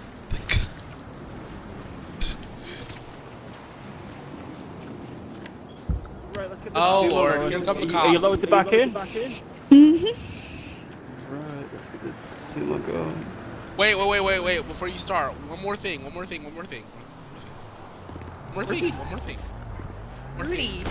Right, 6.36 6.50
let's 6.50 6.62
get 6.64 6.74
this 6.74 6.84
Oh, 6.84 7.08
sumo 7.08 7.12
Lord, 7.12 7.36
loaded. 7.36 7.52
here 7.58 7.62
come 7.66 7.76
the 7.88 7.98
Are 7.98 8.08
you 8.08 8.14
cops. 8.20 8.24
loaded 8.24 8.50
back 8.50 8.74
in? 8.74 8.94
Mm-hmm. 8.94 10.33
Right, 12.56 12.70
let's 12.70 12.86
get 12.86 12.86
this 12.86 12.86
sumo 12.86 12.86
going. 12.88 13.26
Wait, 13.78 13.96
wait, 13.96 14.08
wait, 14.08 14.22
wait, 14.22 14.40
wait. 14.40 14.68
Before 14.68 14.88
you 14.88 14.98
start, 14.98 15.34
one 15.50 15.62
more 15.62 15.76
thing. 15.76 16.04
One 16.04 16.14
more 16.14 16.26
thing. 16.26 16.44
One 16.44 16.54
more 16.54 16.66
thing. 16.66 16.84
One 18.54 18.56
more 18.56 18.66
thing. 18.66 18.66
One 18.66 18.66
more 18.66 18.66
thing. 18.66 18.94
One 18.94 19.10
more 19.10 19.20
thing. 19.20 19.38
Rudy. 20.38 20.84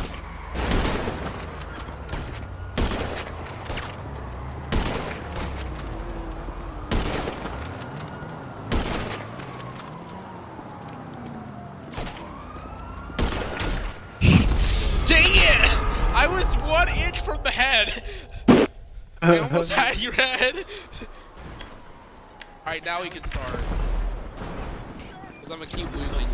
Now 23.03 23.09
we 23.09 23.11
can 23.11 23.25
start. 23.29 23.51
Cause 23.51 23.61
I'm 25.45 25.49
gonna 25.49 25.67
keep 25.67 25.93
losing. 25.93 26.29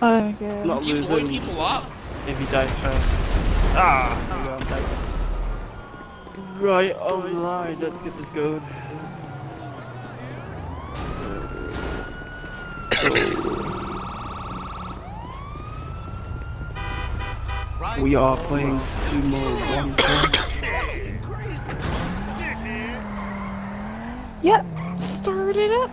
Oh 0.00 0.20
my 0.20 0.32
god. 0.32 0.66
Not 0.66 0.84
You 0.84 1.02
blowing 1.02 1.26
losing 1.26 1.42
people 1.42 1.60
up. 1.60 1.90
if 2.26 2.40
you 2.40 2.46
die 2.46 2.66
first. 2.66 3.08
Ah! 3.76 4.16
there 4.28 4.38
you 4.38 4.44
go, 4.44 4.54
I'm. 4.54 4.66
Right, 6.60 6.96
alright, 6.96 7.78
let's 7.80 8.02
get 8.02 8.16
this 8.16 8.28
going. 8.30 8.62
We 18.02 18.14
are 18.14 18.36
playing 18.36 18.78
Sumo 18.78 19.42
1 20.44 20.47
Start 24.98 25.56
it 25.56 25.70
up. 25.70 25.90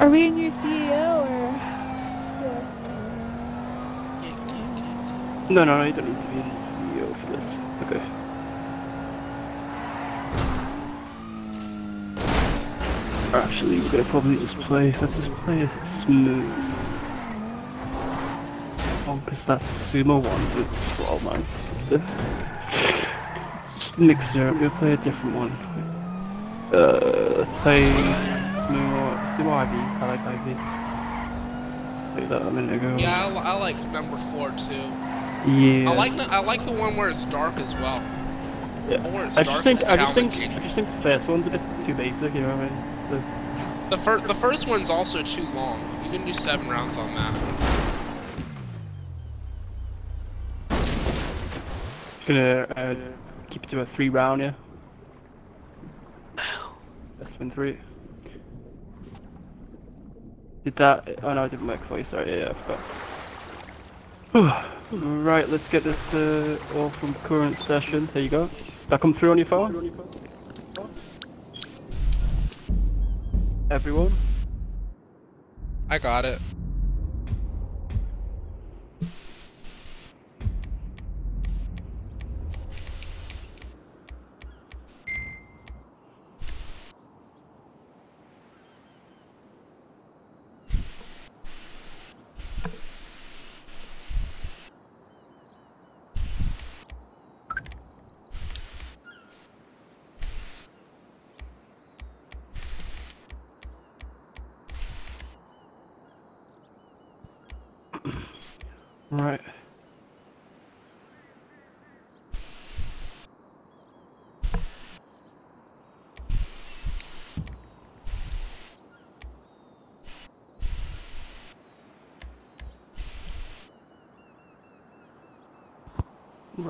Are 0.00 0.10
we 0.10 0.26
in 0.26 0.36
your 0.36 0.50
CEO 0.50 1.24
or? 1.24 1.52
No, 5.50 5.62
no, 5.62 5.78
no, 5.78 5.84
you 5.84 5.92
don't 5.92 6.08
need 6.08 6.20
to 6.20 6.26
be 6.28 6.40
in 6.40 6.48
the 6.48 6.54
CEO 6.54 7.14
for 7.16 7.26
this. 7.32 7.54
Okay. 7.82 8.02
Actually, 13.34 13.80
we're 13.80 13.90
gonna 13.90 14.04
probably 14.04 14.36
just 14.38 14.58
play. 14.60 14.92
Let's 15.00 15.16
just 15.16 15.30
play 15.30 15.60
it 15.60 15.70
smooth. 15.86 16.50
Oh, 19.06 19.20
because 19.24 19.44
that's 19.44 19.66
the 19.92 20.02
sumo 20.02 20.22
one, 20.22 20.46
so 20.50 20.60
it's 20.60 20.78
slow, 20.78 21.18
man. 21.20 21.44
It's 23.96 24.00
the- 24.00 24.06
Just 24.06 24.08
mix 24.08 24.34
it 24.34 24.42
up. 24.42 24.60
We'll 24.60 24.70
play 24.70 24.92
a 24.92 24.96
different 24.96 25.36
one. 25.36 25.50
Uh, 26.72 27.34
let's 27.38 27.56
say 27.58 27.82
sumo, 27.82 29.36
sumo 29.36 29.62
IV. 29.62 29.70
I 30.02 30.06
like 30.08 30.20
IV. 30.20 30.56
Played 32.14 32.28
that 32.28 32.42
a 32.42 32.50
minute 32.50 32.76
ago. 32.76 32.96
Yeah, 32.98 33.26
I, 33.26 33.52
I 33.52 33.52
like 33.58 33.76
number 33.92 34.16
four 34.32 34.50
too. 34.50 35.50
Yeah. 35.50 35.90
I 35.90 35.94
like 35.94 36.16
the 36.16 36.24
I 36.30 36.38
like 36.40 36.64
the 36.64 36.72
one 36.72 36.96
where 36.96 37.08
it's 37.08 37.24
dark 37.26 37.56
as 37.58 37.74
well. 37.74 38.02
Yeah. 38.88 38.96
The 38.96 39.02
one 39.04 39.12
where 39.14 39.26
it's 39.26 39.36
I 39.38 39.42
dark 39.42 39.62
just 39.62 39.64
think 39.64 39.78
is 39.80 39.84
I 39.84 39.96
just 39.96 40.14
think. 40.14 40.32
I 40.34 40.58
just 40.60 40.74
think 40.74 40.88
the 40.88 41.02
first 41.02 41.28
one's 41.28 41.46
a 41.46 41.50
bit 41.50 41.60
too 41.84 41.94
basic, 41.94 42.34
you 42.34 42.40
know 42.40 42.56
what 42.56 42.58
I 42.58 42.70
mean? 42.70 43.10
So 43.10 43.90
The 43.90 43.98
first 44.02 44.24
the 44.26 44.34
first 44.34 44.66
one's 44.68 44.90
also 44.90 45.22
too 45.22 45.46
long. 45.54 45.80
You 46.04 46.10
can 46.10 46.26
do 46.26 46.32
seven 46.32 46.68
rounds 46.68 46.98
on 46.98 47.14
that. 47.14 47.34
gonna 52.26 52.66
uh, 52.74 52.94
keep 53.54 53.62
it 53.62 53.70
to 53.70 53.80
a 53.80 53.86
three 53.86 54.08
round, 54.08 54.42
yeah. 54.42 54.52
Best 57.20 57.38
win 57.38 57.52
three. 57.52 57.78
Did 60.64 60.74
that? 60.76 61.20
Oh 61.22 61.32
no, 61.32 61.44
it 61.44 61.50
didn't 61.50 61.68
work 61.68 61.84
for 61.84 61.96
you. 61.98 62.02
Sorry, 62.02 62.40
yeah, 62.40 62.50
I 62.50 62.54
forgot. 64.32 64.66
right, 64.90 65.48
let's 65.48 65.68
get 65.68 65.84
this 65.84 66.12
uh, 66.12 66.58
all 66.74 66.90
from 66.90 67.14
current 67.26 67.56
session. 67.56 68.08
There 68.12 68.24
you 68.24 68.28
go. 68.28 68.50
That 68.88 69.00
come 69.00 69.14
through 69.14 69.30
on 69.30 69.38
your 69.38 69.46
phone? 69.46 69.96
Everyone. 73.70 74.12
I 75.88 75.98
got 75.98 76.24
it. 76.24 76.40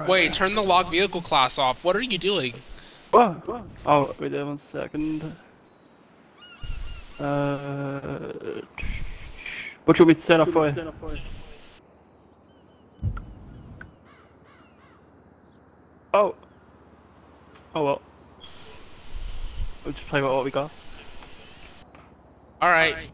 Right. 0.04 0.10
Wait, 0.10 0.34
turn 0.34 0.54
the 0.54 0.62
log 0.62 0.90
vehicle 0.90 1.22
class 1.22 1.58
off. 1.58 1.82
What 1.82 1.96
are 1.96 2.02
you 2.02 2.18
doing? 2.18 2.52
Oh, 3.14 3.64
oh, 3.86 4.14
wait 4.18 4.32
there 4.32 4.44
one 4.44 4.58
second. 4.58 5.34
Uh, 7.18 8.32
what 9.86 9.96
should 9.96 10.06
we 10.06 10.12
set 10.12 10.40
up 10.40 10.50
for 10.50 10.68
you? 10.68 10.92
Oh. 16.12 16.34
Oh 17.74 17.84
well. 17.84 18.02
We'll 19.84 19.94
just 19.94 20.06
play 20.08 20.20
with 20.20 20.30
what 20.30 20.44
we 20.44 20.50
got. 20.50 20.70
Alright. 22.62 22.94
Why 22.94 23.08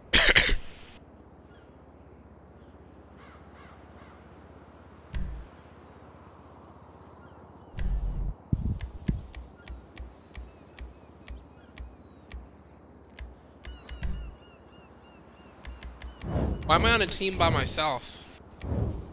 am 16.81 16.87
I 16.87 16.93
on 16.93 17.03
a 17.03 17.07
team 17.07 17.37
by 17.39 17.51
myself? 17.51 18.25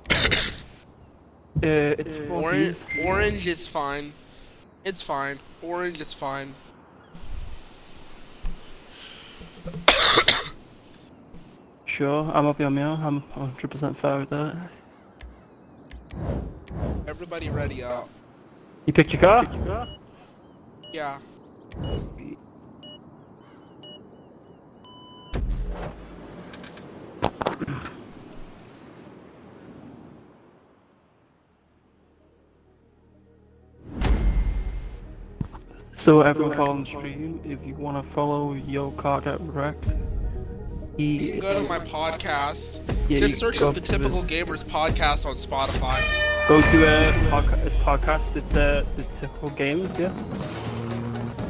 Uh, 1.57 1.97
it's 1.97 2.15
four 2.15 2.43
Orange, 2.43 2.77
orange 3.03 3.47
is 3.47 3.67
fine. 3.67 4.13
It's 4.85 5.01
fine. 5.01 5.39
Orange 5.63 5.99
is 5.99 6.13
fine. 6.13 6.53
Sure, 11.85 12.31
I'm 12.31 12.45
up 12.45 12.59
on 12.61 12.75
me. 12.75 12.83
I'm 12.83 13.23
100% 13.35 13.95
fair 13.95 14.19
with 14.19 14.29
that. 14.29 14.55
Everybody 17.07 17.49
ready 17.49 17.81
up. 17.81 18.07
You 18.85 18.93
picked 18.93 19.13
your 19.13 19.21
car? 19.23 19.43
Yeah. 20.93 21.17
So 35.93 36.21
everyone 36.21 36.55
following 36.55 36.83
the 36.83 36.89
stream, 36.89 37.41
if 37.43 37.65
you 37.65 37.73
want 37.75 38.03
to 38.05 38.13
follow 38.13 38.53
Yo 38.53 38.91
Get 38.91 39.39
Wrecked, 39.41 39.85
You 40.97 41.31
can 41.31 41.39
go 41.39 41.61
to 41.61 41.67
my 41.67 41.79
podcast. 41.79 42.79
Yeah, 43.09 43.17
Just 43.19 43.37
search 43.39 43.61
up 43.61 43.73
the 43.75 43.81
Typical 43.81 44.21
this- 44.21 44.31
Gamers 44.43 44.63
podcast 44.63 45.25
on 45.25 45.35
Spotify. 45.35 45.99
go 46.47 46.61
to 46.61 46.87
uh, 46.87 47.11
podca- 47.29 47.57
his 47.63 47.73
podcast. 47.75 48.35
It's 48.35 48.55
uh, 48.55 48.85
the 48.95 49.03
typical 49.19 49.49
games, 49.49 49.97
yeah. 49.99 50.13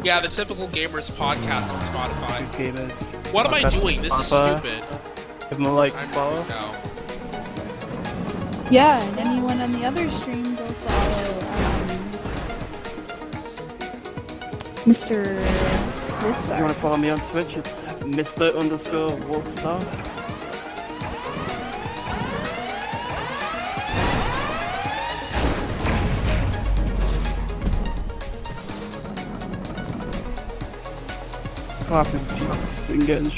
Yeah, 0.03 0.22
the 0.22 0.28
Typical 0.28 0.68
Gamers 0.70 1.12
podcast 1.12 1.72
on 1.74 1.82
Spotify. 1.82 2.45
Gamers. 2.53 2.91
What 3.34 3.47
am 3.47 3.53
I 3.53 3.70
doing? 3.70 4.01
This 4.01 4.18
is 4.18 4.28
stupid. 4.28 4.84
Give 5.50 5.60
him 5.60 5.66
a 5.66 5.74
like, 5.74 5.93
follow. 6.14 6.45
Yeah, 8.70 9.02
and 9.02 9.20
anyone 9.20 9.62
on 9.62 9.72
the 9.72 9.86
other 9.86 10.08
stream, 10.10 10.43
go 10.56 10.66
follow 10.66 11.39
um, 11.39 12.00
Mr. 14.84 15.38
If 16.30 16.50
you 16.50 16.64
want 16.64 16.74
to 16.74 16.80
follow 16.82 16.98
me 16.98 17.10
on 17.10 17.20
Twitch, 17.30 17.56
it's 17.56 17.80
Mr. 18.04 18.54
underscore 18.60 19.10
Wolfstarr. 19.10 20.18
And 32.89 33.06
getting 33.08 33.30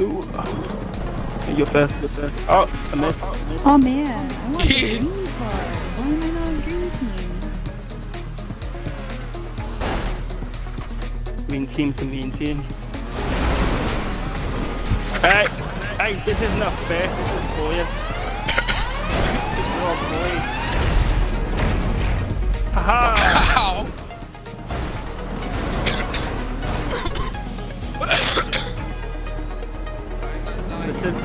streets. 0.00 0.26
Let's 0.36 0.48
go. 0.48 1.40
Okay, 1.42 1.54
You're 1.56 1.66
first, 1.66 1.94
you're 2.00 2.08
first. 2.10 2.34
Oh, 2.48 2.68
I 2.92 2.94
missed. 2.96 3.20
Oh 3.64 3.78
man, 3.78 4.32
I 4.32 4.50
want 4.52 4.64
a 4.64 4.68
green 4.78 5.26
card. 5.26 5.76
Why 5.96 6.06
am 6.06 6.22
I 6.22 6.26
not 6.30 6.48
on 6.48 6.60
green 6.60 6.90
team? 6.90 7.30
Mean 11.50 11.66
team's 11.66 11.96
the 11.96 12.04
mean 12.04 12.30
team. 12.32 12.62
Hey, 15.20 15.46
hey, 15.98 16.22
this 16.24 16.40
is 16.40 16.56
not 16.58 16.72
fair. 16.80 17.08
This 17.08 17.30
is 17.32 17.44
bullying. 17.56 17.86
You're 19.76 19.90
a 19.90 19.96
bully. 20.08 20.38
Haha! 22.72 23.56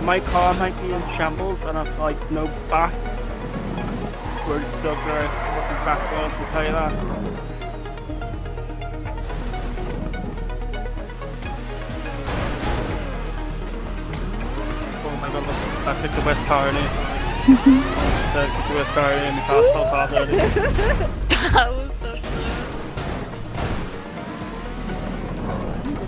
my 0.06 0.20
car 0.20 0.54
might 0.54 0.80
be 0.84 0.94
in 0.94 1.02
shambles 1.18 1.64
and 1.64 1.76
I've 1.76 1.98
like 1.98 2.32
no 2.32 2.46
back. 2.70 2.94
We're 4.48 4.62
still 4.78 4.94
going 4.94 5.32
looking 5.56 5.82
backwards 5.84 6.34
to 6.36 6.46
tell 6.52 6.64
you 6.64 6.72
that. 6.74 6.94
Oh 15.04 15.16
my 15.20 15.28
god, 15.30 15.44
look, 15.48 15.58
I 15.88 15.90
picked 16.04 16.14
the 16.14 16.22
west 16.22 16.46
car 16.46 16.70
in 16.70 16.76
it. 16.76 16.90
I 17.48 18.46
picked 18.54 18.68
the 18.70 18.76
west 18.76 18.92
car 18.92 19.12
in 19.12 19.18
it, 19.26 19.32
my 19.34 19.42
car's 19.48 19.68
fell 19.72 19.86
apart 19.86 20.12
already. 20.12 20.38
That 21.52 21.70
was 21.74 21.94
so 21.98 22.10
funny. 22.14 22.32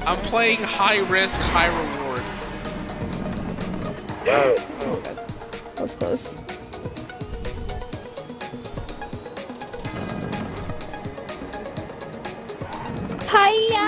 I'm 0.06 0.22
playing 0.28 0.62
high 0.62 1.00
risk, 1.10 1.40
high 1.42 1.70
reward. 1.70 1.97
Oh, 4.40 5.02
that 5.04 5.82
was 5.82 5.96
close. 5.96 6.38
Hiya! 13.32 13.88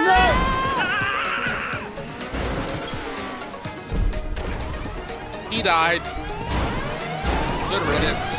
He 5.51 5.61
died. 5.61 6.01
Good 7.69 7.83
riddance. 7.83 8.38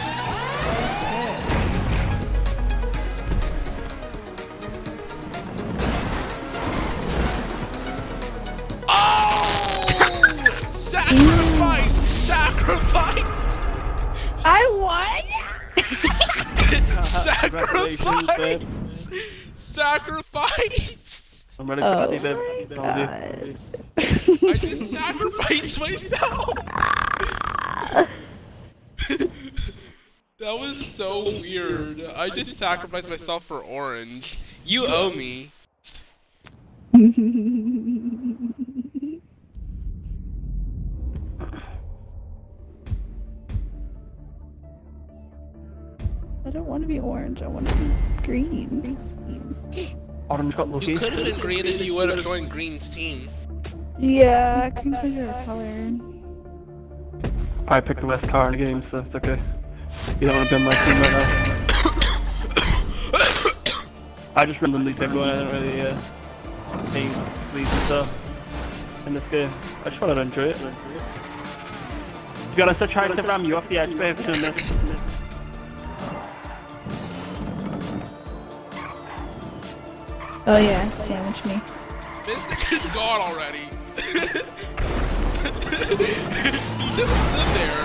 Congratulations, 17.51 18.27
Sacrifice! 18.27 18.59
babe. 18.59 18.69
Sacrifice! 19.57 20.97
I'm 21.59 21.67
ready 21.69 21.83
for 21.83 21.89
Oh 21.89 22.11
Daddy, 22.11 22.19
babe. 22.19 22.37
my 22.71 22.77
Told 22.77 22.87
you. 22.99 23.07
God. 23.07 23.57
I 24.49 24.53
just 24.57 24.91
sacrificed 24.91 25.81
myself! 25.81 26.49
that 30.39 30.59
was 30.59 30.87
so 30.87 31.25
weird. 31.25 32.03
I 32.17 32.29
just 32.31 32.55
sacrificed 32.57 33.09
myself 33.09 33.45
for 33.45 33.59
orange. 33.61 34.39
You 34.65 34.85
owe 34.87 35.11
me. 35.11 35.51
orange. 47.31 47.43
I 47.43 47.47
want 47.47 47.69
to 47.69 47.75
be 47.75 47.91
green. 48.23 48.99
Orange 50.29 50.57
got 50.57 50.69
lucky. 50.69 50.93
You 50.93 50.99
could 50.99 51.13
have 51.13 51.25
been 51.25 51.39
green 51.39 51.65
if 51.67 51.85
you 51.85 51.95
would 51.95 52.11
have 52.11 52.23
joined 52.23 52.51
Green's 52.51 52.89
team. 52.89 53.29
Yeah, 53.99 54.71
green's 54.71 54.97
my 54.97 55.03
favorite 55.03 55.45
color. 55.45 55.91
I 57.69 57.81
picked 57.81 58.01
the 58.01 58.07
west 58.07 58.29
car 58.29 58.53
in 58.53 58.59
the 58.59 58.65
game, 58.65 58.83
so 58.83 58.99
it's 58.99 59.15
okay. 59.15 59.39
You 60.21 60.27
don't 60.29 60.37
want 60.37 60.49
to 60.49 60.57
be 60.57 60.63
on 60.63 60.65
my 60.65 60.73
team 60.73 61.01
right 61.01 61.13
now. 61.13 61.57
I 64.37 64.47
just 64.47 64.63
randomly 64.63 64.95
picked 64.95 65.13
one, 65.13 65.29
I 65.29 65.45
didn't 65.45 65.63
really 65.63 65.81
uh, 65.83 65.99
aim 66.95 67.13
leads 67.55 67.73
and 67.73 67.83
stuff 67.83 68.09
in 69.07 69.15
this 69.15 69.29
game. 69.29 69.51
I 69.85 69.91
just 69.91 70.01
wanted 70.01 70.15
to 70.15 70.21
enjoy 70.23 70.45
it. 70.45 70.57
To 70.57 70.73
be 72.57 72.63
honest, 72.63 72.83
I 72.83 72.87
tried 72.87 73.15
to 73.15 73.23
ram 73.23 73.45
you 73.45 73.57
off 73.57 73.69
the 73.69 73.79
edge, 73.79 73.97
babe, 73.97 74.17
to 74.17 74.31
miss. 74.31 74.57
Oh 80.53 80.57
yeah, 80.57 80.91
sandwich 80.91 81.45
me. 81.45 81.61
This 82.27 82.73
is 82.73 82.91
gone 82.91 83.21
already. 83.21 83.69
just 83.95 84.25
stood 86.97 87.51
there. 87.55 87.85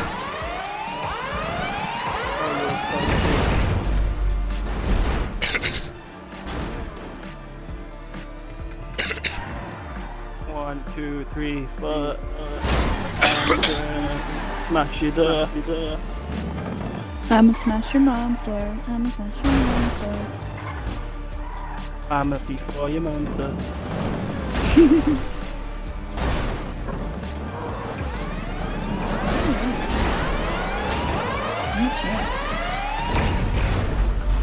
One, 10.52 10.84
two, 10.96 11.24
three, 11.36 11.68
four. 11.80 12.18
Uh, 12.40 12.58
smash 14.68 15.04
your 15.04 15.12
door. 15.12 15.48
I'ma 17.30 17.54
smash 17.54 17.94
your 17.94 18.02
mom's 18.02 18.42
door. 18.42 18.76
I'ma 18.88 19.10
smash 19.10 19.36
your 19.44 19.54
mom's 19.54 20.02
door. 20.02 20.45
I'm 22.12 22.34
a 22.34 22.36
C4 22.36 22.94
your 22.94 23.02
monster. 23.02 23.56
I'm 31.74 31.82
a 31.82 31.96
champ. 31.98 32.28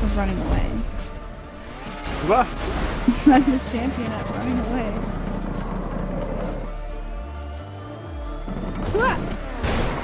Of 0.02 0.16
running 0.16 0.38
away. 0.38 0.66
What? 2.26 2.46
I'm 3.32 3.44
the 3.48 3.58
champion 3.70 4.10
at 4.10 4.30
running 4.30 4.58
away. 4.58 4.90
What? 8.90 9.18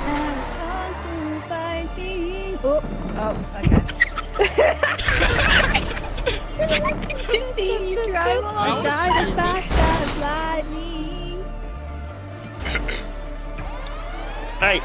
As 0.07 0.45
kung 0.59 0.95
fu 1.03 1.17
fighting. 1.49 2.59
Oh, 2.63 2.83
oh, 3.17 3.35
okay. 3.59 3.88
I 6.71 7.53
see 7.55 7.91
you 7.91 7.97
drive 8.07 8.45
I 8.45 8.71
on. 8.71 8.85
died 8.85 9.23
as 9.23 9.31
fast 9.33 9.71
as 9.73 10.19
lightning. 10.19 11.45
Hey! 14.61 14.81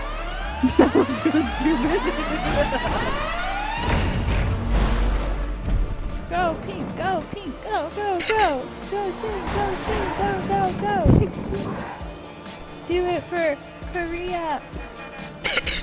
That 0.78 0.94
was 0.94 1.26
really 1.26 1.42
stupid. 1.58 2.02
go 6.30 6.56
pink, 6.66 6.96
go 6.96 7.24
pink, 7.32 7.54
go, 7.64 7.90
go, 7.96 8.20
go, 8.28 8.62
go 8.92 9.12
shoot, 9.12 9.44
go 9.56 9.66
shoot, 9.84 10.08
go, 10.20 10.30
go, 10.48 10.62
go. 10.80 10.96
Do 12.86 12.98
it 13.06 13.24
for 13.24 13.58
Korea. 13.94 14.62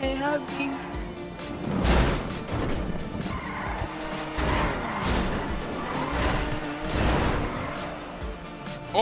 Hey, 0.00 0.14
hubby. 0.14 0.89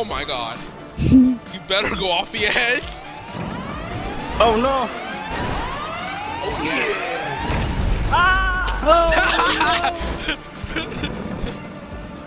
Oh 0.00 0.04
my 0.04 0.22
god. 0.22 0.60
you 0.98 1.40
better 1.66 1.96
go 1.96 2.08
off 2.08 2.30
the 2.30 2.46
edge. 2.46 2.84
Oh 4.38 4.56
no! 4.56 4.86
Oh 6.44 6.62
yeah. 6.62 6.94
Ah! 8.12 8.62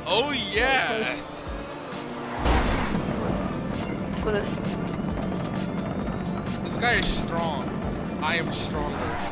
oh 0.05 0.31
yeah. 0.31 1.17
That's 4.09 4.25
what 4.25 4.35
it's. 4.35 4.55
This 6.65 6.77
guy 6.77 6.95
is 6.95 7.07
strong. 7.07 7.69
I 8.21 8.35
am 8.35 8.51
stronger 8.51 9.30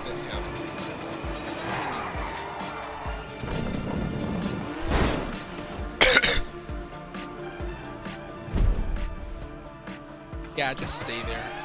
yeah, 10.70 10.74
just 10.76 11.00
stay 11.00 11.22
there. 11.24 11.59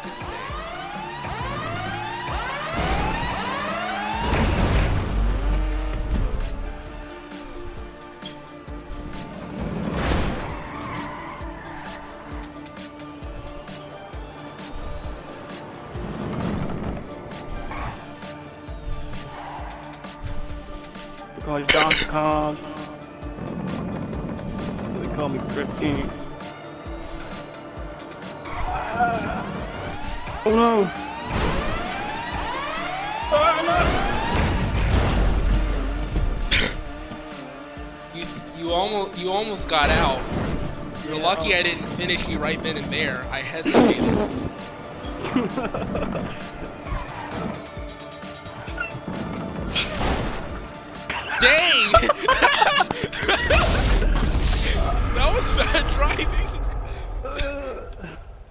You're 41.15 41.23
lucky 41.23 41.55
I 41.55 41.63
didn't 41.63 41.87
finish 41.87 42.29
you 42.29 42.39
right 42.39 42.61
then 42.61 42.77
and 42.77 42.93
there. 42.93 43.25
I 43.31 43.39
hesitated. 43.39 44.03
Dang! 51.41 51.93
that 55.15 55.31
was 55.33 55.53
bad 55.57 55.87
driving. 55.95 56.51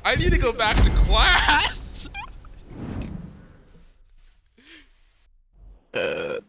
I 0.05 0.15
need 0.15 0.31
to 0.31 0.37
go 0.37 0.53
back 0.53 0.81
to 0.85 0.89
class. 0.91 1.79
Uh, 5.93 6.39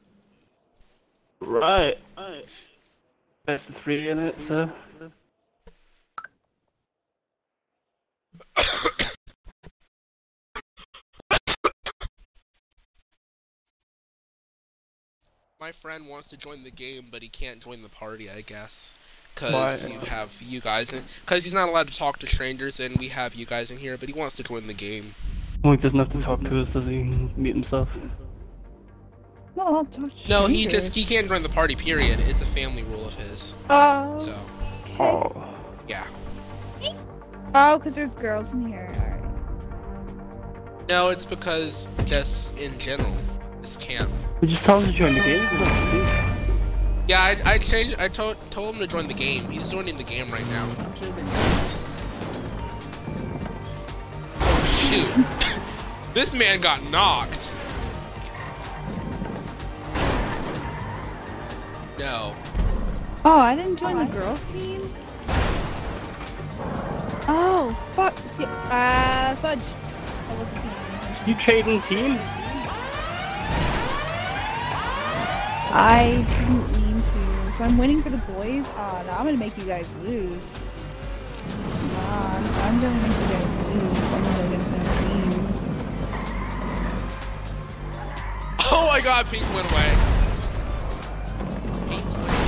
right. 1.40 1.98
That's 3.44 3.66
the 3.66 3.74
three 3.74 4.08
in 4.08 4.18
it, 4.18 4.40
so. 4.40 4.72
My 15.64 15.72
friend 15.72 16.06
wants 16.06 16.28
to 16.28 16.36
join 16.36 16.62
the 16.62 16.70
game, 16.70 17.06
but 17.10 17.22
he 17.22 17.28
can't 17.30 17.58
join 17.58 17.80
the 17.80 17.88
party, 17.88 18.28
I 18.28 18.42
guess. 18.42 18.94
Cause 19.34 19.90
you 19.90 19.98
have 20.00 20.30
you 20.42 20.60
guys 20.60 20.92
in, 20.92 21.02
cause 21.24 21.42
he's 21.42 21.54
not 21.54 21.70
allowed 21.70 21.88
to 21.88 21.96
talk 21.96 22.18
to 22.18 22.26
strangers, 22.26 22.80
and 22.80 22.94
we 22.98 23.08
have 23.08 23.34
you 23.34 23.46
guys 23.46 23.70
in 23.70 23.78
here. 23.78 23.96
But 23.96 24.10
he 24.10 24.12
wants 24.14 24.36
to 24.36 24.42
join 24.42 24.66
the 24.66 24.74
game. 24.74 25.14
Well, 25.62 25.72
he 25.72 25.78
doesn't 25.78 25.98
have 25.98 26.10
to 26.10 26.20
talk 26.20 26.44
to 26.44 26.60
us, 26.60 26.74
does 26.74 26.86
he? 26.86 27.04
Mute 27.34 27.54
himself. 27.54 27.96
No, 29.56 29.76
I'll 29.76 29.84
talk 29.86 30.14
to 30.14 30.28
No, 30.28 30.46
he 30.48 30.66
just 30.66 30.94
he 30.94 31.02
can't 31.02 31.28
join 31.28 31.42
the 31.42 31.48
party. 31.48 31.76
Period. 31.76 32.20
It's 32.20 32.42
a 32.42 32.46
family 32.46 32.82
rule 32.82 33.06
of 33.06 33.14
his. 33.14 33.56
Oh, 33.70 34.18
So 34.18 34.38
Oh. 35.00 35.56
yeah. 35.88 36.06
oh, 37.54 37.78
because 37.78 37.94
there's 37.94 38.16
girls 38.16 38.52
in 38.52 38.68
here. 38.68 38.92
Alright. 38.96 40.88
No, 40.90 41.08
it's 41.08 41.24
because 41.24 41.86
just 42.04 42.54
in 42.58 42.78
general, 42.78 43.16
this 43.64 43.78
can't. 43.78 44.10
We 44.42 44.48
just 44.48 44.62
told 44.62 44.84
him 44.84 44.92
to 44.92 44.98
join 44.98 45.14
the 45.14 45.20
game. 45.20 45.38
There's 45.38 45.52
nothing 45.52 45.90
to 45.90 45.96
do. 45.96 47.04
Yeah, 47.08 47.22
I 47.22 47.52
I 47.52 47.58
changed. 47.58 47.96
I 47.98 48.08
told 48.08 48.36
told 48.50 48.74
him 48.74 48.80
to 48.82 48.86
join 48.86 49.08
the 49.08 49.14
game. 49.14 49.48
He's 49.48 49.70
joining 49.70 49.96
the 49.96 50.04
game 50.04 50.30
right 50.30 50.46
now. 50.48 50.68
Oh 54.40 54.64
shoot! 54.66 55.64
this 56.14 56.34
man 56.34 56.60
got 56.60 56.82
knocked. 56.90 57.50
No. 61.98 62.36
Oh, 63.24 63.38
I 63.38 63.54
didn't 63.54 63.76
join 63.76 63.96
the 63.96 64.12
girls 64.12 64.52
team. 64.52 64.92
Oh, 67.26 67.74
fuck. 67.94 68.18
See, 68.26 68.44
uh, 68.44 69.34
fudge. 69.36 69.58
I 70.28 70.36
wasn't 70.36 70.60
paying 70.60 70.74
attention. 70.74 71.28
You 71.28 71.34
trading 71.36 71.80
teams? 71.82 72.20
I 75.76 76.24
didn't 76.38 76.72
mean 76.72 77.02
to, 77.02 77.52
so 77.52 77.64
I'm 77.64 77.76
waiting 77.76 78.00
for 78.00 78.08
the 78.08 78.18
boys. 78.18 78.70
Ah, 78.76 79.00
oh, 79.00 79.06
no, 79.06 79.12
I'm 79.12 79.24
gonna 79.24 79.36
make 79.36 79.58
you 79.58 79.64
guys 79.64 79.96
lose. 80.04 80.64
Nah, 81.92 82.36
I'm, 82.36 82.44
I'm 82.46 82.80
gonna 82.80 83.02
make 83.02 83.18
you 83.18 83.26
guys 83.26 83.58
lose. 83.58 84.12
I'm 84.12 84.22
gonna 84.22 84.36
go 84.36 84.46
against 84.46 84.70
my 84.70 84.78
team. 84.78 85.48
Oh 88.70 88.86
my 88.86 89.00
God! 89.00 89.26
Pink 89.26 89.44
went 89.52 89.68
away. 89.72 89.90
Pink 91.88 92.04
went 92.04 92.24
away. 92.24 92.43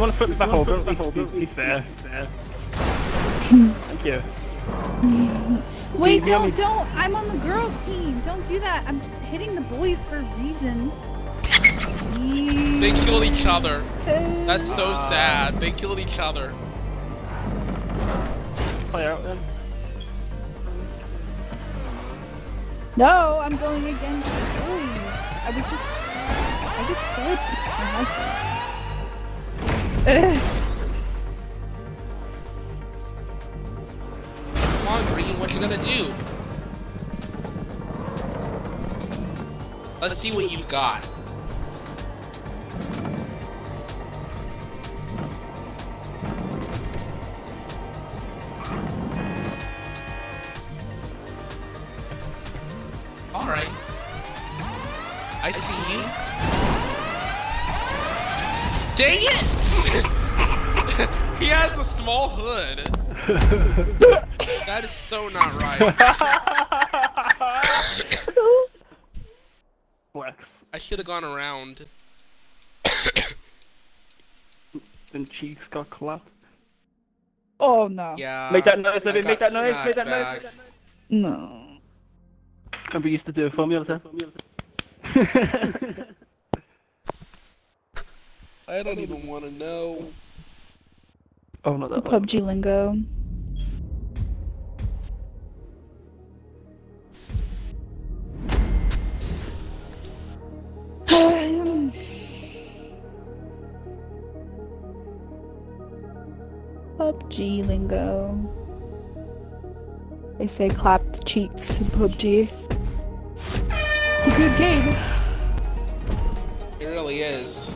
want 0.00 0.12
to 0.12 0.18
flip 0.18 0.30
the 0.30 0.36
back 0.36 0.48
over. 0.48 0.78
He's, 1.38 1.50
there. 1.50 1.82
He's 1.82 2.02
there. 2.02 2.26
Thank 3.50 4.04
you. 4.04 4.22
Wait, 5.94 6.24
don't, 6.24 6.56
don't! 6.56 6.88
I'm 6.94 7.14
on 7.14 7.28
the 7.28 7.36
girls' 7.38 7.78
team. 7.86 8.20
Don't 8.20 8.46
do 8.48 8.58
that. 8.60 8.84
I'm 8.86 9.00
hitting 9.30 9.54
the 9.54 9.60
boys 9.62 10.02
for 10.02 10.16
a 10.16 10.22
reason. 10.38 10.90
They 12.80 12.92
killed 13.04 13.24
each 13.24 13.44
other. 13.46 13.80
That's 14.46 14.64
so 14.64 14.92
uh... 14.92 15.08
sad. 15.10 15.60
They 15.60 15.70
killed 15.70 15.98
each 15.98 16.18
other. 16.18 16.54
Play 18.90 19.06
out 19.06 19.22
then. 19.22 19.38
No, 22.96 23.40
I'm 23.42 23.56
going 23.56 23.84
against 23.84 24.28
the 24.28 24.40
boys. 24.60 25.20
I 25.42 25.52
was 25.54 25.70
just, 25.70 25.86
I 25.86 26.84
just 26.88 27.02
flipped 27.02 27.52
my 27.52 27.84
husband. 27.96 28.59
Come 30.04 30.40
on, 34.88 35.04
Green, 35.12 35.38
what 35.38 35.52
you 35.52 35.60
gonna 35.60 35.76
do? 35.76 36.10
Let's 40.00 40.18
see 40.18 40.32
what 40.32 40.50
you've 40.50 40.66
got. 40.68 41.09
That 64.66 64.82
is 64.84 64.90
so 64.90 65.28
not 65.28 65.60
right. 65.60 65.78
Flex. 70.12 70.64
I 70.72 70.78
should 70.78 70.98
have 70.98 71.06
gone 71.06 71.24
around. 71.24 71.84
Then 75.12 75.26
cheeks 75.26 75.68
got 75.68 75.90
clapped. 75.90 76.30
Oh 77.58 77.88
no. 77.88 78.14
Yeah. 78.18 78.48
Make 78.52 78.64
that 78.64 78.78
noise, 78.78 79.04
I 79.04 79.12
make 79.12 79.38
that 79.38 79.52
noise, 79.52 79.74
make 79.84 79.94
that 79.96 80.06
noise, 80.06 80.32
make 80.34 80.42
that 80.42 80.56
noise. 80.56 80.66
No. 81.10 81.66
Remember 82.88 83.08
you 83.08 83.12
used 83.12 83.26
to 83.26 83.32
do 83.32 83.46
it 83.46 83.52
for 83.52 83.66
me 83.66 83.76
all 83.76 83.84
the 83.84 83.98
time? 83.98 84.02
I 88.68 88.82
don't 88.82 88.98
even 88.98 89.26
want 89.26 89.44
to 89.44 89.50
know. 89.50 90.08
oh, 91.64 91.76
not 91.76 91.90
that 91.90 92.04
one. 92.04 92.22
PUBG 92.22 92.40
lingo. 92.44 92.96
PUBG 106.98 107.66
lingo. 107.66 108.38
They 110.38 110.46
say 110.46 110.68
clap 110.68 111.02
the 111.12 111.18
cheeks 111.24 111.80
in 111.80 111.86
PUBG. 111.86 112.48
It's 113.68 114.26
a 114.26 114.30
good 114.36 114.56
game. 114.56 114.96
It 116.78 116.86
really 116.86 117.22
is. 117.22 117.74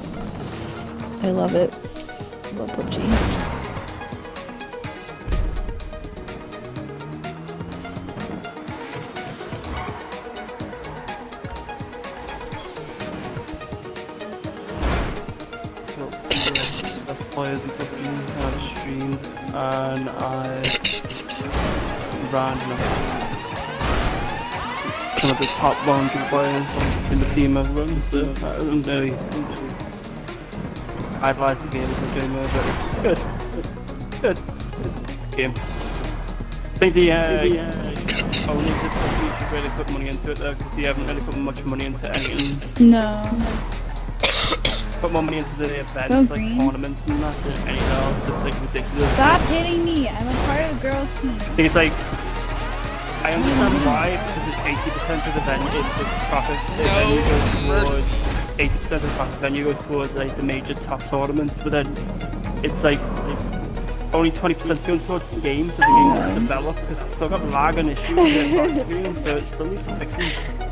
I 1.22 1.30
love 1.32 1.56
it. 1.56 1.74
I 2.44 2.50
love 2.52 2.70
PUBG. 2.70 3.53
Best 16.50 17.30
players 17.30 17.62
in 17.64 17.70
PUBG 17.70 18.04
I've 18.44 18.62
streamed, 18.62 19.26
and 19.54 20.08
I 20.10 20.62
ran 22.32 22.58
some 25.18 25.30
of 25.30 25.38
the 25.38 25.46
top 25.56 25.76
100 25.86 26.28
players 26.28 27.12
in 27.12 27.20
the 27.20 27.34
team 27.34 27.56
I've 27.56 27.74
run, 27.74 28.02
so 28.02 28.22
I 28.46 28.58
don't 28.58 28.82
really 28.82 29.12
idolize 31.22 31.58
the 31.62 31.68
game 31.68 31.88
as 31.88 31.98
I'm 32.02 32.18
doing 32.18 32.32
there, 32.34 32.48
but 32.52 32.64
it's 32.90 32.98
good. 33.00 33.18
Good. 34.20 34.38
Game. 35.36 35.54
I 35.54 36.78
think 36.78 36.94
the, 36.94 37.12
uh, 37.12 37.40
only 38.50 38.64
the 38.64 38.90
PUBG 38.92 39.38
should 39.38 39.52
really 39.52 39.68
put 39.70 39.90
money 39.90 40.08
into 40.08 40.30
it 40.32 40.38
though, 40.38 40.54
because 40.54 40.78
you 40.78 40.86
haven't 40.86 41.06
really 41.06 41.22
put 41.22 41.36
much 41.38 41.64
money 41.64 41.86
into 41.86 42.14
anything 42.14 42.90
No. 42.90 43.22
Put 45.04 45.12
more 45.12 45.22
money 45.22 45.36
into 45.36 45.54
the 45.56 45.80
events, 45.80 46.08
Go 46.08 46.20
like 46.20 46.28
green. 46.30 46.58
tournaments 46.58 47.02
and 47.08 47.22
that, 47.22 47.36
than 47.44 47.68
anything 47.68 47.88
else. 47.92 48.22
It's 48.24 48.44
like 48.44 48.60
ridiculous. 48.62 49.12
Stop 49.12 49.40
hitting 49.52 49.84
me. 49.84 50.08
I'm 50.08 50.28
a 50.28 50.32
part 50.46 50.60
of 50.64 50.80
the 50.80 50.88
girls' 50.88 51.20
team. 51.20 51.30
I 51.30 51.44
think 51.44 51.66
it's 51.66 51.74
like, 51.74 51.92
I 53.20 53.32
understand 53.36 53.74
why, 53.84 54.16
because 54.16 54.48
it's 54.48 54.56
80% 54.64 55.28
of 55.28 55.34
the 55.34 55.40
venue, 55.44 55.68
the 55.68 56.04
profit, 56.32 56.58
the 56.78 56.84
No 56.84 56.94
venue 56.96 57.20
goes 57.20 57.92
towards, 57.92 58.06
80% 58.56 58.92
of 58.92 59.02
the 59.02 59.08
profit 59.08 59.40
venue 59.40 59.64
goes 59.64 59.84
towards 59.84 60.14
like 60.14 60.36
the 60.36 60.42
major 60.42 60.72
top 60.72 61.04
tournaments, 61.04 61.60
but 61.62 61.72
then 61.72 61.86
it's 62.64 62.82
like, 62.82 63.00
only 64.14 64.30
20% 64.30 64.86
going 64.86 65.00
towards 65.00 65.28
the 65.28 65.40
games, 65.40 65.74
so 65.74 65.82
the 65.82 65.86
games 65.86 66.34
to 66.34 66.40
develop, 66.40 66.76
because 66.76 67.02
it's 67.02 67.14
still 67.16 67.28
got 67.28 67.44
lag 67.50 67.76
and 67.76 67.90
issues 67.90 68.16
with 68.16 68.88
the 68.88 69.02
box 69.04 69.20
so 69.24 69.36
it 69.36 69.42
still 69.44 69.66
needs 69.66 69.86
fixing. 69.98 70.63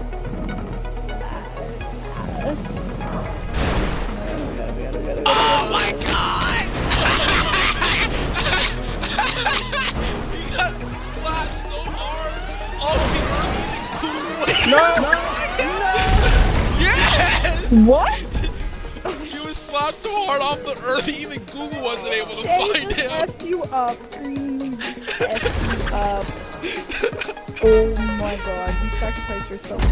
Google 21.51 21.83
wasn't 21.83 22.09
able 22.09 22.27
to 22.27 22.33
Shay 22.35 22.59
find 22.73 22.83
just 22.91 23.01
him. 23.01 23.11
effed 23.11 23.47
you 23.47 23.63
up. 23.65 23.97
Green 24.13 24.79
just 24.79 25.03
effed 25.21 25.91
you 25.91 25.97
up. 25.97 26.27
Oh 27.65 27.95
my 28.19 28.37
god, 28.37 28.75
you 28.83 28.89
sacrificed 28.91 29.51
yourself. 29.51 29.83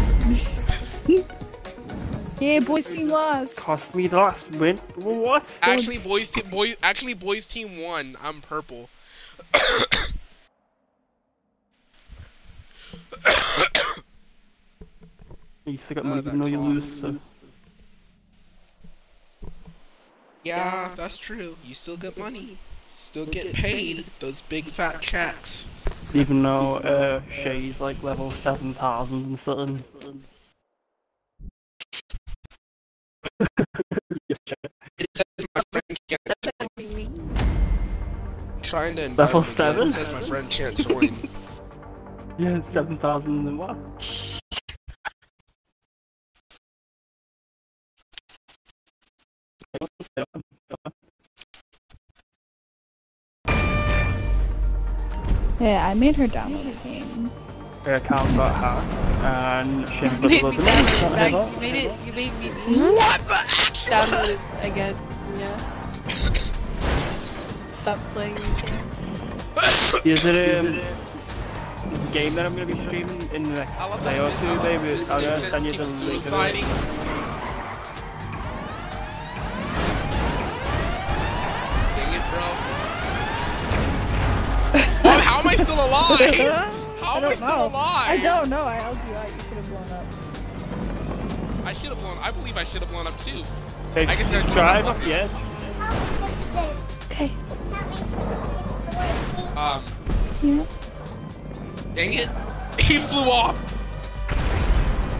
yeah, 2.41 2.59
boys 2.59 2.93
team 2.93 3.07
lost. 3.09 3.57
Cost 3.57 3.95
me 3.95 4.07
the 4.07 4.17
last 4.17 4.49
win. 4.55 4.77
What? 4.95 5.49
Actually, 5.61 5.97
boys 5.99 6.31
team, 6.31 6.49
boy, 6.49 6.75
actually, 6.83 7.13
boys 7.13 7.47
team 7.47 7.77
won. 7.81 8.15
I'm 8.23 8.41
purple. 8.41 8.89
You 15.65 15.77
still 15.77 15.95
got 15.95 16.05
Uh, 16.05 16.09
money 16.09 16.21
that 16.21 16.27
even 16.29 16.41
though 16.41 16.47
you 16.47 16.59
lose, 16.59 16.99
so. 16.99 17.15
Yeah, 20.43 20.93
that's 20.95 21.17
true. 21.17 21.55
You 21.63 21.75
still 21.75 21.97
get 21.97 22.17
money. 22.17 22.57
Still 22.95 23.25
get 23.25 23.53
paid 23.53 24.05
those 24.19 24.41
big 24.41 24.65
fat 24.65 25.01
checks. 25.01 25.67
Even 26.13 26.43
though 26.43 26.75
uh, 26.77 27.21
Shay's 27.29 27.81
like 27.81 28.01
level 28.03 28.29
7000 28.29 29.25
and 29.25 29.39
something. 29.39 29.83
It 34.99 35.07
says 35.15 35.47
my 35.55 35.61
friend 35.71 35.97
can't 36.07 36.21
join. 36.77 37.29
I'm 38.55 38.61
trying 38.61 38.95
to 38.97 39.05
invite 39.05 39.17
Level 39.17 39.43
seven? 39.43 39.87
It 39.87 39.91
says 39.91 40.11
my 40.11 40.21
friend 40.21 40.49
can't 40.49 40.77
join. 40.77 41.29
Yeah, 42.37 42.59
7000 42.59 43.47
and 43.47 43.57
what? 43.57 43.77
Yeah, 55.61 55.87
I 55.87 55.93
made 55.93 56.15
her 56.15 56.27
download 56.27 56.63
the 56.63 56.89
game. 56.89 57.31
Her 57.85 57.93
account 57.93 58.35
got 58.35 58.55
hacked 58.55 59.23
and 59.23 59.87
Shay 59.89 60.09
You 60.21 60.27
made 60.27 60.31
me 60.31 60.43
was 60.43 60.55
download 60.55 60.97
it 60.97 61.11
back. 61.13 61.33
it. 61.33 61.53
You 61.53 61.61
made 61.61 61.75
it. 61.75 61.91
You 62.05 62.13
made 62.13 62.33
me 62.39 62.49
what 62.97 63.21
the 63.27 63.35
actual? 63.35 63.93
download 63.93 64.29
it 64.29 64.39
again. 64.71 64.95
Yeah. 65.37 65.57
Stop 67.67 67.99
playing 68.13 68.35
the 68.35 68.41
game. 68.65 70.11
Is 70.13 70.25
it 70.25 70.57
um, 70.59 70.65
is 71.93 72.05
a 72.05 72.11
game 72.11 72.33
that 72.35 72.45
I'm 72.47 72.53
gonna 72.53 72.65
be 72.65 72.79
streaming 72.85 73.29
in 73.31 73.43
the 73.43 73.49
next 73.49 73.79
I 73.79 73.85
love 73.85 74.03
day 74.03 74.17
that 74.17 74.21
or 74.21 74.29
bit- 74.29 74.37
I 74.37 74.41
two, 74.41 74.47
love 74.47 74.63
baby? 74.63 74.89
I'm 75.11 75.19
dude 75.21 75.29
gonna 75.29 75.51
send 75.51 75.65
you 75.65 75.71
the 75.73 76.37
link 76.37 76.65
I 85.51 85.55
still 85.55 85.75
alive? 85.75 86.19
How 87.01 87.17
am 87.17 87.25
I, 87.25 87.27
I 87.27 87.35
still 87.35 87.47
know. 87.47 87.67
alive? 87.67 87.73
I 88.09 88.17
don't 88.21 88.49
know. 88.49 88.63
I 88.63 88.75
held 88.75 88.97
you 89.05 89.13
out. 89.15 89.27
You 89.27 89.39
should 89.41 89.57
have 89.57 89.67
blown 89.69 89.91
up. 89.91 90.05
I 91.67 91.73
should 91.73 91.89
have 91.89 91.99
blown. 91.99 92.17
I 92.19 92.31
believe 92.31 92.55
I 92.55 92.63
should 92.63 92.81
have 92.81 92.89
blown 92.89 93.05
up 93.07 93.17
too. 93.19 93.43
Hey, 93.93 94.07
I 94.07 94.15
guess 94.15 94.31
I 94.31 94.41
should 94.41 94.53
drive 94.53 94.85
up 94.85 95.05
yet. 95.05 95.29
Okay. 97.11 97.31
Um. 99.57 99.83
Yeah. 100.41 100.65
Dang 101.95 102.13
it! 102.13 102.29
He 102.79 102.97
flew 102.99 103.29
off. 103.29 103.57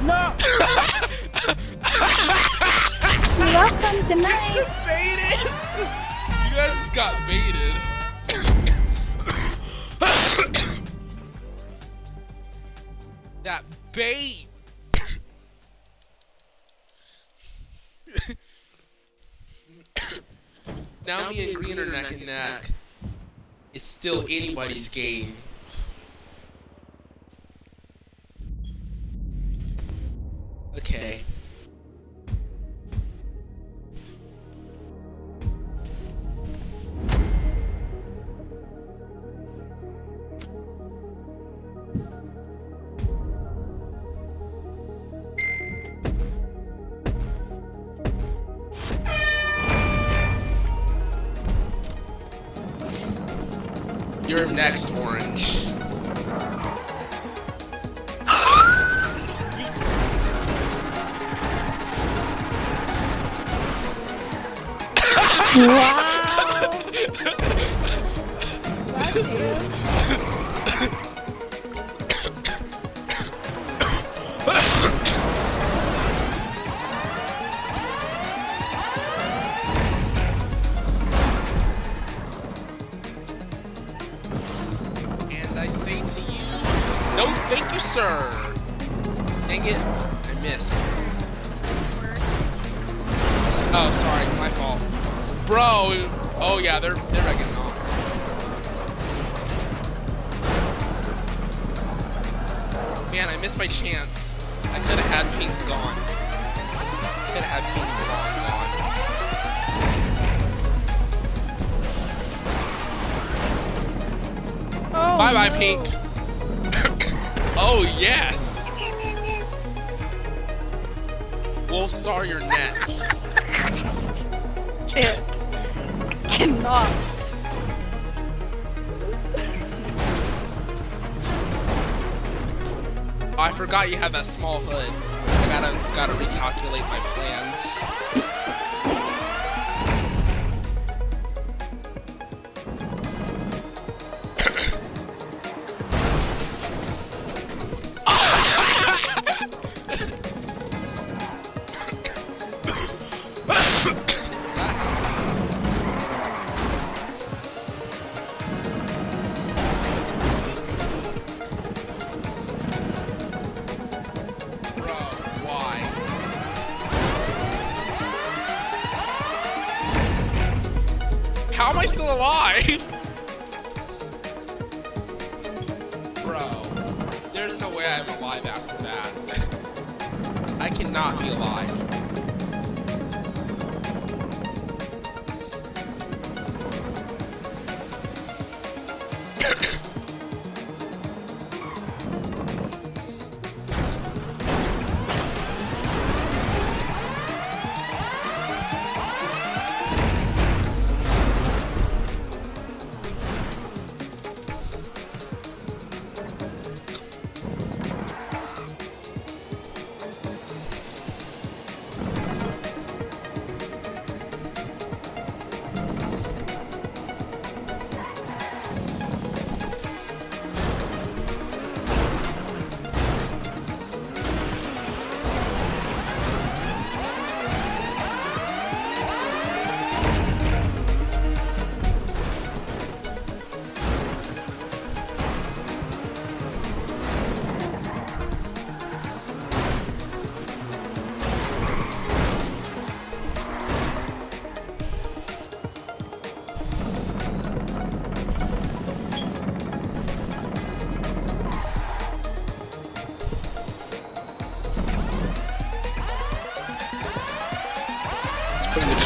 No. 0.06 0.34
Welcome 3.38 4.08
to 4.08 4.16
night. 4.16 4.66
Baited. 4.88 5.42
You 6.48 6.56
guys 6.56 6.90
got 6.96 7.14
baited. 7.28 7.76
babe. 13.94 14.48
now 21.06 21.30
me 21.30 21.44
and 21.46 21.56
Green 21.56 21.80
are 21.80 21.86
neck 21.86 22.12
and 22.12 22.26
neck. 22.26 22.70
It's 23.74 23.88
still 23.88 24.24
anybody's 24.30 24.90
game. 24.90 25.36
Okay. 30.78 31.24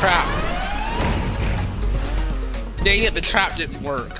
trap. 0.05 0.27
Dang 2.83 3.01
it, 3.01 3.15
the 3.15 3.21
trap 3.21 3.55
didn't 3.55 3.81
work. 3.81 4.19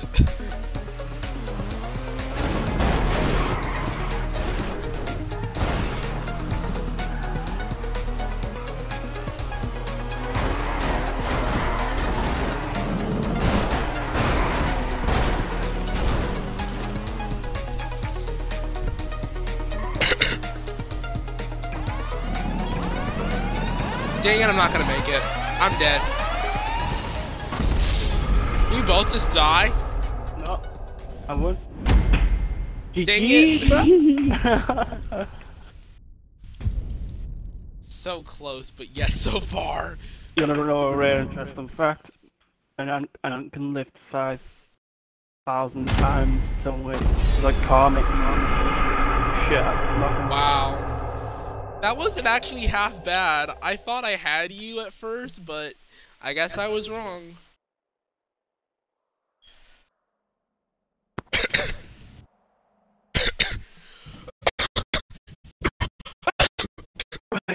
Dang 24.24 24.40
it, 24.40 24.46
I'm 24.48 24.56
not 24.56 24.72
gonna 24.72 24.84
make 24.84 24.95
I'm 25.58 25.78
dead. 25.78 26.02
we 28.74 28.82
both 28.82 29.10
just 29.10 29.30
die? 29.32 29.72
No. 30.46 30.60
I 31.28 31.34
would. 31.34 31.56
GG! 32.94 33.68
so 37.82 38.22
close, 38.22 38.70
but 38.70 38.94
yet 38.94 39.10
so 39.10 39.40
far. 39.40 39.98
You'll 40.36 40.48
never 40.48 40.66
know 40.66 40.88
a 40.88 40.96
rare 40.96 41.20
interesting 41.20 41.68
fact. 41.68 42.10
And 42.78 42.90
I, 43.24 43.48
can 43.50 43.72
lift 43.72 43.96
5,000 43.96 45.88
times 45.88 46.44
to 46.62 46.72
win. 46.72 46.94
It's 46.94 47.42
like 47.42 47.60
karmic, 47.62 48.04
man. 48.04 49.48
Shit, 49.48 49.62
Wow. 50.30 50.85
That 51.80 51.96
wasn't 51.96 52.26
actually 52.26 52.66
half 52.66 53.02
bad. 53.02 53.50
I 53.62 53.76
thought 53.76 54.04
I 54.04 54.16
had 54.16 54.52
you 54.52 54.80
at 54.80 54.92
first, 54.92 55.44
but 55.46 55.74
I 56.22 56.32
guess 56.34 56.58
I 56.58 56.68
was 56.68 56.90
wrong. 56.90 57.36
I 67.48 67.54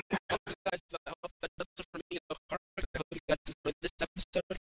hope 1.07 1.31
that 1.41 1.51
does 1.57 1.67
it 1.79 1.85
for 1.91 1.99
me. 2.09 2.17
I 2.29 2.35
hope 2.51 3.05
you 3.11 3.19
guys 3.27 3.37
enjoyed 3.47 3.75
this 3.81 3.91
episode. 4.01 4.70